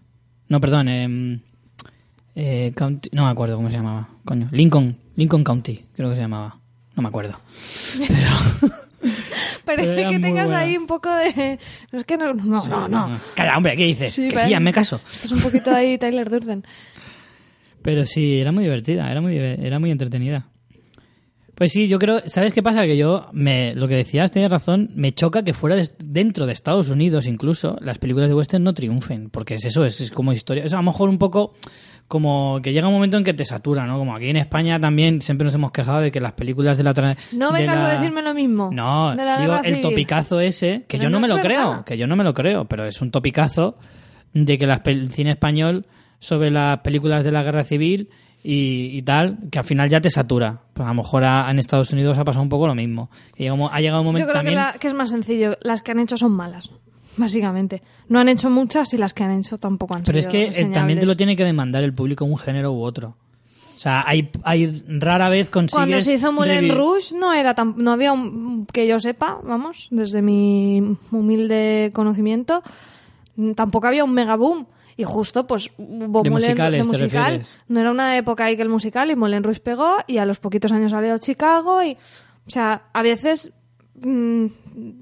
[0.48, 1.40] No, perdón, em,
[2.35, 4.49] eh, County, no me acuerdo cómo se llamaba, coño.
[4.53, 6.59] Lincoln, Lincoln County, creo que se llamaba.
[6.97, 7.35] No me acuerdo.
[9.65, 10.61] Pero Parece que tengas buena.
[10.61, 11.59] ahí un poco de.
[11.93, 12.89] No, es que no, no, no.
[12.89, 13.19] no.
[13.35, 14.13] Calla, hombre, ¿qué dices?
[14.13, 15.01] Sí, que sí, hazme caso.
[15.07, 16.65] Es un poquito ahí Tyler Durden.
[17.83, 20.47] Pero sí, era muy divertida, era muy, era muy entretenida.
[21.55, 22.83] Pues sí, yo creo, ¿sabes qué pasa?
[22.85, 26.53] Que yo, me, lo que decías, tenías razón, me choca que fuera de- dentro de
[26.53, 30.33] Estados Unidos incluso, las películas de western no triunfen, porque es eso, es, es como
[30.33, 31.55] historia, es a lo mejor un poco
[32.09, 33.99] como que llega un momento en que te satura, ¿no?
[33.99, 36.95] Como aquí en España también siempre nos hemos quejado de que las películas de la...
[36.95, 38.70] tra- No vengas la- a decirme lo mismo.
[38.73, 41.49] No, digo, el topicazo ese, que yo no, no me lo verdad.
[41.49, 43.77] creo, que yo no me lo creo, pero es un topicazo
[44.35, 45.87] de que las el cine español
[46.19, 48.11] sobre las películas de la guerra civil
[48.45, 50.61] y, y tal, que al final ya te satura.
[50.74, 53.11] Pues a lo mejor a- en Estados Unidos ha pasado un poco lo mismo.
[53.35, 55.57] Que ha llegado un momento Yo creo que, la- que es más sencillo.
[55.62, 56.70] Las que han hecho son malas,
[57.16, 57.82] básicamente.
[58.09, 60.60] No han hecho muchas y las que han hecho tampoco han Pero es sido que
[60.60, 63.16] eh, también te lo tiene que demandar el público un género u otro.
[63.74, 65.74] O sea, hay, hay rara vez consigues...
[65.74, 69.89] Cuando se hizo Moulin Rouge no era tan, no había un, que yo sepa, vamos,
[69.90, 72.62] desde mi humilde conocimiento,
[73.56, 74.66] tampoco había un mega boom.
[74.97, 77.43] Y justo, pues, hubo De Moulin- musicales, de ¿te musical.
[77.66, 80.39] No era una época ahí que el musical y Moulin Rouge pegó y a los
[80.39, 81.97] poquitos años salió Chicago y,
[82.47, 83.55] o sea, a veces,
[84.05, 84.47] mm,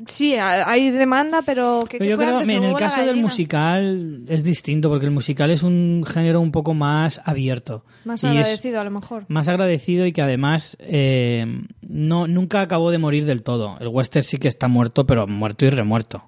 [0.06, 4.44] sí, ha- hay demanda, pero que Pero yo creo en el caso del musical es
[4.44, 7.84] distinto, porque el musical es un género un poco más abierto.
[8.04, 9.24] Más agradecido, a lo mejor.
[9.28, 11.46] más agradecido y que además eh,
[11.86, 13.76] no nunca acabó de morir del todo.
[13.80, 16.24] El western sí que está muerto, pero muerto y remuerto.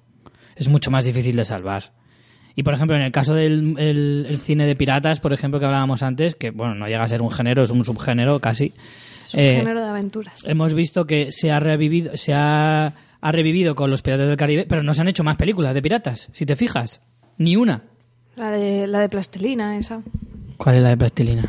[0.55, 1.93] Es mucho más difícil de salvar.
[2.55, 5.65] Y por ejemplo, en el caso del el- el cine de piratas, por ejemplo, que
[5.65, 8.73] hablábamos antes, que bueno, no llega a ser un género, es un subgénero casi.
[9.27, 10.47] Es un Eh, género de aventuras.
[10.47, 14.65] Hemos visto que se ha revivido, se ha, ha revivido con los Piratas del Caribe,
[14.67, 17.01] pero no se han hecho más películas de piratas, si te fijas.
[17.37, 17.83] Ni una.
[18.35, 20.01] La de, la de plastilina, esa.
[20.57, 21.43] ¿Cuál es la de plastilina?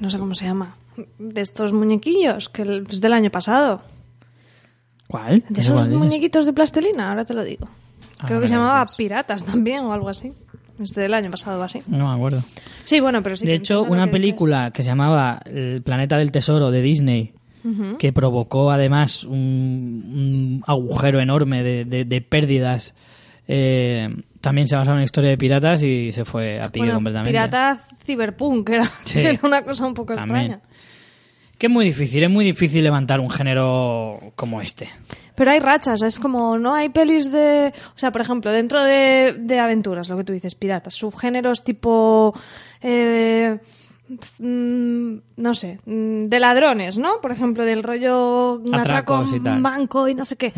[0.00, 0.76] No sé cómo se llama.
[1.18, 3.82] De estos muñequillos, que es del año pasado.
[5.08, 5.44] ¿Cuál?
[5.48, 7.68] De esos muñequitos de plastilina, ahora te lo digo.
[8.18, 8.96] Ah, Creo que se llamaba pues.
[8.96, 10.32] Piratas también o algo así.
[10.80, 11.80] Es del año pasado así.
[11.86, 12.42] No me acuerdo.
[12.84, 13.46] Sí, bueno, pero sí.
[13.46, 14.12] de hecho, una que dices.
[14.12, 17.32] película que se llamaba El planeta del tesoro de Disney,
[17.98, 22.94] que provocó además un, un agujero enorme de, de- de pérdidas,
[23.48, 24.08] eh,
[24.40, 27.30] también se basaba en una historia de piratas y se fue a pique Bueno, completamente.
[27.30, 29.18] Pirata Cyberpunk, era, Sí.
[29.24, 30.52] era una cosa un poco También.
[30.52, 30.62] extraña.
[31.58, 34.90] Que es muy difícil, es muy difícil levantar un género como este.
[35.34, 37.72] Pero hay rachas, es como, no hay pelis de...
[37.94, 42.34] O sea, por ejemplo, dentro de, de aventuras, lo que tú dices, piratas, subgéneros tipo...
[42.82, 43.58] eh,
[44.38, 47.20] mm, no sé, mm, de ladrones, ¿no?
[47.20, 49.22] Por ejemplo, del rollo atraco a.
[49.22, 49.46] Mm.
[49.46, 50.52] un banco y no sé qué.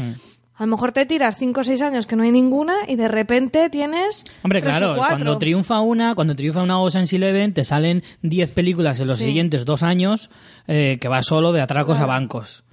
[0.59, 3.07] A lo mejor te tiras 5 o 6 años que no hay ninguna y de
[3.07, 4.25] repente tienes.
[4.43, 8.99] Hombre, tres claro, cuando triunfa una, cuando triunfa una Ocean's Eleven, te salen 10 películas
[8.99, 9.27] en los Sí.
[9.27, 10.31] siguientes dos años
[10.67, 12.65] eh, que va solo de atracos a bancos.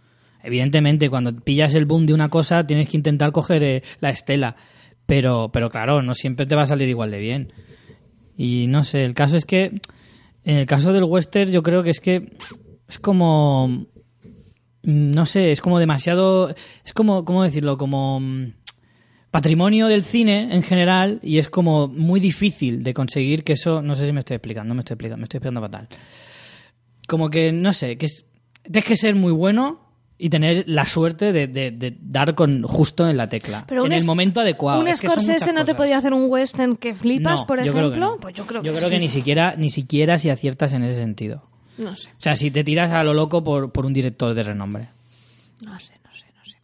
[0.43, 4.55] Evidentemente, cuando pillas el boom de una cosa, tienes que intentar coger eh, la estela.
[5.05, 7.53] Pero, pero claro, no siempre te va a salir igual de bien.
[8.35, 9.71] Y no sé, el caso es que,
[10.43, 12.31] en el caso del western, yo creo que es que
[12.87, 13.85] es como
[14.85, 16.49] no sé, es como demasiado,
[16.85, 17.77] es como, ¿cómo decirlo?
[17.77, 18.53] Como mm,
[19.31, 23.95] patrimonio del cine en general y es como muy difícil de conseguir que eso, no
[23.95, 25.87] sé si me estoy explicando, no me estoy explicando, me estoy explicando fatal.
[27.07, 28.25] Como que, no sé, que es,
[28.63, 29.81] tienes que ser muy bueno
[30.17, 33.91] y tener la suerte de, de- de dar con justo en la tecla, Pero en
[33.91, 34.79] el momento adecuado.
[34.79, 37.89] ¿Un Es Scorsese no te podía hacer un western que flipas, No, por yo creo
[37.89, 37.91] ejemplo?
[37.93, 38.17] que no.
[38.21, 40.99] Pues yo creo Yo que creo que ni siquiera, ni siquiera si aciertas en ese
[40.99, 41.43] sentido.
[41.77, 44.43] No sé, O sea, si te tiras a lo loco por, por un director de
[44.43, 44.87] renombre.
[45.65, 46.57] no sé, no sé, no sé.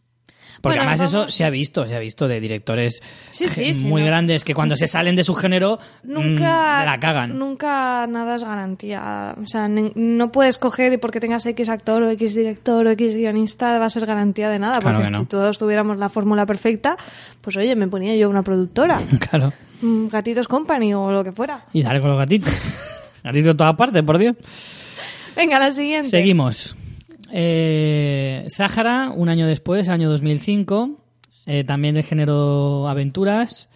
[0.62, 3.74] Porque Bueno, además eso se ha visto, se ha visto de directores Sí, sí, ge-
[3.74, 4.06] sí, muy no.
[4.06, 7.38] grandes que cuando se salen de su género Nunca, mm, la cagan.
[7.38, 9.34] nunca nada es garantía.
[9.42, 13.16] O sea, no puedes coger y porque tengas X actor o X director o X
[13.16, 14.78] guionista va a ser garantía de nada.
[14.78, 15.18] Claro porque que no.
[15.18, 16.96] si todos tuviéramos la fórmula perfecta,
[17.40, 19.00] pues oye, me ponía yo una productora.
[19.30, 19.52] Claro.
[19.82, 21.66] mm, Gatitos Company o lo que fuera.
[21.72, 22.50] Y dale con los gatitos.
[23.24, 24.36] gatitos en todas partes, por Dios.
[25.36, 26.10] Venga, la siguiente.
[26.10, 26.76] Seguimos.
[27.32, 30.98] Eh, Sáhara, un año después, año 2005.
[31.46, 33.68] eh, también del género aventuras.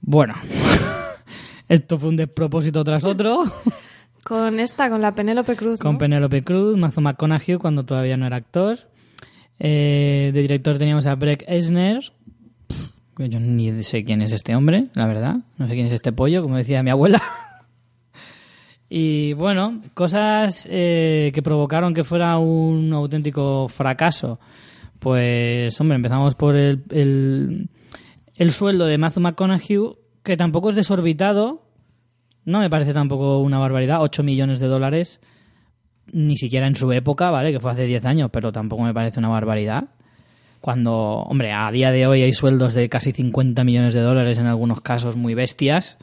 [0.00, 0.34] Bueno.
[1.68, 3.44] Esto fue un despropósito tras otro.
[4.24, 5.80] Con esta, con la Penélope Cruz.
[5.80, 5.98] con.
[5.98, 8.78] Penélope Cruz, Matthew McConaughey cuando todavía no era actor.
[9.58, 12.12] Eh, de director teníamos a Breck Eisner.
[12.68, 15.38] Pff, Yo ni sé quién es este hombre, la verdad.
[15.58, 17.20] No sé quién es este pollo, como decía mi abuela.
[18.94, 24.38] y bueno, cosas eh, que provocaron que fuera un auténtico fracaso.
[24.98, 27.70] Pues, hombre, empezamos por el, el,
[28.36, 29.78] el sueldo de Matthew McConaughey,
[30.22, 31.62] que tampoco es desorbitado.
[32.44, 34.02] No me parece tampoco una barbaridad.
[34.02, 35.20] 8 millones de dólares
[36.12, 37.50] ni siquiera en su época, ¿vale?
[37.50, 39.84] Que fue hace 10 años, pero tampoco me parece una barbaridad.
[40.60, 44.44] Cuando, hombre, a día de hoy hay sueldos de casi 50 millones de dólares en
[44.44, 45.96] algunos casos muy bestias,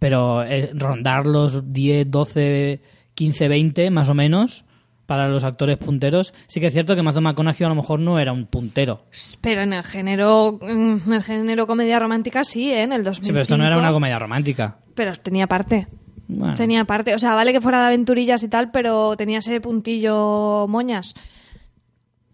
[0.00, 2.80] pero eh, rondar los 10, 12,
[3.14, 4.64] 15, 20 más o menos
[5.06, 8.18] para los actores punteros, sí que es cierto que Matthew McConaughey a lo mejor no
[8.18, 9.04] era un puntero.
[9.40, 12.82] Pero en el género, en el género comedia romántica sí, ¿eh?
[12.82, 13.26] En el 2005.
[13.26, 14.78] Sí, pero esto no era una comedia romántica.
[14.94, 15.88] Pero tenía parte.
[16.28, 17.12] Bueno, Tenía parte.
[17.12, 21.14] O sea, vale que fuera de aventurillas y tal, pero tenía ese puntillo moñas.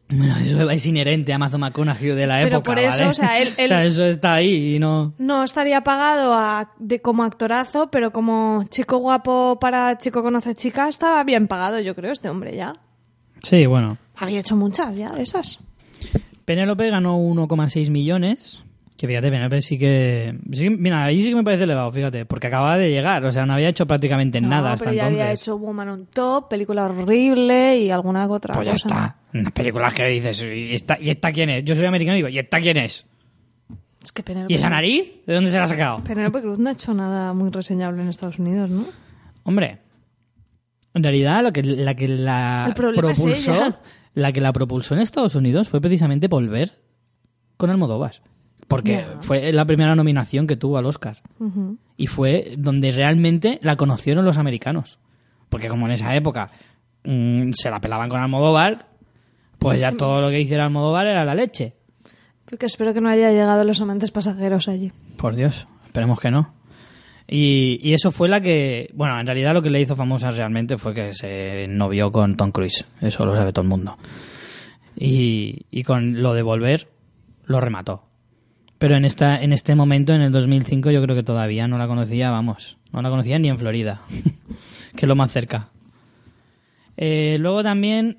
[0.08, 3.10] Bueno, eso es inherente a Matthew McConaughey de la Pero época, por eso, ¿vale?
[3.10, 5.14] o sea, él- él- eso está ahí y no...
[5.18, 10.88] No estaría pagado a- de, como actorazo, pero como chico guapo para chico conoce chica,
[10.88, 12.76] estaba bien pagado, yo creo, este hombre ya.
[13.42, 13.98] Sí, bueno.
[14.16, 15.58] Había hecho muchas ya de esas.
[16.44, 18.60] Penélope ganó 1,6 millones.
[18.96, 22.24] Que fíjate, Penélope sí que, sí que- Mira, ahí sí que me parece elevado, fíjate.
[22.24, 25.02] Porque acababa de llegar, o sea, no había hecho prácticamente No, nada hasta pero ya
[25.02, 25.20] entonces.
[25.22, 28.88] había hecho Woman on Top, película horrible y alguna otra Pues ya cosa.
[28.88, 29.16] está.
[29.34, 31.64] Unas películas que dices, ¿y esta, ¿y esta quién es?
[31.64, 33.04] Yo soy americano y digo, ¿y esta quién es?
[34.02, 35.12] Es que Penélope, ¿Y esa nariz?
[35.26, 36.02] ¿De dónde se la ha sacado?
[36.02, 38.86] Penélope Cruz no ha hecho nada muy reseñable en Estados Unidos, ¿no?
[39.42, 39.78] Hombre,
[40.94, 43.74] en realidad lo que, la que la propulsó,
[44.14, 46.78] la que la propulsó en Estados Unidos fue precisamente volver
[47.58, 48.22] con Almodóvar.
[48.68, 51.18] Porque fue la primera nominación que tuvo al Oscar.
[51.96, 54.98] Y fue donde realmente la conocieron los americanos.
[55.48, 56.50] Porque como en esa época
[57.04, 58.88] mm, se la pelaban con Almodóvar,
[59.58, 61.74] pues ya todo lo que hiciera Almodóvar era la leche.
[62.44, 64.92] Porque espero que no haya llegado los amantes pasajeros allí.
[65.16, 66.54] Por Dios, esperemos que no.
[67.28, 70.78] Y, y eso fue la que, bueno, en realidad lo que le hizo famosa realmente
[70.78, 73.98] fue que se novió con Tom Cruise, eso lo sabe todo el mundo.
[74.94, 76.88] Y, y con lo de volver,
[77.44, 78.05] lo remató.
[78.78, 81.86] Pero en, esta, en este momento, en el 2005, yo creo que todavía no la
[81.86, 84.00] conocía, vamos, no la conocía ni en Florida,
[84.96, 85.68] que es lo más cerca.
[86.96, 88.18] Eh, luego también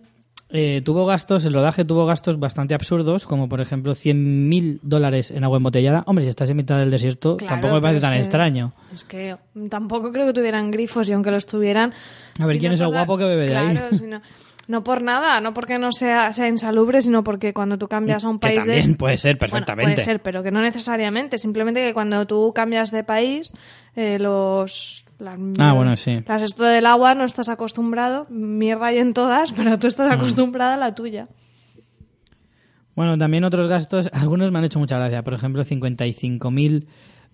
[0.50, 5.44] eh, tuvo gastos, el rodaje tuvo gastos bastante absurdos, como por ejemplo 100.000 dólares en
[5.44, 6.04] agua embotellada.
[6.08, 8.74] Hombre, si estás en mitad del desierto, Claro, tampoco me parece tan que- extraño.
[8.94, 9.36] Es que
[9.70, 11.94] tampoco creo que tuvieran grifos y aunque los tuvieran...
[12.40, 13.72] A ver, si ¿quién no es el a- guapo que bebe de ahí?
[13.76, 14.22] Claro, si no,
[14.68, 18.30] no por nada, no porque no sea, sea insalubre, sino porque cuando tú cambias a
[18.30, 18.74] un Que país de...
[18.76, 19.92] también puede ser Bueno, perfectamente.
[19.94, 21.38] puede ser, pero que no necesariamente.
[21.38, 23.54] Simplemente que cuando tú cambias de país,
[23.96, 25.06] eh, los...
[25.20, 26.22] Las, Ah, bueno, sí.
[26.28, 28.28] Las esto del agua no estás acostumbrado.
[28.30, 29.90] Mierda hay en todas, pero tú Mm.
[29.90, 31.28] estás acostumbrada a la tuya.
[32.96, 35.24] Bueno, también otros gastos, algunos me han hecho mucha gracia.
[35.24, 36.86] Por ejemplo, 55.000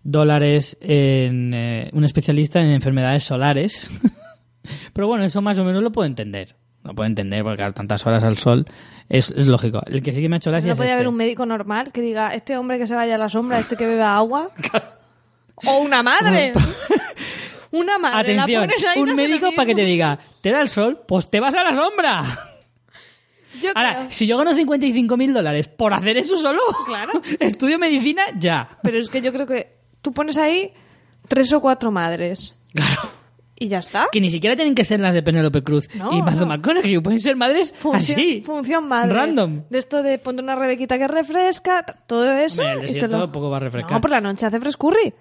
[0.04, 3.90] dólares en eh, un especialista en enfermedades solares.
[4.94, 6.56] Pero bueno, eso más o menos lo puedo entender.
[6.84, 8.66] Lo puedo entender porque tantas horas al sol
[9.10, 9.82] es, es lógico.
[9.86, 10.96] El que sí que me ha hecho gracia No es podía este.
[10.96, 13.78] haber un médico normal que diga, este hombre que se vaya a la sombra, este
[13.78, 14.52] que beba agua.
[15.56, 16.52] o una madre.
[17.72, 18.36] una madre.
[18.36, 21.00] la Atención, pones ahí un médico para que te diga, ¿te da el sol?
[21.08, 22.24] Pues te vas a la sombra.
[23.62, 27.14] Yo Ahora, creo- si yo gano 55.000 dólares por hacer eso solo, Claro.
[27.40, 28.78] estudio medicina ya.
[28.84, 30.74] Pero es que yo creo que tú pones ahí
[31.28, 32.56] tres o cuatro madres.
[32.74, 33.02] Claro.
[33.64, 34.08] Y ya está.
[34.12, 36.48] Que ni siquiera tienen que ser las de Penélope Cruz No, y Matthew no.
[36.48, 38.42] McConaughey, pueden ser madres Función, así.
[38.42, 39.14] función madre.
[39.14, 39.62] Random.
[39.70, 42.62] De esto de ponte una rebequita que refresca, todo eso.
[42.62, 43.94] Y te desierto poco va a refrescar.
[43.94, 45.14] No, por la noche hace frescurri.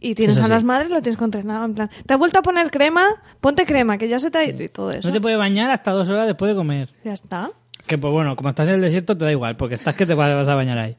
[0.00, 1.64] Y tienes a las madres, lo tienes contrenado.
[1.64, 3.04] En plan, te has vuelto a poner crema,
[3.40, 5.06] ponte crema, que ya se te ha ido y todo eso.
[5.06, 6.88] No te puedes bañar hasta dos horas después de comer.
[7.04, 7.52] Ya está.
[7.86, 10.14] Que pues bueno, como estás en el desierto te da igual, porque estás que te
[10.14, 10.96] vas a bañar ahí.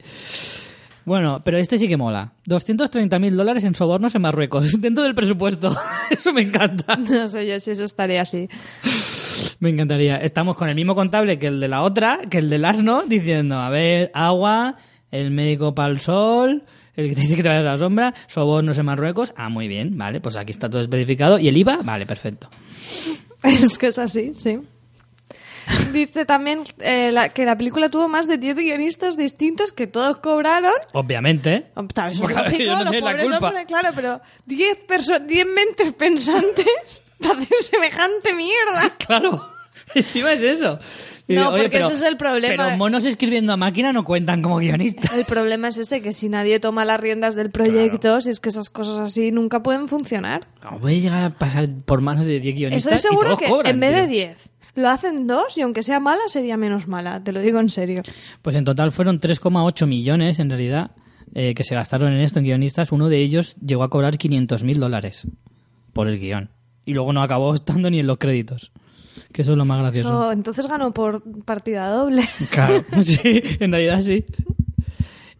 [1.04, 2.32] Bueno, pero este sí que mola.
[2.46, 5.74] 230.000 dólares en sobornos en Marruecos, dentro del presupuesto.
[6.10, 6.96] Eso me encanta.
[7.12, 8.48] No sé yo si eso estaría así.
[9.58, 10.16] Me encantaría.
[10.16, 13.58] Estamos con el mismo contable que el de la otra, que el del asno, diciendo,
[13.58, 14.76] a ver, agua,
[15.10, 16.64] el médico para el sol,
[16.96, 19.32] el que te dice que te vayas a la sombra, sobornos en Marruecos.
[19.36, 21.38] Ah, muy bien, vale, pues aquí está todo especificado.
[21.38, 21.78] ¿Y el IVA?
[21.84, 22.48] Vale, perfecto.
[23.42, 24.58] Es que es así, sí.
[25.92, 30.16] Dice también eh, la- que la película tuvo más de 10 guionistas distintos que todos
[30.18, 30.72] cobraron.
[30.92, 31.66] Obviamente.
[31.94, 35.92] Tal vez es lógico, ellos no los la hombres, claro, pero 10 perso- 10 mentes
[35.92, 36.66] pensantes
[37.20, 38.94] para hacer semejante mierda.
[39.06, 39.52] Claro,
[39.94, 40.78] encima es eso.
[41.28, 42.64] Y No, digo, porque ese es el problema.
[42.64, 45.12] Pero monos escribiendo a máquina no cuentan como guionistas.
[45.12, 48.48] El problema es ese, que si nadie toma las riendas del proyecto, si es que
[48.48, 50.46] esas cosas así nunca pueden funcionar.
[50.60, 53.46] ¿Cómo puede llegar a pasar por manos de 10 guionistas Estoy y seguro todos que
[53.48, 54.10] cobran, en vez de tío?
[54.10, 57.22] 10 lo hacen dos y aunque sea mala, sería menos mala.
[57.22, 58.02] Te lo digo en serio.
[58.42, 60.92] Pues en total fueron 3,8 millones, en realidad,
[61.34, 62.92] eh, que se gastaron en esto en guionistas.
[62.92, 65.26] Uno de ellos llegó a cobrar 500.000 dólares
[65.92, 66.50] por el guion.
[66.84, 68.72] Y luego no acabó estando ni en los créditos.
[69.32, 70.08] Que eso es lo más gracioso.
[70.08, 72.22] Eso, entonces ganó por partida doble.
[72.50, 74.24] Claro, sí, en realidad sí.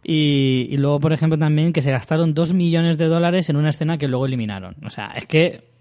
[0.03, 3.69] Y, y luego, por ejemplo, también que se gastaron 2 millones de dólares en una
[3.69, 4.75] escena que luego eliminaron.
[4.85, 5.72] O sea, es que...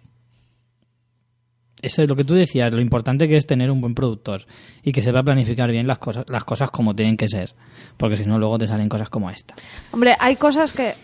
[1.82, 4.46] Eso es lo que tú decías, lo importante que es tener un buen productor
[4.82, 7.54] y que sepa planificar bien las cosas, las cosas como tienen que ser.
[7.96, 9.54] Porque si no, luego te salen cosas como esta.
[9.90, 10.94] Hombre, hay cosas que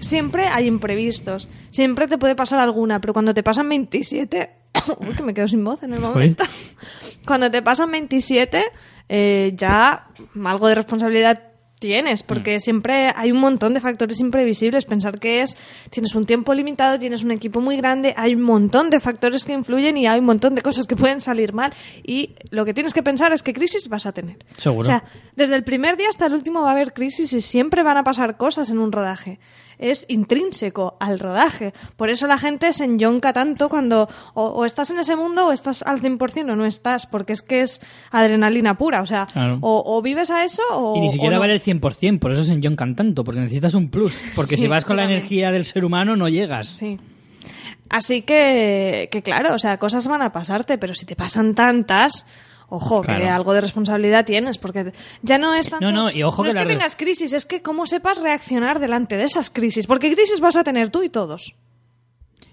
[0.00, 1.48] siempre hay imprevistos.
[1.70, 4.50] Siempre te puede pasar alguna, pero cuando te pasan 27...
[5.00, 6.44] Uy, que me quedo sin voz en el momento.
[7.26, 8.62] Cuando te pasan 27,
[9.08, 10.06] eh, ya
[10.44, 11.49] algo de responsabilidad
[11.80, 14.84] tienes, porque siempre hay un montón de factores imprevisibles.
[14.84, 15.56] Pensar que es,
[15.90, 19.54] tienes un tiempo limitado, tienes un equipo muy grande, hay un montón de factores que
[19.54, 21.72] influyen y hay un montón de cosas que pueden salir mal.
[22.04, 24.36] Y lo que tienes que pensar es qué crisis vas a tener.
[24.56, 24.82] Seguro.
[24.82, 25.02] O sea,
[25.34, 28.04] desde el primer día hasta el último va a haber crisis y siempre van a
[28.04, 29.40] pasar cosas en un rodaje.
[29.80, 31.72] Es intrínseco al rodaje.
[31.96, 35.52] Por eso la gente se enyonca tanto cuando o, o estás en ese mundo o
[35.52, 37.80] estás al 100% o no estás, porque es que es
[38.12, 39.00] adrenalina pura.
[39.02, 39.58] O sea, Claro.
[39.62, 40.96] o, o vives a eso o.
[40.96, 41.40] Y ni siquiera no.
[41.40, 44.16] vale el 100%, por eso se enjoncan tanto, porque necesitas un plus.
[44.36, 46.68] Porque Sí, si vas con la energía del ser humano no llegas.
[46.68, 46.98] Sí.
[47.88, 52.24] Así que, que claro, o sea, cosas van a pasarte, pero si te pasan tantas,
[52.70, 54.92] ojo, que algo de responsabilidad tienes, porque
[55.22, 55.84] ya no es tanto...
[55.84, 58.78] No, no, y ojo no que es que tengas crisis, es que cómo sepas reaccionar
[58.78, 61.54] delante de esas crisis, porque crisis vas a tener tú y todos.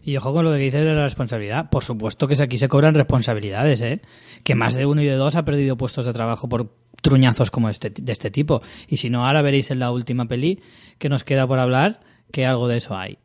[0.03, 1.69] Y ojo con lo que dices de la responsabilidad.
[1.69, 3.99] Por supuesto que aquí se cobran responsabilidades, ¿eh?
[4.45, 6.71] Que más de uno y de dos ha perdido puestos de trabajo por
[7.01, 8.61] truñazos como este, de este tipo.
[8.87, 10.61] Y si no, ahora veréis en la última peli
[10.97, 11.99] que nos queda por hablar
[12.31, 13.17] que algo de eso hay.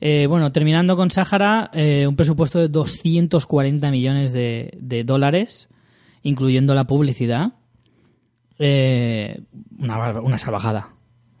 [0.00, 5.68] Eh, bueno, terminando con Sáhara, eh, un presupuesto de 240 millones de, de dólares,
[6.24, 7.52] incluyendo la publicidad.
[8.58, 9.40] Eh,
[9.78, 10.88] una, una salvajada.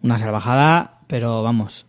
[0.02, 1.86] Una salvajada, pero vamos,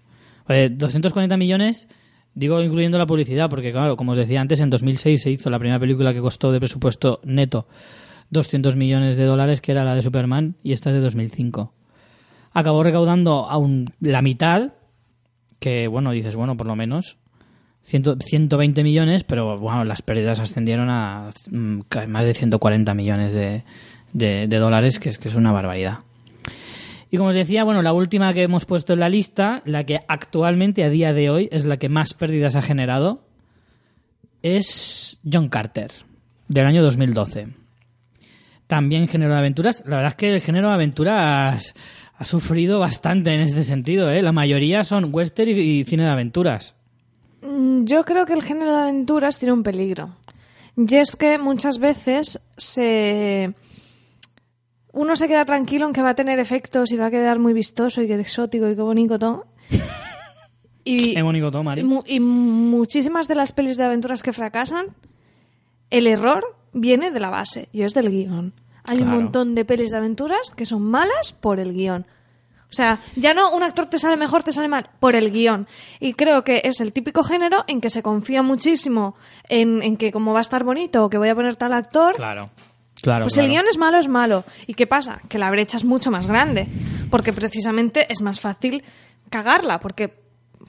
[0.47, 1.87] Eh, 240 millones,
[2.35, 5.57] digo incluyendo la publicidad, porque claro, como os decía antes, en 2006 se hizo la
[5.59, 7.67] primera película que costó de presupuesto neto
[8.29, 11.73] 200 millones de dólares, que era la de Superman, y esta es de 2005.
[12.53, 14.73] Acabó recaudando aún la mitad,
[15.59, 17.17] que bueno, dices, bueno, por lo menos
[17.85, 24.47] 100 120 millones, pero bueno, las pérdidas ascendieron a mm, más de 140 millones de,
[24.47, 25.99] dólares, que es, que es una barbaridad.
[27.11, 29.99] Y como os decía, bueno, la última que hemos puesto en la lista, la que
[30.07, 33.23] actualmente a día de hoy es la que más pérdidas ha generado,
[34.41, 35.91] es John Carter,
[36.47, 37.49] del año 2012.
[38.65, 39.83] También género de aventuras.
[39.85, 41.75] La verdad es que el género de aventuras
[42.17, 44.09] ha sufrido bastante en este sentido.
[44.09, 44.23] ¿eh?
[44.23, 46.75] La mayoría son western y cine de aventuras.
[47.45, 50.09] Mm, Yo creo que el género de aventuras tiene un peligro.
[50.77, 53.53] Y es que muchas veces se...
[54.91, 57.53] Uno se queda tranquilo en que va a tener efectos y va a quedar muy
[57.53, 59.45] vistoso y que exótico y qué bonito todo.
[60.87, 61.81] Y, Qué bonito todo, Mari.
[61.81, 64.85] y mu- y muchísimas de las pelis de aventuras que fracasan,
[65.89, 66.43] el error
[66.73, 68.53] viene de la base y es del guion.
[68.83, 69.11] Hay Claro.
[69.17, 72.05] un montón de pelis de aventuras que son malas por el guion.
[72.75, 75.65] O sea, ya no un actor te sale mejor, te sale mal, por el guion.
[76.01, 79.15] Y creo que es el típico género en que se confía muchísimo
[79.47, 82.15] en, en que como va a estar bonito o que voy a poner tal actor,
[82.15, 82.49] Claro.
[83.01, 83.45] Claro, pues claro.
[83.47, 84.43] el guion es malo, es malo.
[84.67, 85.21] ¿Y qué pasa?
[85.29, 86.67] Que la brecha es mucho más grande.
[87.09, 88.83] Porque precisamente es más fácil
[89.29, 89.79] cagarla.
[89.79, 90.13] Porque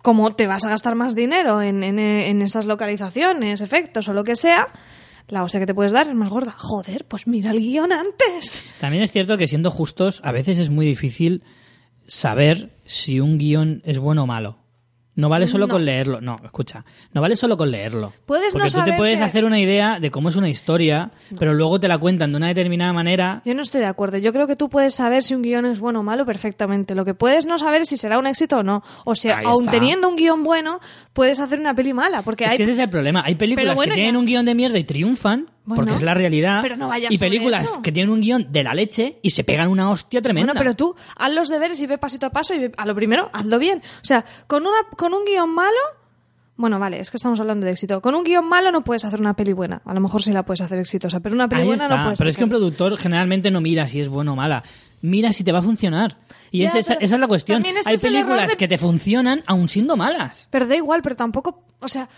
[0.02, 4.22] como te vas a gastar más dinero en, en, en esas localizaciones, efectos o lo
[4.22, 4.68] que sea,
[5.28, 6.54] la hostia que te puedes dar es más gorda.
[6.58, 8.64] Joder, pues mira el guion antes.
[8.80, 11.42] También es cierto que siendo justos, a veces es muy difícil
[12.06, 14.58] saber si un guion es bueno o malo.
[15.18, 15.72] No vale solo No.
[15.72, 16.20] con leerlo.
[16.20, 16.84] No, escucha.
[17.14, 18.12] No vale solo con leerlo.
[18.26, 21.10] Puedes no Porque tú te puedes que- hacer una idea de cómo es una historia,
[21.38, 23.40] pero luego te la cuentan de una determinada manera.
[23.46, 24.18] Yo no estoy de acuerdo.
[24.18, 26.94] Yo creo que tú puedes saber si un guion es bueno o malo perfectamente.
[26.94, 28.82] Lo que puedes no saber es si será un éxito o no.
[29.06, 29.70] O sea, Ahí aun está.
[29.70, 30.80] teniendo un guion bueno,
[31.14, 32.20] puedes hacer una peli mala.
[32.20, 33.22] Porque Es hay que ese es el problema.
[33.24, 34.18] Hay películas bueno, que tienen ya.
[34.18, 36.60] un guion de mierda y triunfan, Bueno, porque es la realidad.
[36.62, 37.82] pero no vayas y sobre películas eso.
[37.82, 40.52] que tienen un guion de la leche y se pegan una hostia tremenda.
[40.52, 42.94] Bueno, pero tú haz los deberes y ve pasito a paso y ve- a lo
[42.94, 43.82] primero, hazlo bien.
[44.00, 45.76] O sea, con, una, con un guion malo...
[46.58, 48.00] Bueno, vale, es que estamos hablando de éxito.
[48.00, 49.82] Con un guion malo no puedes hacer una peli buena.
[49.84, 51.96] A lo mejor sí la puedes hacer exitosa, pero una peli Ahí buena está.
[51.98, 54.62] no puedes pero es que un productor generalmente no mira si es bueno o mala.
[55.02, 56.16] Mira si te va a funcionar.
[56.50, 57.62] Y Ya, es esa, esa es la cuestión.
[57.84, 60.48] Hay películas de- que te funcionan aún siendo malas.
[60.50, 61.62] Pero da igual, pero tampoco...
[61.80, 62.08] O sea,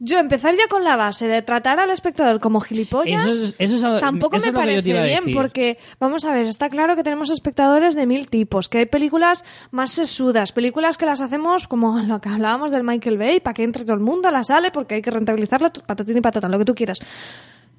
[0.00, 3.26] yo empezar ya con la base de tratar al espectador como gilipollas...
[3.26, 5.34] Eso es- eso es- tampoco eso me parece bien, decir.
[5.34, 9.44] porque, vamos a ver, está claro que tenemos espectadores de mil tipos, que hay películas
[9.72, 13.64] más sesudas, películas que las hacemos como lo que hablábamos del Michael Bay, para que
[13.64, 16.58] entre todo el mundo a la sala, porque hay que rentabilizarlo, patatín y patatán, lo
[16.58, 16.98] que tú quieras.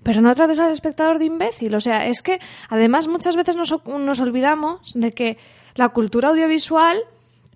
[0.04, 1.76] Pero no trates al espectador de imbécil.
[1.76, 2.40] O sea, es que
[2.70, 5.38] además muchas veces nos, nos olvidamos de que
[5.76, 6.98] la cultura audiovisual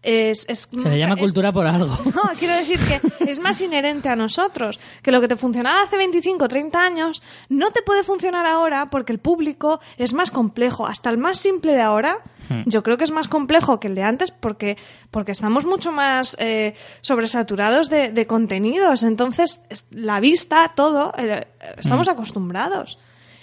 [0.03, 0.45] es...
[0.49, 1.87] es Se le llama es- cultura por algo.
[2.15, 4.79] no, quiero decir que es más inherente a nosotros.
[5.01, 8.89] Que lo que te funcionaba hace 25 o 30 años no te puede funcionar ahora
[8.89, 10.85] porque el público es más complejo.
[10.85, 12.19] Hasta el más simple de ahora,
[12.65, 14.77] yo creo que es más complejo que el de antes porque,
[15.09, 19.03] porque estamos mucho más eh, sobresaturados de, de contenidos.
[19.03, 21.47] Entonces, es- la vista, todo, eh,
[21.77, 22.99] estamos acostumbrados.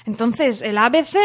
[0.06, 1.16] Entonces, el ABC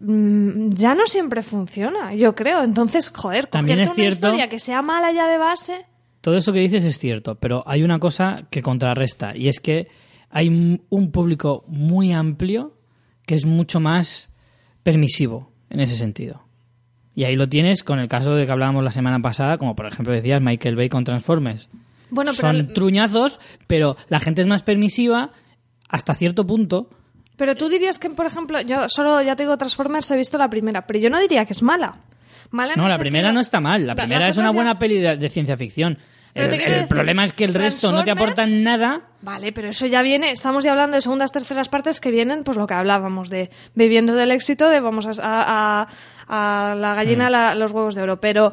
[0.00, 2.62] ya no siempre funciona, yo creo.
[2.62, 5.84] Entonces, joder, También es una cierto- historia que sea mala ya de base.
[6.20, 9.88] Todo eso que dices es cierto, pero hay una cosa que contrarresta y es que
[10.30, 10.48] hay
[10.90, 12.74] un público muy amplio
[13.26, 14.30] que es mucho más
[14.82, 16.42] permisivo en ese sentido.
[17.14, 19.86] Y ahí lo tienes con el caso de que hablábamos la semana pasada, como por
[19.86, 21.68] ejemplo decías Michael Bay con Transformers.
[22.10, 25.32] Bueno, pero, Son truñazos, pero la gente es más permisiva
[25.88, 26.88] hasta cierto punto.
[27.40, 30.50] Pero tú dirías que, por ejemplo, yo solo ya te digo Transformers, he visto la
[30.50, 31.96] primera, pero yo no diría que es mala.
[32.50, 33.86] Mala No, la sentido- primera no está mal.
[33.86, 35.96] La primera es una ya- buena peli de, de ciencia ficción.
[36.34, 39.00] El, decir, problema es que el resto no te aportan nada.
[39.22, 42.56] Vale, pero eso ya viene, estamos ya hablando de segundas, terceras partes que vienen, pues
[42.58, 45.88] lo que hablábamos, de viviendo del éxito, de vamos a, a-
[46.28, 47.32] a la gallina Mm.
[47.32, 48.20] la- los huevos de oro.
[48.20, 48.52] Pero,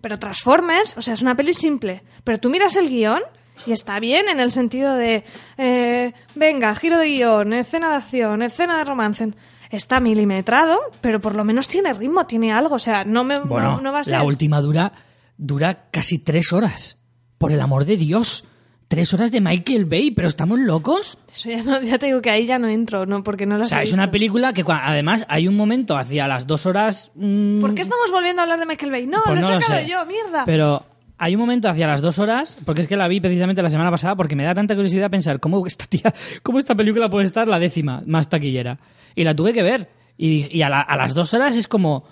[0.00, 2.02] pero Transformers, o sea, es una peli simple.
[2.24, 3.22] Pero tú miras el guion
[3.66, 5.24] y está bien en el sentido de,
[5.58, 9.30] eh, venga, giro de guion, escena de acción, escena de romance.
[9.70, 12.74] Está milimetrado, pero por lo menos tiene ritmo, tiene algo.
[12.74, 14.14] O sea, no, me, Bueno, no, no va a ser...
[14.14, 14.92] la última dura,
[15.36, 16.96] dura casi tres horas.
[17.38, 18.44] Por el amor de Dios.
[18.88, 21.16] Tres horas de Michael Bay, pero estamos locos.
[21.32, 23.58] Eso ya, no- ya te digo que ahí ya no entro, no porque no O
[23.58, 27.12] las sea, he es una película que además hay un momento hacia las dos horas.
[27.14, 29.06] mm, ¿Por qué estamos volviendo a hablar de Michael Bay?
[29.06, 30.44] No, pues lo he sacado yo, mierda.
[30.44, 30.84] Pero
[31.22, 33.90] hay un momento hacia las dos horas, porque es que la vi precisamente la semana
[33.90, 37.46] pasada, porque me da tanta curiosidad pensar cómo esta tía, cómo esta película puede estar
[37.46, 38.78] la décima más taquillera.
[39.14, 39.90] Y la tuve que ver.
[40.16, 42.04] Y, a las dos horas es como.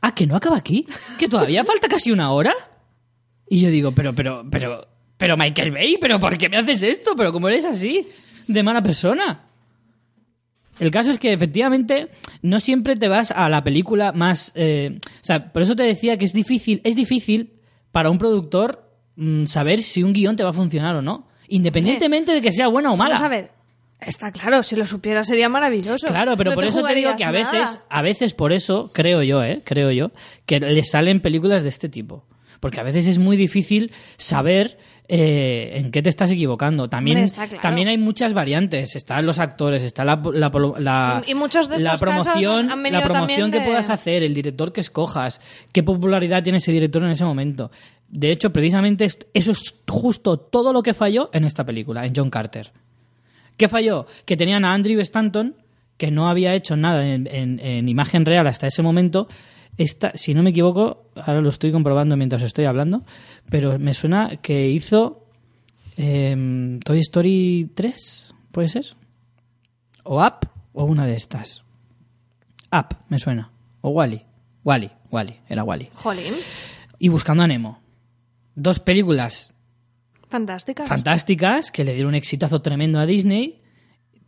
[0.00, 0.86] Ah, que no acaba aquí.
[1.18, 2.54] Que todavía falta casi una hora.
[3.48, 4.86] Y yo digo, pero, pero, pero,
[5.16, 7.14] pero Michael Bay, pero ¿por qué me haces esto?
[7.16, 8.06] Pero ¿cómo eres así?
[8.46, 9.46] De mala persona.
[10.78, 12.10] El caso es que efectivamente
[12.42, 14.52] no siempre te vas a la película más...
[14.54, 17.59] eh, o sea, por eso te decía que es difícil, es difícil
[17.92, 18.84] para un productor
[19.16, 21.28] mm, saber si un guion te va a funcionar o no.
[21.48, 23.14] Independientemente de que sea buena o mala.
[23.14, 23.50] Vamos a ver.
[24.00, 26.06] Está claro, si lo supiera sería maravilloso.
[26.06, 28.90] Claro, pero No por te eso te digo que a veces, a veces por eso,
[28.94, 30.10] creo yo, eh, creo yo,
[30.46, 32.24] que le salen películas de este tipo.
[32.60, 34.78] Porque a veces es muy difícil saber
[35.12, 36.88] eh, en qué te estás equivocando.
[36.88, 37.62] También, Hombre, está claro.
[37.62, 38.94] también hay muchas variantes.
[38.94, 42.66] Están los actores, está la, la, la- Y- y muchos de la estos casos promoción,
[42.92, 45.40] la promoción que de- puedas hacer, el director que escojas,
[45.72, 47.70] qué popularidad tiene ese director en ese momento.
[48.08, 52.30] De hecho, precisamente eso es justo todo lo que falló en esta película, en John
[52.30, 52.72] Carter.
[53.56, 54.06] ¿Qué falló?
[54.24, 55.56] Que tenían a Andrew Stanton,
[55.96, 59.28] que no había hecho nada en, en- en imagen real hasta ese momento.
[59.80, 63.02] Esta, si no me equivoco, ahora lo estoy comprobando mientras estoy hablando,
[63.48, 65.24] pero me suena que hizo
[65.96, 68.84] em, Toy Story 3, ¿puede ser?
[70.04, 71.64] O Up, o una de estas.
[72.70, 73.50] Up, me suena.
[73.80, 74.22] O Wally.
[74.64, 75.88] Wally, Wally, era Wally.
[75.94, 76.34] Jolín.
[76.98, 77.80] Y Buscando a Nemo.
[78.54, 79.54] Dos películas
[80.28, 80.84] Fantástica.
[80.84, 83.62] fantásticas que le dieron un exitazo tremendo a Disney,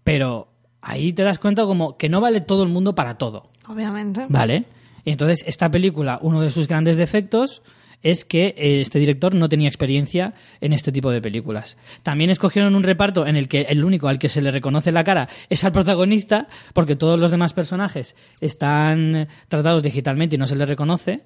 [0.02, 0.48] pero
[0.80, 4.24] ahí te das cuenta como que no vale todo el mundo para todo, Obviamente.
[4.30, 4.64] ¿vale?
[5.04, 7.62] Y entonces esta película, uno de sus grandes defectos
[8.02, 11.78] es que eh, este director no tenía experiencia en este tipo de películas.
[12.02, 15.04] También escogieron un reparto en el que el único al que se le reconoce la
[15.04, 20.56] cara es al protagonista, porque todos los demás personajes están tratados digitalmente y no se
[20.56, 21.22] les reconoce,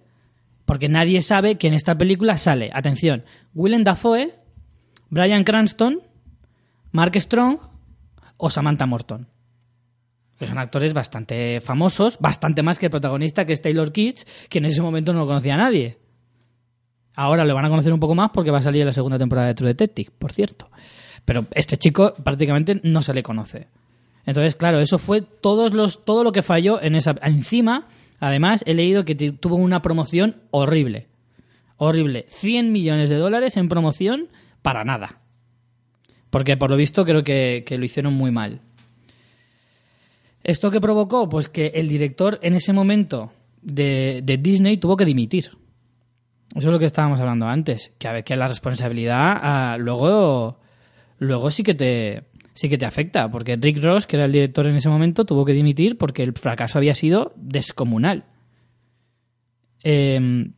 [0.64, 3.24] porque nadie sabe que en esta película sale, atención,
[3.54, 4.34] Willem Dafoe,
[5.08, 6.00] Brian Cranston,
[6.92, 7.58] Mark Strong
[8.36, 9.28] o Samantha Morton.
[10.38, 14.58] Que son actores bastante famosos, bastante más que el protagonista, que es Taylor Kitsch, que
[14.58, 15.98] en ese momento no lo conocía a nadie.
[17.14, 19.48] Ahora lo van a conocer un poco más porque va a salir la segunda temporada
[19.48, 20.70] de True Detective, por cierto.
[21.24, 23.68] Pero este chico prácticamente no se le conoce.
[24.26, 27.14] Entonces, claro, eso fue todos los, todo lo que falló en esa.
[27.22, 27.88] Encima,
[28.20, 31.06] además, he leído que tuvo una promoción horrible.
[31.78, 32.26] Horrible.
[32.28, 34.28] 100 millones de dólares en promoción
[34.60, 35.20] para nada.
[36.28, 38.60] Porque por lo visto creo que lo hicieron muy mal.
[40.46, 41.28] ¿Esto qué provocó?
[41.28, 43.32] Pues que el director en ese momento
[43.62, 45.50] de, de Disney tuvo que dimitir.
[46.54, 47.90] Eso es lo que estábamos hablando antes.
[47.98, 50.60] Que a ver, que la responsabilidad ah, luego,
[51.18, 52.22] luego sí que te
[52.54, 53.28] sí que te afecta.
[53.28, 56.32] Porque Rick Ross, que era el director en ese momento, tuvo que dimitir porque el
[56.32, 58.26] fracaso había sido descomunal.
[59.82, 60.52] Em,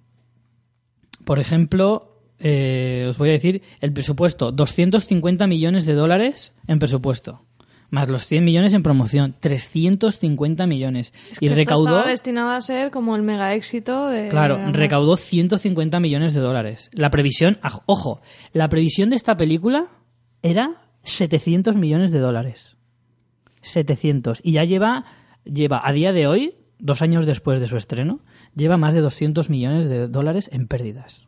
[1.25, 7.48] por ejemplo, eh, os voy a decir el presupuesto: 250 millones de dólares en presupuesto.
[7.91, 9.35] Más los 100 millones en promoción.
[9.41, 11.15] 350 millones.
[11.41, 11.89] y recaudó.
[11.89, 14.29] estaba destinado a ser como el mega éxito de...
[14.29, 16.91] Claro, recaudó 150 millones de dólares.
[16.93, 18.21] La previsión, ojo,
[18.53, 19.87] la previsión de esta película
[20.43, 22.77] era 700 millones de dólares.
[23.63, 24.41] 700.
[24.43, 25.05] Y ya lleva,
[25.45, 28.21] lleva a día de hoy, dos años después de su estreno,
[28.55, 31.25] lleva más de 200 millones de dólares en pérdidas.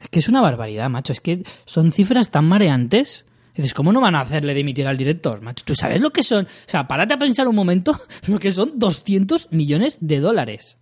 [0.00, 1.12] Es que es una barbaridad, macho.
[1.12, 3.24] Es que son cifras tan mareantes.
[3.58, 5.40] Dices, ¿cómo no van a hacerle dimitir al director?
[5.40, 6.44] Macho, ¿tú sabes lo que son?
[6.44, 7.90] O sea, párate a pensar un momento
[8.28, 10.76] lo que son 200 millones de dólares.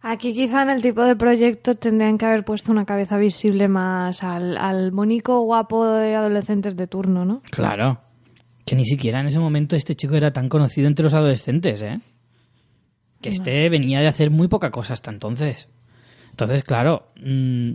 [0.00, 4.22] Aquí quizá en el tipo de proyecto tendrían que haber puesto una cabeza visible más
[4.22, 7.42] al, al monico guapo de adolescentes de turno, ¿no?
[7.50, 8.00] Claro.
[8.64, 11.98] Que ni siquiera en ese momento este chico era tan conocido entre los adolescentes, ¿eh?
[13.20, 15.68] Que este venía de hacer muy poca cosa hasta entonces.
[16.30, 17.72] Entonces, claro, mm,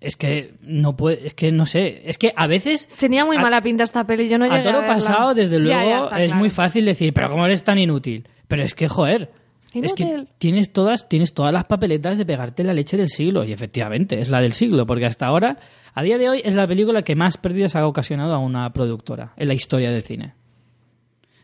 [0.00, 3.40] es que no puede, es que no sé, es que a veces Tenía muy A-
[3.42, 6.20] mala pinta esta peli, yo no llegué a todo lo pasado, desde luego, ya está
[6.22, 6.38] es claro.
[6.40, 8.28] muy fácil decir, pero ¿cómo eres tan inútil?
[8.46, 9.30] Pero es que, joder,
[9.74, 13.52] es que tienes todas, tienes todas las papeletas de pegarte la leche del siglo, y
[13.52, 15.56] efectivamente, es la del siglo, porque hasta ahora,
[15.94, 19.32] a día de hoy, es la película que más pérdidas ha ocasionado a una productora
[19.36, 20.34] en la historia del cine.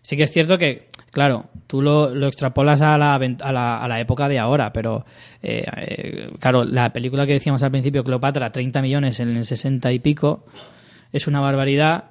[0.02, 3.88] Sí que es cierto que, claro, tú lo, lo extrapolas a la, a, la, a
[3.88, 5.06] la época de ahora, pero,
[5.42, 9.90] eh, eh, claro, la película que decíamos al principio, Cleopatra, 30 millones en el 60
[9.92, 10.44] y pico,
[11.12, 12.04] es una barbaridad.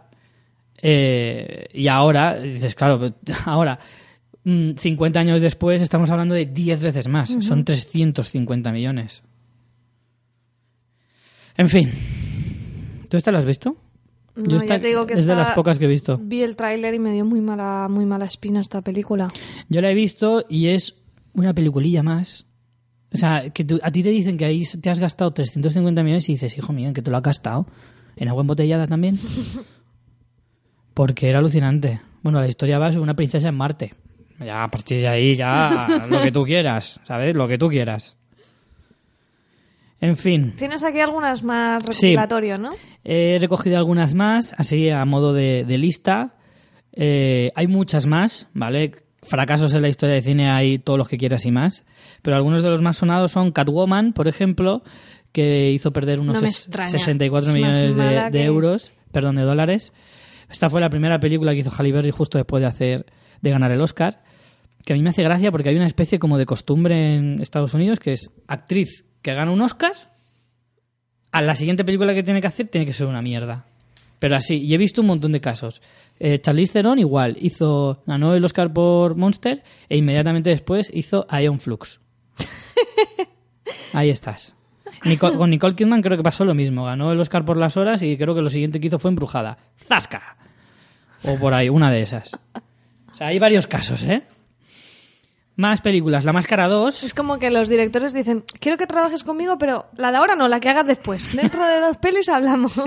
[0.82, 3.14] Eh, y ahora, dices, claro,
[3.46, 3.78] ahora,
[4.46, 7.36] mm, 50 años después, estamos hablando de 10 veces más.
[7.42, 9.22] Son 350 millones.
[11.56, 11.92] En fin.
[13.10, 13.78] ¿Tú esta la has visto?
[14.36, 16.20] No, esta ya te digo que es de las pocas que he visto.
[16.22, 19.28] Vi el tráiler y me dio muy mala, muy mala espina esta película.
[19.70, 20.96] Yo la he visto y es
[21.34, 22.46] una peliculilla más.
[23.14, 26.28] O sea, que tú- a ti te dicen que ahí te has gastado 350 millones
[26.30, 27.68] y dices, hijo mío, ¿en qué te lo has gastado?
[28.16, 29.20] ¿En agua embotellada también?
[30.94, 32.02] Porque era alucinante.
[32.22, 33.94] Bueno, la historia va sobre una princesa en Marte.
[34.40, 37.36] Ya a partir de ahí, ya lo que tú quieras, ¿sabes?
[37.36, 38.16] Lo que tú quieras.
[40.04, 42.08] En fin, Tienes aquí algunas más Sí.
[42.08, 42.72] recopilatorio, ¿no?
[43.06, 46.36] he recogido algunas más, así a modo de, de lista.
[46.92, 48.92] Eh, hay muchas más, ¿vale?
[49.22, 51.86] Fracasos en la historia de cine hay todos los que quieras y más.
[52.22, 54.84] Pero algunos de los más sonados son Catwoman, por ejemplo,
[55.32, 56.90] que hizo perder unos No me ses- extraña.
[56.90, 59.94] 64 Es millones de, mala de que- euros, perdón, de dólares.
[60.50, 63.06] Esta fue la primera película que hizo Halle Berry justo después de hacer
[63.42, 64.22] de ganar el Oscar,
[64.86, 67.74] que a mí me hace gracia porque hay una especie como de costumbre en Estados
[67.74, 69.94] Unidos que es actriz que gana un Oscar,
[71.32, 73.66] a la siguiente película que tiene que hacer tiene que ser una mierda.
[74.20, 75.82] Pero así, y he visto un montón de casos.
[76.20, 81.60] Eh, Charlize Theron igual, hizo, ganó el Oscar por Monster e inmediatamente después hizo Ion
[81.60, 82.00] Flux.
[83.94, 84.56] Ahí estás.
[85.20, 86.86] Con Nicole Kidman creo que pasó lo mismo.
[86.86, 89.58] Ganó el Oscar por las horas y creo que lo siguiente que hizo fue Embrujada.
[89.78, 90.38] ¡Zasca!
[91.24, 92.38] O por ahí, una de esas.
[93.12, 94.24] O sea, hay varios casos, ¿eh?
[95.56, 96.26] Más películas.
[96.26, 97.04] La Máscara 2.
[97.04, 100.48] Es como que los directores dicen, quiero que trabajes conmigo, pero la de ahora no,
[100.48, 101.36] la que hagas después.
[101.36, 102.82] Dentro de dos pelis hablamos.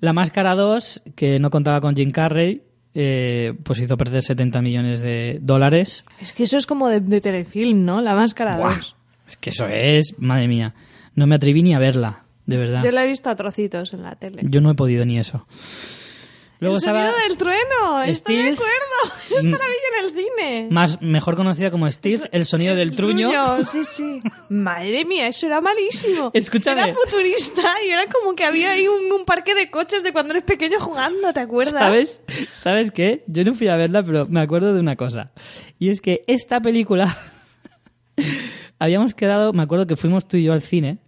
[0.00, 2.62] La Máscara 2, que no contaba con Jim Carrey,
[2.94, 6.04] eh, pues hizo perder 70 millones de dólares.
[6.18, 8.00] Es que eso es como de, de telefilm, ¿no?
[8.00, 8.96] La máscara Buah, 2.
[9.28, 10.74] Es que eso es, madre mía.
[11.14, 12.82] No me atreví ni a verla, de verdad.
[12.82, 14.42] Yo la he visto a trocitos en la tele.
[14.44, 15.46] Yo no he podido ni eso.
[16.60, 18.52] Luego el sonido del trueno, esto me Steve.
[18.52, 19.16] acuerdo.
[19.30, 20.68] Esta la vi en el cine.
[20.70, 23.30] más mejor conocida como Steve, el sonido del truño.
[23.66, 24.20] Sí, sí.
[24.50, 26.30] Madre mía, eso era malísimo.
[26.34, 26.82] Escúchame.
[26.82, 30.32] Era futurista y era como que había ahí un, un parque de coches de cuando
[30.32, 31.80] eres pequeño jugando, ¿te acuerdas?
[31.82, 32.20] ¿Sabes?
[32.52, 33.24] ¿Sabes qué?
[33.26, 35.32] Yo no fui a verla, pero me acuerdo de una cosa.
[35.78, 37.16] Y es que esta película
[38.78, 40.98] habíamos quedado, me acuerdo que fuimos tú y yo al cine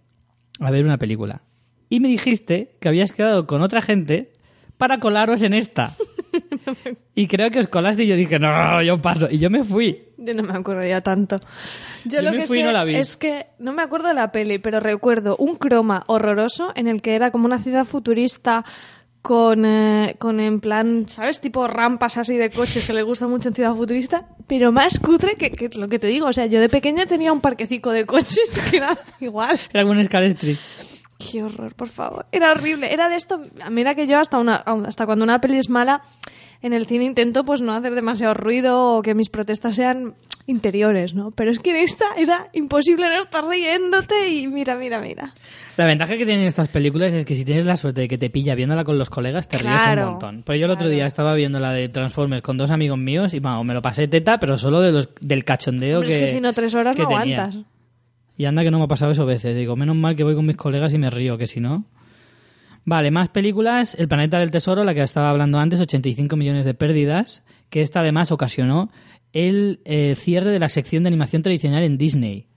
[0.59, 1.43] a ver una película.
[1.89, 4.31] Y me dijiste que habías quedado con otra gente
[4.77, 5.93] para colaros en esta.
[7.15, 9.27] Y creo que os colaste y yo dije, no, yo paso.
[9.29, 9.99] Y yo me fui.
[10.17, 11.39] Yo no me acuerdo ya tanto.
[12.05, 12.95] Yo, Yo lo me que sé no la vi.
[12.95, 17.03] es que no me acuerdo de la peli, pero recuerdo un croma horroroso en el
[17.03, 18.65] que era como una ciudad futurista
[19.21, 21.39] con, eh, con en plan, ¿sabes?
[21.39, 25.35] Tipo rampas así de coches que les gusta mucho en ciudad futurista, pero más cutre
[25.35, 26.25] que, que lo que te digo.
[26.25, 28.39] O sea, yo de pequeña tenía un parquecico de coches
[28.71, 29.59] que era igual.
[29.71, 30.57] Era como un Street.
[31.17, 32.25] Qué horror, por favor.
[32.31, 32.93] Era horrible.
[32.93, 33.41] Era de esto.
[33.71, 36.01] Mira que yo hasta una, hasta cuando una peli es mala,
[36.61, 40.15] en el cine intento pues no hacer demasiado ruido o que mis protestas sean
[40.45, 41.31] interiores, ¿no?
[41.31, 45.33] Pero es que en esta era imposible no estar riéndote y mira, mira, mira.
[45.77, 48.29] La ventaja que tienen estas películas es que si tienes la suerte de que te
[48.29, 50.43] pilla viéndola con los colegas, te ríes un Claro, montón.
[50.45, 53.39] Pero yo el otro día estaba viendo la de Transformers con dos amigos míos y
[53.39, 56.35] vamos, me lo pasé teta, pero solo de los, del cachondeo Hombre, que es que
[56.35, 57.43] si no tres horas no tenía.
[57.43, 57.65] aguantas.
[58.37, 59.55] Y anda que no me ha pasado eso veces.
[59.55, 61.85] Digo, menos mal que voy con mis colegas y me río, que si no...
[62.85, 63.95] Vale, más películas.
[63.95, 68.01] El Planeta del Tesoro, la que estaba hablando antes, 85 millones de pérdidas, que esta
[68.01, 68.91] además ocasionó
[69.31, 72.47] el eh, cierre de la sección de animación tradicional en Disney.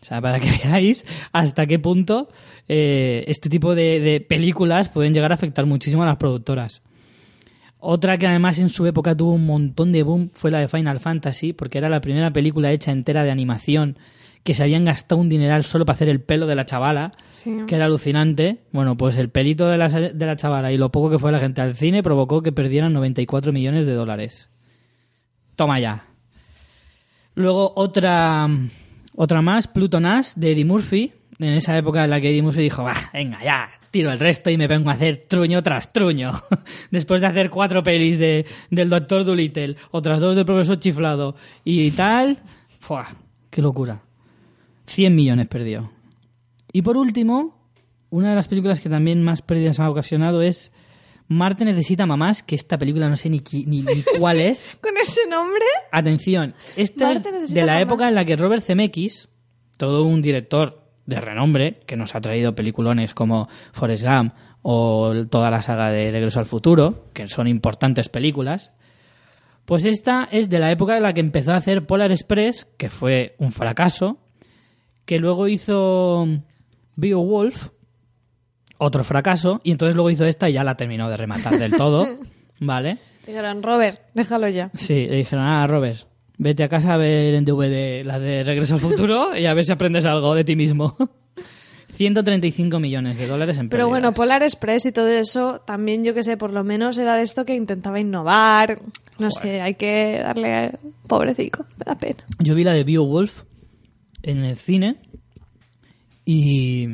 [0.00, 2.28] O sea, para que veáis hasta qué punto
[2.68, 6.82] eh, este tipo de, de películas pueden llegar a afectar muchísimo a las productoras.
[7.78, 11.00] Otra que además en su época tuvo un montón de boom fue la de Final
[11.00, 13.96] Fantasy, porque era la primera película hecha entera de animación
[14.44, 17.58] que se habían gastado un dineral solo para hacer el pelo de la chavala, Sí.
[17.68, 18.58] que era alucinante.
[18.72, 21.38] Bueno, pues el pelito de la, de la chavala y lo poco que fue la
[21.38, 24.48] gente al cine provocó que perdieran 94 millones de dólares.
[25.54, 26.06] Toma ya.
[27.34, 28.48] Luego otra,
[29.16, 31.12] otra más, Pluton Ash, de Eddie Murphy.
[31.38, 34.50] En esa época en la que Eddie Murphy dijo, "Bah, venga ya, tiro el resto
[34.50, 36.32] y me vengo a hacer truño tras truño.
[36.90, 41.90] Después de hacer cuatro pelis de, del Doctor Dolittle, otras dos del Profesor Chiflado y
[41.92, 42.38] tal,
[42.80, 43.08] ¡fua!
[43.50, 44.00] ¡Qué locura!
[44.86, 45.90] 100 millones perdió.
[46.72, 47.70] Y por último,
[48.10, 50.72] una de las películas que también más pérdidas ha ocasionado es
[51.28, 54.76] Marte necesita mamás, que esta película no sé ni, ni, ni cuál es.
[54.80, 55.64] ¿Con ese nombre?
[55.90, 57.82] Atención, esta es de la mamás.
[57.82, 59.28] época en la que Robert Zemeckis,
[59.76, 65.50] todo un director de renombre, que nos ha traído peliculones como Forrest Gump o toda
[65.50, 68.72] la saga de Regreso al Futuro, que son importantes películas,
[69.64, 72.90] pues esta es de la época en la que empezó a hacer Polar Express, que
[72.90, 74.18] fue un fracaso,
[75.04, 76.26] que luego hizo
[76.96, 77.68] Beowulf,
[78.78, 82.06] otro fracaso, y entonces luego hizo esta y ya la terminó de rematar del todo,
[82.60, 82.98] ¿vale?
[83.26, 84.70] Dijeron, Robert, déjalo ya.
[84.74, 86.06] Sí, le dijeron, ah, Robert,
[86.38, 89.64] vete a casa a ver en DVD la de Regreso al Futuro y a ver
[89.64, 90.96] si aprendes algo de ti mismo.
[91.92, 94.14] 135 millones de dólares en Pero bueno.
[94.14, 97.44] Polar Express y todo eso, también yo que sé, por lo menos era de esto
[97.44, 98.80] que intentaba innovar.
[99.18, 100.78] No sé, hay que darle...
[101.06, 102.24] Pobrecico, me da pena.
[102.38, 103.42] Yo vi la de Beowulf
[104.22, 104.96] en el cine
[106.24, 106.86] y...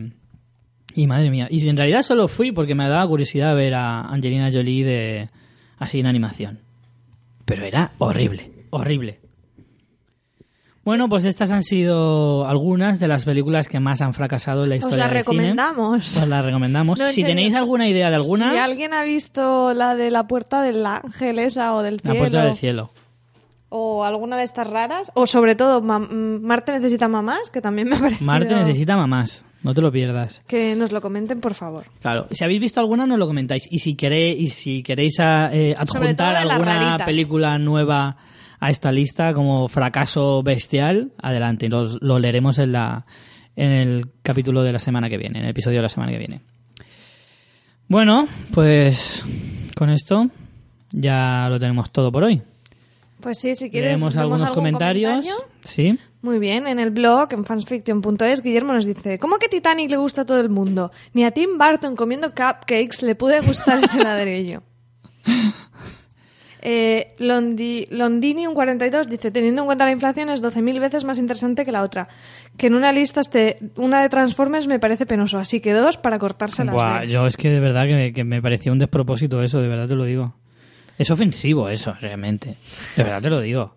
[0.94, 1.46] Y madre mía.
[1.48, 5.28] Y si en realidad solo fui porque me daba curiosidad ver a Angelina Jolie de
[5.78, 6.60] así en animación.
[7.44, 9.20] Pero era horrible, horrible.
[10.84, 14.74] Bueno, pues estas han sido algunas de las películas que más han fracasado en la
[14.76, 15.36] Os historia la del cine.
[15.42, 16.16] recomendamos.
[16.16, 16.98] Os las recomendamos.
[16.98, 17.28] No, en si serio.
[17.36, 21.38] tenéis alguna idea de alguna, Si alguien ha visto la de la puerta del ángel
[21.38, 22.90] esa o del la cielo, puerta del cielo.
[23.70, 27.96] O alguna de estas raras, o sobre todo Ma- Marte necesita mamás, que también me
[27.96, 29.44] ha parecido Marte necesita mamás.
[29.62, 30.40] No te lo pierdas.
[30.46, 31.86] que nos lo comenten, por favor.
[32.00, 33.66] Claro, si habéis visto alguna, nos lo comentáis.
[33.70, 38.16] Y si queréis, y si queréis ah, eh, adjuntar alguna película nueva
[38.60, 41.68] a esta lista como fracaso bestial, adelante.
[41.68, 43.04] Los- lo leeremos en, la,
[43.56, 46.18] en el capítulo de la semana que viene, en el episodio de la semana que
[46.18, 46.40] viene.
[47.88, 49.24] Bueno, pues
[49.76, 50.26] con esto
[50.92, 52.42] ya lo tenemos todo por hoy.
[53.20, 55.24] Pues sí, si quieres Leemos algunos algún comentarios.
[55.26, 55.48] comentario.
[55.64, 55.98] Sí.
[56.22, 60.22] Muy bien, en el blog, en fansfiction.es, Guillermo nos dice, ¿cómo que Titanic le gusta
[60.22, 60.90] a todo el mundo?
[61.14, 64.62] Ni a Tim Burton comiendo cupcakes le puede gustar ese ladrillo.
[66.60, 71.20] Eh, Londi, Londini, un 42, dice, teniendo en cuenta la inflación es 12.000 veces más
[71.20, 72.08] interesante que la otra.
[72.56, 76.18] Que en una lista esté una de Transformers me parece penoso, así que dos para
[76.18, 77.12] cortarse las Buah, venas.
[77.12, 79.94] yo es que de verdad que, que me parecía un despropósito eso, de verdad te
[79.94, 80.34] lo digo.
[80.98, 82.56] Es ofensivo eso, realmente.
[82.96, 83.74] De verdad te lo digo.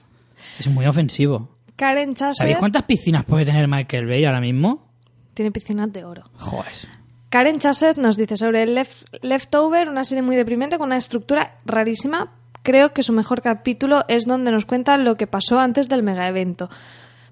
[0.59, 1.49] Es muy ofensivo.
[1.75, 4.89] Karen ¿Sabéis Chasset cuántas piscinas puede tener Michael Bay ahora mismo?
[5.33, 6.23] tiene piscinas de oro.
[6.33, 6.73] Joder.
[7.29, 11.59] Karen Chasset nos dice sobre el Lef- Leftover, una serie muy deprimente con una estructura
[11.65, 12.33] rarísima.
[12.63, 16.27] Creo que su mejor capítulo es donde nos cuenta lo que pasó antes del mega
[16.27, 16.69] evento.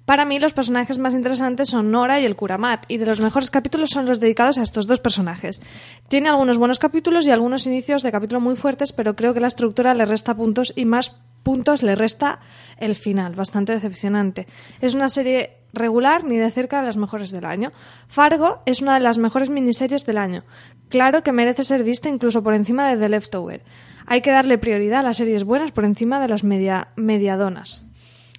[0.10, 3.22] Para mí los personajes más interesantes son Nora y el cura Matt, y de los
[3.22, 5.62] mejores capítulos son los dedicados a estos dos personajes.
[6.08, 9.46] Tiene algunos buenos capítulos y algunos inicios de capítulo muy fuertes, pero creo que la
[9.46, 12.40] estructura le resta puntos y más puntos le resta
[12.80, 14.48] el final, bastante decepcionante.
[14.82, 17.72] Es una serie regular ni de cerca de las mejores del año.
[18.08, 20.44] Fargo es una de las mejores miniseries del año.
[20.90, 23.62] Claro que merece ser vista incluso por encima de The Leftover.
[24.08, 27.84] Hay que darle prioridad a las series buenas por encima de las media, mediadonas.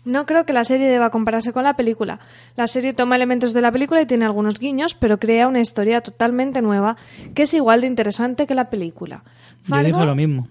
[0.04, 2.20] No creo que la serie deba compararse con la película.
[2.56, 6.00] La serie toma elementos de la película y tiene algunos guiños, pero crea una historia
[6.00, 6.96] totalmente nueva
[7.34, 9.24] que es igual de interesante que la película.
[9.66, 10.48] Yo dije lo mismo.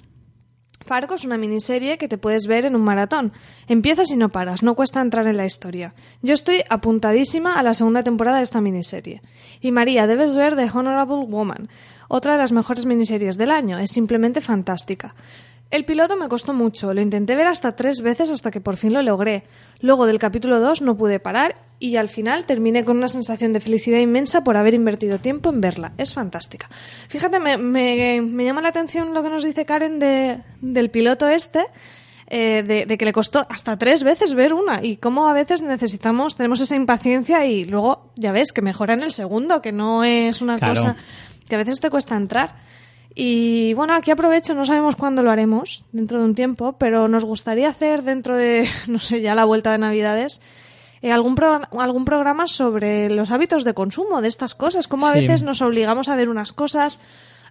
[0.89, 3.31] Fargo es una miniserie que te puedes ver en un maratón.
[3.67, 5.93] Empiezas y no paras, no cuesta entrar en la historia.
[6.23, 9.21] Yo estoy apuntadísima a la segunda temporada de esta miniserie.
[9.61, 11.69] Y María, debes ver The Honorable Woman,
[12.07, 13.77] otra de las mejores miniseries del año.
[13.77, 15.13] Es simplemente fantástica.
[15.71, 18.91] El piloto me costó mucho, lo intenté ver hasta tres veces hasta que por fin
[18.91, 19.43] lo logré.
[19.81, 23.59] Luego del capítulo 2 no pude parar y al final terminé con una sensación de
[23.59, 25.93] felicidad inmensa por haber invertido tiempo en verla.
[25.99, 26.67] Es fantástica.
[27.07, 31.27] Fíjate, me, me- me llama la atención lo que nos dice Karen de- del piloto
[31.27, 31.65] este.
[32.31, 35.63] eh, de, de que le costó hasta tres veces ver una y cómo a veces
[35.63, 40.03] necesitamos, tenemos esa impaciencia y luego ya ves que mejora en el segundo, que no
[40.03, 40.75] es una Claro.
[40.75, 40.95] cosa
[41.47, 42.55] que a veces te cuesta entrar.
[43.21, 47.25] Y bueno, aquí aprovecho, no sabemos cuándo lo haremos, dentro de un tiempo, pero nos
[47.25, 50.39] gustaría hacer dentro de, no sé, ya la vuelta de Navidades,
[51.01, 55.11] eh, algún, pro- algún programa sobre los hábitos de consumo de estas cosas, cómo a
[55.11, 55.19] Sí.
[55.19, 57.01] veces nos obligamos a ver unas cosas,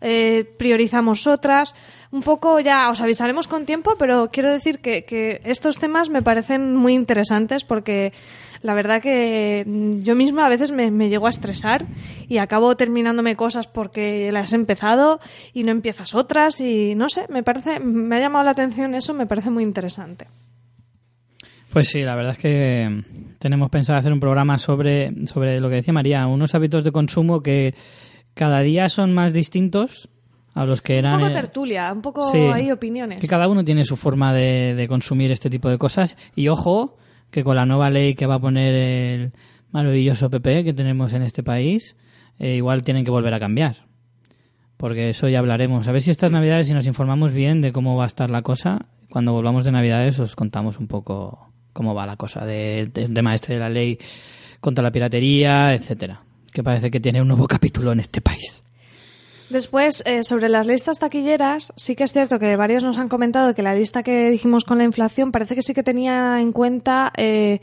[0.00, 1.74] eh, priorizamos otras,
[2.12, 6.22] un poco ya os avisaremos con tiempo, pero quiero decir que, que estos temas me
[6.22, 8.14] parecen muy interesantes porque
[8.62, 11.84] la verdad que mm, yo misma a veces me, me llego a estresar
[12.28, 15.20] y acabo terminándome cosas porque las he empezado
[15.52, 19.14] y no empiezas otras y no sé, me parece, me ha llamado la atención eso,
[19.14, 20.26] me parece muy interesante.
[21.72, 23.04] Pues sí, la verdad es que
[23.38, 27.42] tenemos pensado hacer un programa sobre, sobre lo que decía María, unos hábitos de consumo
[27.42, 27.74] que
[28.34, 30.08] cada día son más distintos
[30.54, 31.14] a los que eran...
[31.16, 32.38] Un poco tertulia, un poco Sí.
[32.38, 33.20] hay opiniones.
[33.20, 36.16] Que cada uno tiene su forma de, de consumir este tipo de cosas.
[36.34, 36.96] Y ojo,
[37.30, 39.32] que con la nueva ley que va a poner el
[39.70, 41.96] maravilloso PP que tenemos en este país,
[42.38, 43.76] eh, igual tienen que volver a cambiar.
[44.76, 45.88] Porque eso ya hablaremos.
[45.88, 48.42] A ver si estas navidades, si nos informamos bien de cómo va a estar la
[48.42, 53.34] cosa, cuando volvamos de navidades os contamos un poco cómo va la cosa de, tema
[53.34, 53.98] este de la ley
[54.60, 56.20] contra la piratería, etcétera.
[56.52, 58.62] Que parece que tiene un nuevo capítulo en este país.
[59.50, 63.54] Después, eh, sobre las listas taquilleras, sí que es cierto que varios nos han comentado
[63.54, 67.12] que la lista que dijimos con la inflación parece que sí que tenía en cuenta
[67.16, 67.60] eh,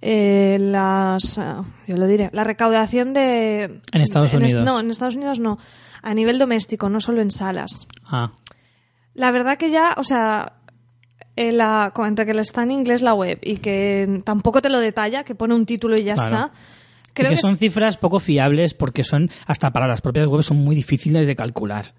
[0.00, 3.80] eh, las, ah, yo lo diré, la recaudación de...
[3.92, 4.64] En Estados es- Unidos.
[4.64, 5.58] no, en Estados Unidos no,
[6.02, 7.86] a nivel doméstico, no solo en salas.
[8.04, 8.32] Ah,
[9.14, 10.54] La verdad que ya, o sea,
[11.36, 15.22] eh, la, entre que está en inglés la web y que tampoco te lo detalla,
[15.22, 16.34] que pone un título y ya Claro.
[16.34, 16.52] está.
[17.14, 20.58] Creo que, que, son cifras poco fiables porque son, hasta para las propias webs, son
[20.58, 21.94] muy difíciles de calcular.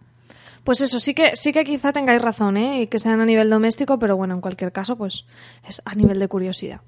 [0.63, 2.81] Pues eso, sí que, sí que quizá tengáis razón, ¿eh?
[2.83, 5.25] Y que sean a nivel doméstico, pero bueno, en cualquier caso, pues
[5.67, 6.79] es a nivel de curiosidad.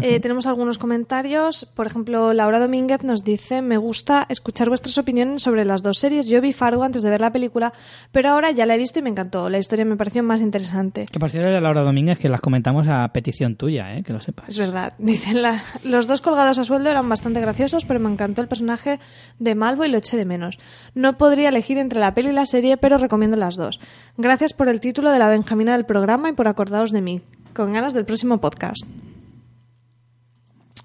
[0.00, 1.66] Eh, tenemos algunos comentarios.
[1.74, 6.26] Por ejemplo, Laura Domínguez nos dice: Me gusta escuchar vuestras opiniones sobre las dos series.
[6.28, 7.74] Yo vi Fargo antes de ver la película,
[8.12, 9.50] pero ahora ya la he visto y me encantó.
[9.50, 11.06] La historia me pareció más interesante.
[11.12, 14.02] Que por cierto de Laura Domínguez que las comentamos a petición tuya, ¿eh?
[14.04, 14.48] que lo sepas.
[14.48, 14.94] Es verdad.
[14.98, 18.98] Dicen, la- los dos colgados a sueldo eran bastante graciosos, pero me encantó el personaje
[19.38, 20.58] de Malvo y lo eché de menos.
[20.94, 23.80] No podría elegir entre la peli y la serie, pero recomiendo las dos.
[24.16, 27.20] Gracias por el título de la Benjamina del programa y por acordaros de mí.
[27.54, 28.82] Con ganas del próximo podcast.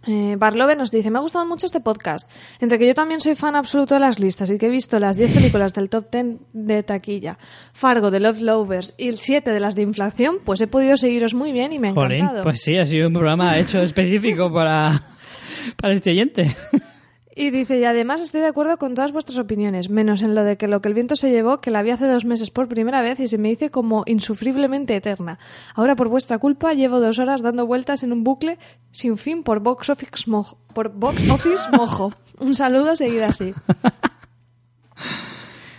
[0.06, 2.30] Eh, Barlove nos dice, me ha gustado mucho este podcast,
[2.60, 5.16] entre que yo también soy fan absoluto de las listas y que he visto las
[5.16, 7.38] 10 películas del top 10 de taquilla,
[7.72, 11.34] Fargo, de Love Lovers y el 7 de las de inflación, pues he podido seguiros
[11.36, 12.44] muy bien y me ha Jolín, encantado.
[12.44, 15.02] pues sí, ha sido un programa hecho específico para,
[15.78, 16.54] para este oyente.
[17.36, 20.56] Y dice, y además estoy de acuerdo con todas vuestras opiniones, menos en lo de
[20.56, 23.02] que lo que el viento se llevó, que la vi hace dos meses por primera
[23.02, 25.40] vez y se me hizo como insufriblemente eterna.
[25.74, 28.60] Ahora por vuestra culpa llevo dos horas dando vueltas en un bucle
[28.92, 30.60] sin fin por box office mojo.
[30.74, 32.14] Por box office mojo.
[32.40, 33.54] Un saludo seguido así.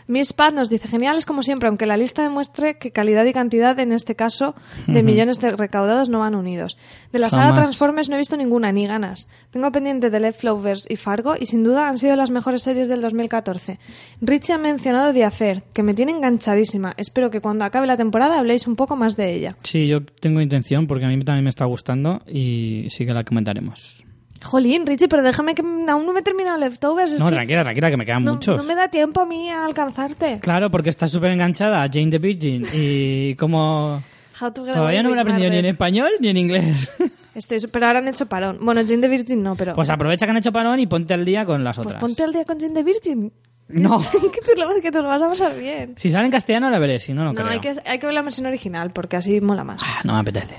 [0.07, 3.79] Miss Pat nos dice, geniales como siempre, aunque la lista demuestre que calidad y cantidad,
[3.79, 4.55] en este caso,
[4.87, 6.77] de millones de recaudados no van unidos.
[7.13, 7.55] De la saga.
[7.55, 9.29] Transformers no he visto ninguna, ni ganas.
[9.51, 13.01] Tengo pendiente de Leftovers y Fargo y sin duda han sido las mejores series del
[13.01, 13.79] 2014.
[14.21, 16.95] Richie ha mencionado The Affair, que me tiene enganchadísima.
[16.97, 19.57] Espero que cuando acabe la temporada habléis un poco más de ella.
[19.63, 23.25] Sí, yo tengo intención porque a mí también me está gustando y sí que la
[23.25, 24.05] comentaremos.
[24.45, 27.13] Jolín, Richie, pero déjame que aún no me he terminado Leftovers.
[27.13, 28.57] es No, que tranquila, tranquila, que me quedan no, muchos.
[28.57, 30.39] no me da tiempo a mí a alcanzarte.
[30.41, 34.03] Claro, porque está súper enganchada a Jane the Virgin y como...
[34.39, 36.91] Todavía no me lo he aprendido ni en español ni en inglés.
[37.35, 38.59] Estoy, pero ahora han hecho parón.
[38.61, 39.75] Bueno, Jane the Virgin no, pero...
[39.75, 42.01] Pues aprovecha que han hecho parón y ponte al día con las Pues otras.
[42.01, 43.33] ponte al día con Jane the Virgin.
[43.69, 43.99] No.
[44.33, 45.95] que, te lo, que te lo vas a pasar bien.
[45.97, 47.49] Si sale en castellano la veré, si no, no, No, creo.
[47.49, 49.83] hay que, hay que ver la versión original porque así mola más.
[49.87, 50.57] Ah, no me apetece.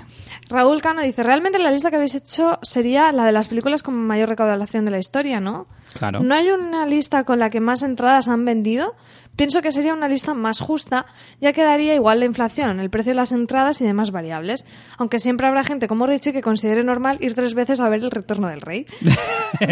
[0.50, 3.96] Raúl Cano dice, realmente la lista que habéis hecho sería la de las películas con
[3.96, 5.68] mayor recaudación de la historia, ¿no?
[5.98, 6.20] Claro.
[6.22, 8.96] ¿No hay una lista con la que más entradas han vendido?
[9.36, 11.06] Pienso que sería una lista más justa,
[11.42, 14.66] ya que daría igual la inflación, el precio de las entradas y demás variables.
[14.98, 18.12] Aunque siempre habrá gente como Richie que considere normal ir tres veces a ver el
[18.12, 18.86] retorno del rey.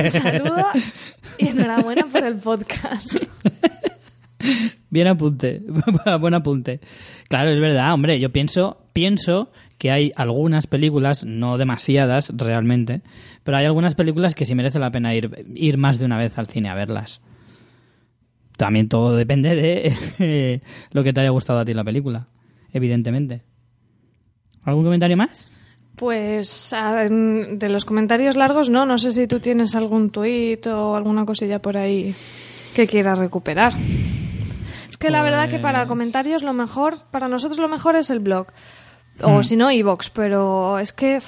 [0.07, 0.65] Saludo
[1.37, 3.15] y enhorabuena por el podcast.
[4.89, 5.61] Bien apunte,
[6.19, 6.79] buen apunte.
[7.29, 13.01] Claro, es verdad, hombre, yo pienso, pienso que hay algunas películas, no demasiadas realmente,
[13.43, 16.37] pero hay algunas películas que sí merece la pena ir, ir más de una vez
[16.37, 17.21] al cine a verlas.
[18.57, 20.61] También todo depende de
[20.91, 22.27] lo que te haya gustado a ti la película,
[22.71, 23.41] evidentemente.
[24.63, 25.49] ¿Algún comentario más?
[25.95, 28.85] Pues en- de los comentarios largos, no.
[28.85, 32.15] No sé si tú tienes algún tuit o alguna cosilla por ahí
[32.73, 33.73] que quieras recuperar.
[34.89, 38.09] Es que la verdad que para Pues- comentarios lo mejor, para nosotros lo mejor es
[38.09, 38.47] el blog.
[39.21, 39.43] O Hmm.
[39.43, 41.19] si no, iVox, pero es que...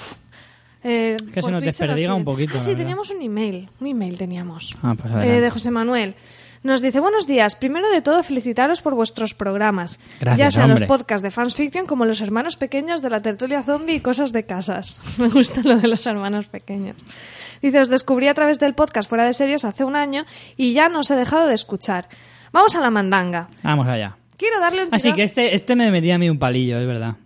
[0.82, 2.78] eh, Que se nos desperdiga un poquito, Ah, sí, verdad.
[2.80, 3.68] teníamos un email.
[3.80, 4.74] Un email teníamos.
[4.82, 6.14] Ah, pues Eh, de José Manuel.
[6.62, 7.56] Nos dice, buenos días.
[7.56, 10.00] Primero de todo, felicitaros por vuestros programas.
[10.20, 13.62] Gracias, ya sean los podcasts de Fans Fiction como los hermanos pequeños de la tertulia
[13.62, 14.98] zombie y cosas de casas.
[15.18, 16.96] Me gusta lo de los hermanos pequeños.
[17.62, 20.24] Dice, os descubrí a través del podcast Fuera de Series hace un año
[20.56, 22.08] y ya no os he dejado de escuchar.
[22.52, 23.48] Vamos a la mandanga.
[23.62, 24.16] Vamos allá.
[24.36, 26.86] Quiero darle un Así tirón, que este, este me metía a mí un palillo, es
[26.86, 27.16] verdad.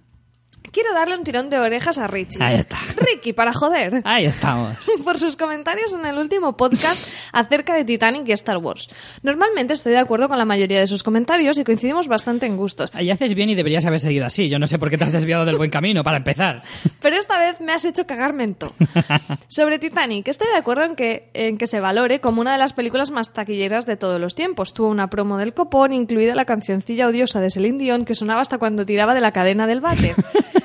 [0.73, 2.43] Quiero darle un tirón de orejas a Richie.
[2.43, 2.79] Ahí está.
[2.97, 4.03] Ricky, para joder.
[4.05, 4.77] Ahí estamos.
[5.05, 8.89] por sus comentarios en el último podcast acerca de Titanic y Star Wars.
[9.23, 12.91] Normalmente estoy de acuerdo con la mayoría de sus comentarios y coincidimos bastante en gustos.
[12.99, 14.49] Y haces bien y deberías haber seguido así.
[14.49, 16.63] Yo no sé por qué te has desviado del buen camino, para empezar.
[17.01, 18.75] Pero esta vez me has hecho cagarme en todo.
[19.49, 22.73] Sobre Titanic, estoy de acuerdo en que, en que se valore como una de las
[22.73, 24.75] películas más taquilleras de todos los tiempos.
[24.75, 28.59] Tuvo una promo del copón, incluida la cancioncilla odiosa de Celine Dion que sonaba hasta
[28.59, 30.15] cuando tiraba de la cadena del váter.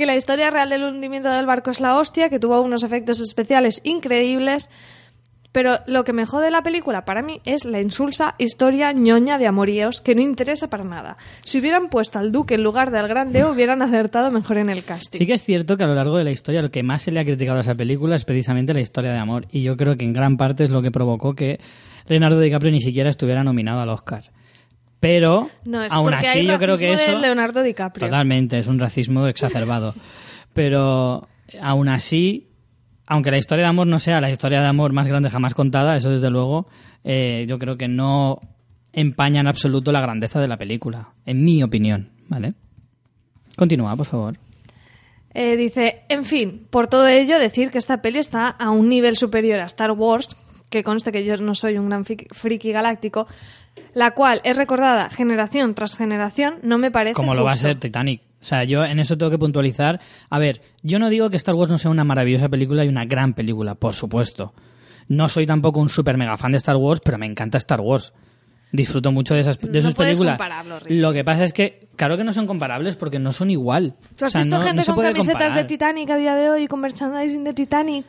[0.00, 3.20] que la historia real del hundimiento del barco es la hostia, que tuvo unos efectos
[3.20, 4.70] especiales increíbles.
[5.52, 9.46] Pero lo que me jode la película para mí es la insulsa historia ñoña de
[9.46, 11.16] amoríos que no interesa para nada.
[11.42, 15.18] Si hubieran puesto al duque en lugar del grande hubieran acertado mejor en el casting.
[15.18, 17.10] Sí que es cierto que a lo largo de la historia lo que más se
[17.10, 19.48] le ha criticado a esa película es precisamente la historia de amor.
[19.50, 21.60] Y yo creo que en gran parte es lo que provocó que
[22.06, 24.30] Leonardo DiCaprio ni siquiera estuviera nominado al Oscar.
[25.00, 27.12] Pero, No, es aún así, hay yo creo que eso...
[27.12, 28.06] de Leonardo DiCaprio.
[28.06, 29.94] Totalmente, es un racismo exacerbado.
[30.52, 31.26] Pero
[31.60, 32.48] aún así,
[33.06, 35.96] aunque la historia de amor no sea la historia de amor más grande jamás contada,
[35.96, 36.68] eso desde luego,
[37.02, 38.40] eh, yo creo que no
[38.92, 42.54] empaña en absoluto la grandeza de la película, en mi opinión, ¿vale?
[43.56, 44.38] Continúa, por favor.
[45.32, 49.16] Eh, dice, en fin, por todo ello decir que esta peli está a un nivel
[49.16, 50.28] superior a Star Wars,
[50.70, 53.26] que conste que yo no soy un gran friki galáctico,
[53.92, 57.78] la cual es recordada generación tras generación, no me parece Como lo va a ser
[57.78, 58.22] Titanic.
[58.40, 60.00] O sea, yo en eso tengo que puntualizar.
[60.30, 63.04] A ver, yo no digo que Star Wars no sea una maravillosa película y una
[63.04, 64.54] gran película, por supuesto.
[65.08, 68.14] No soy tampoco un super mega fan de Star Wars, pero me encanta Star Wars.
[68.72, 70.40] Disfruto mucho de, esas, de No sus películas.
[70.88, 73.96] Lo que pasa es que, claro que no son comparables porque no son igual.
[74.16, 75.64] ¿Tú has O sea, visto no- gente no con camisetas de.
[75.64, 78.06] Titanic a día de hoy y con merchandising de Titanic?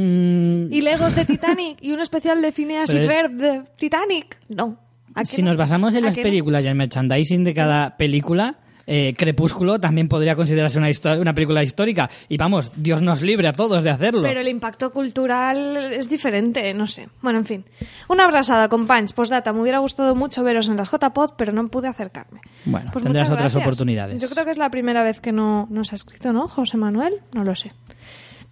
[0.00, 1.78] Mm, ¿Y Legos de Titanic?
[1.82, 4.38] ¿Y un especial de Phineas y Ferb de Titanic?
[4.48, 4.78] No.
[5.14, 5.48] ¿A qué si no?
[5.48, 6.28] nos basamos en ¿A las qué no?
[6.28, 10.88] películas y el merchandising de cada película, eh, Crepúsculo también podría considerarse una,
[11.20, 12.08] una película histórica.
[12.28, 14.22] Y vamos, Dios nos libre a todos de hacerlo.
[14.22, 17.08] Pero el impacto cultural es diferente, no sé.
[17.20, 17.64] Bueno, en fin.
[18.08, 19.12] Una abrazada con Punch.
[19.14, 22.40] Postdata, me hubiera gustado mucho veros en las JPod, pero no pude acercarme.
[22.64, 23.62] Bueno, Pues tendrás otras gracias.
[23.62, 24.22] oportunidades.
[24.22, 27.14] Yo creo que es la primera vez que no nos ha escrito, ¿no, José Manuel?
[27.34, 27.72] No lo sé.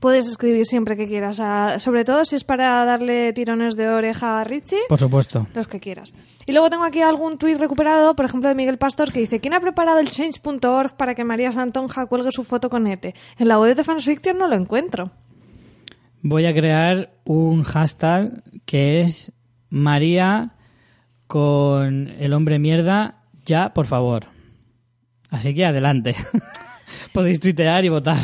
[0.06, 4.40] Puedes escribir siempre que quieras, a- sobre todo si es para darle tirones de oreja
[4.40, 4.78] a Richie.
[4.88, 5.48] Por supuesto.
[5.52, 6.14] Los que quieras.
[6.46, 9.54] Y luego tengo aquí algún tuit recuperado, por ejemplo, de Miguel Pastor, que dice: ¿Quién
[9.54, 13.16] ha preparado el change.org para que María Santonja cuelgue su foto con Ete?
[13.36, 15.10] En la web de Fansfiction no lo encuentro.
[16.22, 19.32] Voy a crear un hashtag que es
[19.70, 20.54] María
[21.26, 24.26] con el hombre mierda ya, por favor.
[25.30, 26.14] Así que adelante.
[27.12, 28.20] Podéis tuitear y votar.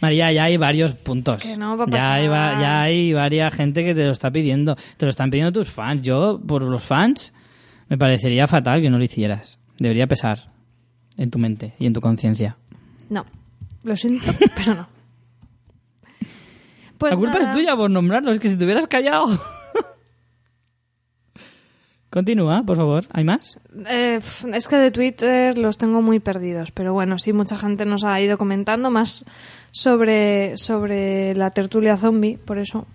[0.00, 1.44] María, ya hay varios puntos.
[1.44, 2.60] Es que no va a ya, hay, va- pasar.
[2.60, 4.76] ya hay varias gente que te lo está pidiendo.
[4.96, 6.02] Te lo están pidiendo tus fans.
[6.02, 7.32] Yo, por los fans,
[7.88, 9.58] me parecería fatal que no lo hicieras.
[9.78, 10.50] Debería pesar
[11.16, 12.56] en tu mente y en tu conciencia.
[13.10, 13.24] No.
[13.84, 14.26] Lo siento,
[14.56, 14.88] pero no.
[16.98, 17.50] Pues la culpa nada.
[17.50, 19.26] es tuya por nombrarlo, es que si te hubieras callado.
[22.10, 23.04] Continúa, por favor.
[23.12, 23.58] ¿Hay más?
[23.88, 24.20] Eh,
[24.52, 28.20] es que de Twitter los tengo muy perdidos, pero bueno, sí, mucha gente nos ha
[28.20, 29.24] ido comentando más
[29.74, 32.86] sobre, sobre la tertulia zombie, por eso.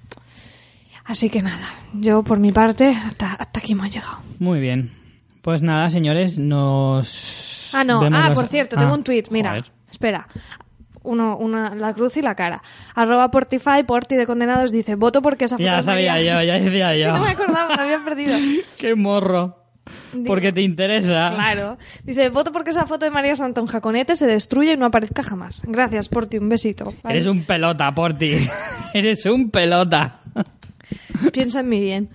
[1.03, 4.19] Así que nada, yo por mi parte, hasta, hasta aquí hemos llegado.
[4.39, 4.93] Muy bien.
[5.41, 7.72] Pues nada, señores, nos.
[7.73, 9.72] Ah, no, ah, la- por cierto, Ah, tengo un tweet, mira, joder.
[9.91, 10.27] espera.
[11.03, 12.61] Uno, una, la cruz y la cara.
[12.95, 16.95] Arroba Portify, Porti de Condenados dice, voto porque esa foto Ya sabía yo, ya decía
[16.95, 17.14] yo.
[17.18, 18.38] no me acordaba, me había perdido.
[18.77, 19.57] ¡Qué morro!
[20.14, 21.32] Digo, Porque te interesa.
[21.34, 21.78] Claro.
[22.03, 25.24] Dice, voto porque esa foto de María Santonja con Ete se destruye y no aparezca
[25.24, 25.61] jamás.
[25.66, 26.86] Gracias, Porti, un besito.
[27.03, 27.18] ¿vale?
[27.18, 28.36] Eres un pelota, Porti.
[28.94, 30.22] Eres un pelota.
[31.32, 32.10] Piensa en mi bien.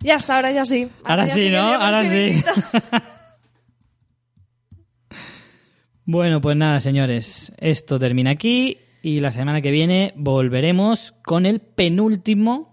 [0.00, 0.88] Ya hasta ahora ya sí.
[1.04, 1.72] Ahora ya sí, que ¿no?
[1.74, 2.42] Ahora sí.
[6.12, 7.52] Bueno, pues nada, señores.
[7.58, 12.69] Esto termina aquí y la semana que viene volveremos con el penúltimo.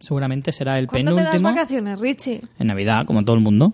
[0.00, 1.48] Seguramente será el ¿Cuándo das penúltimo.
[1.50, 2.40] vacaciones, Richie?
[2.58, 3.72] En Navidad, como todo el mundo.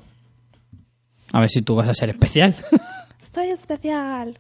[1.32, 2.54] A ver si tú vas a ser especial.
[3.22, 4.36] Estoy especial.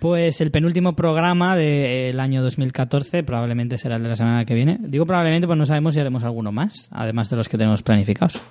[0.00, 4.78] Pues el penúltimo programa del año 2014 probablemente será el de la semana que viene.
[4.80, 8.42] Digo probablemente pues no sabemos si haremos alguno más, además de los que tenemos planificados.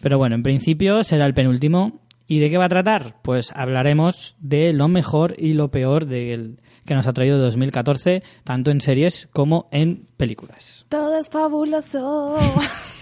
[0.00, 2.00] Pero bueno, en principio será el penúltimo.
[2.32, 3.16] ¿Y de qué va a tratar?
[3.20, 8.70] Pues hablaremos de lo mejor y lo peor del que nos ha traído 2014, tanto
[8.70, 10.86] en series como en películas.
[10.88, 12.38] Todo es fabuloso.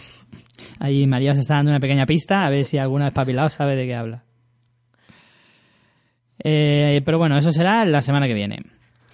[0.80, 3.86] Ahí María os está dando una pequeña pista, a ver si alguna espabilado sabe de
[3.86, 4.24] qué habla.
[6.42, 8.58] Eh, pero bueno, eso será la semana que viene.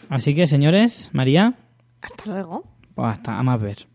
[0.08, 1.58] Así que, señores, María,
[2.00, 2.64] Hasta luego.
[2.94, 3.86] pues hasta a más ver.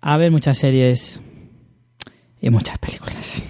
[0.00, 1.22] A ver muchas series
[2.40, 3.48] y muchas películas.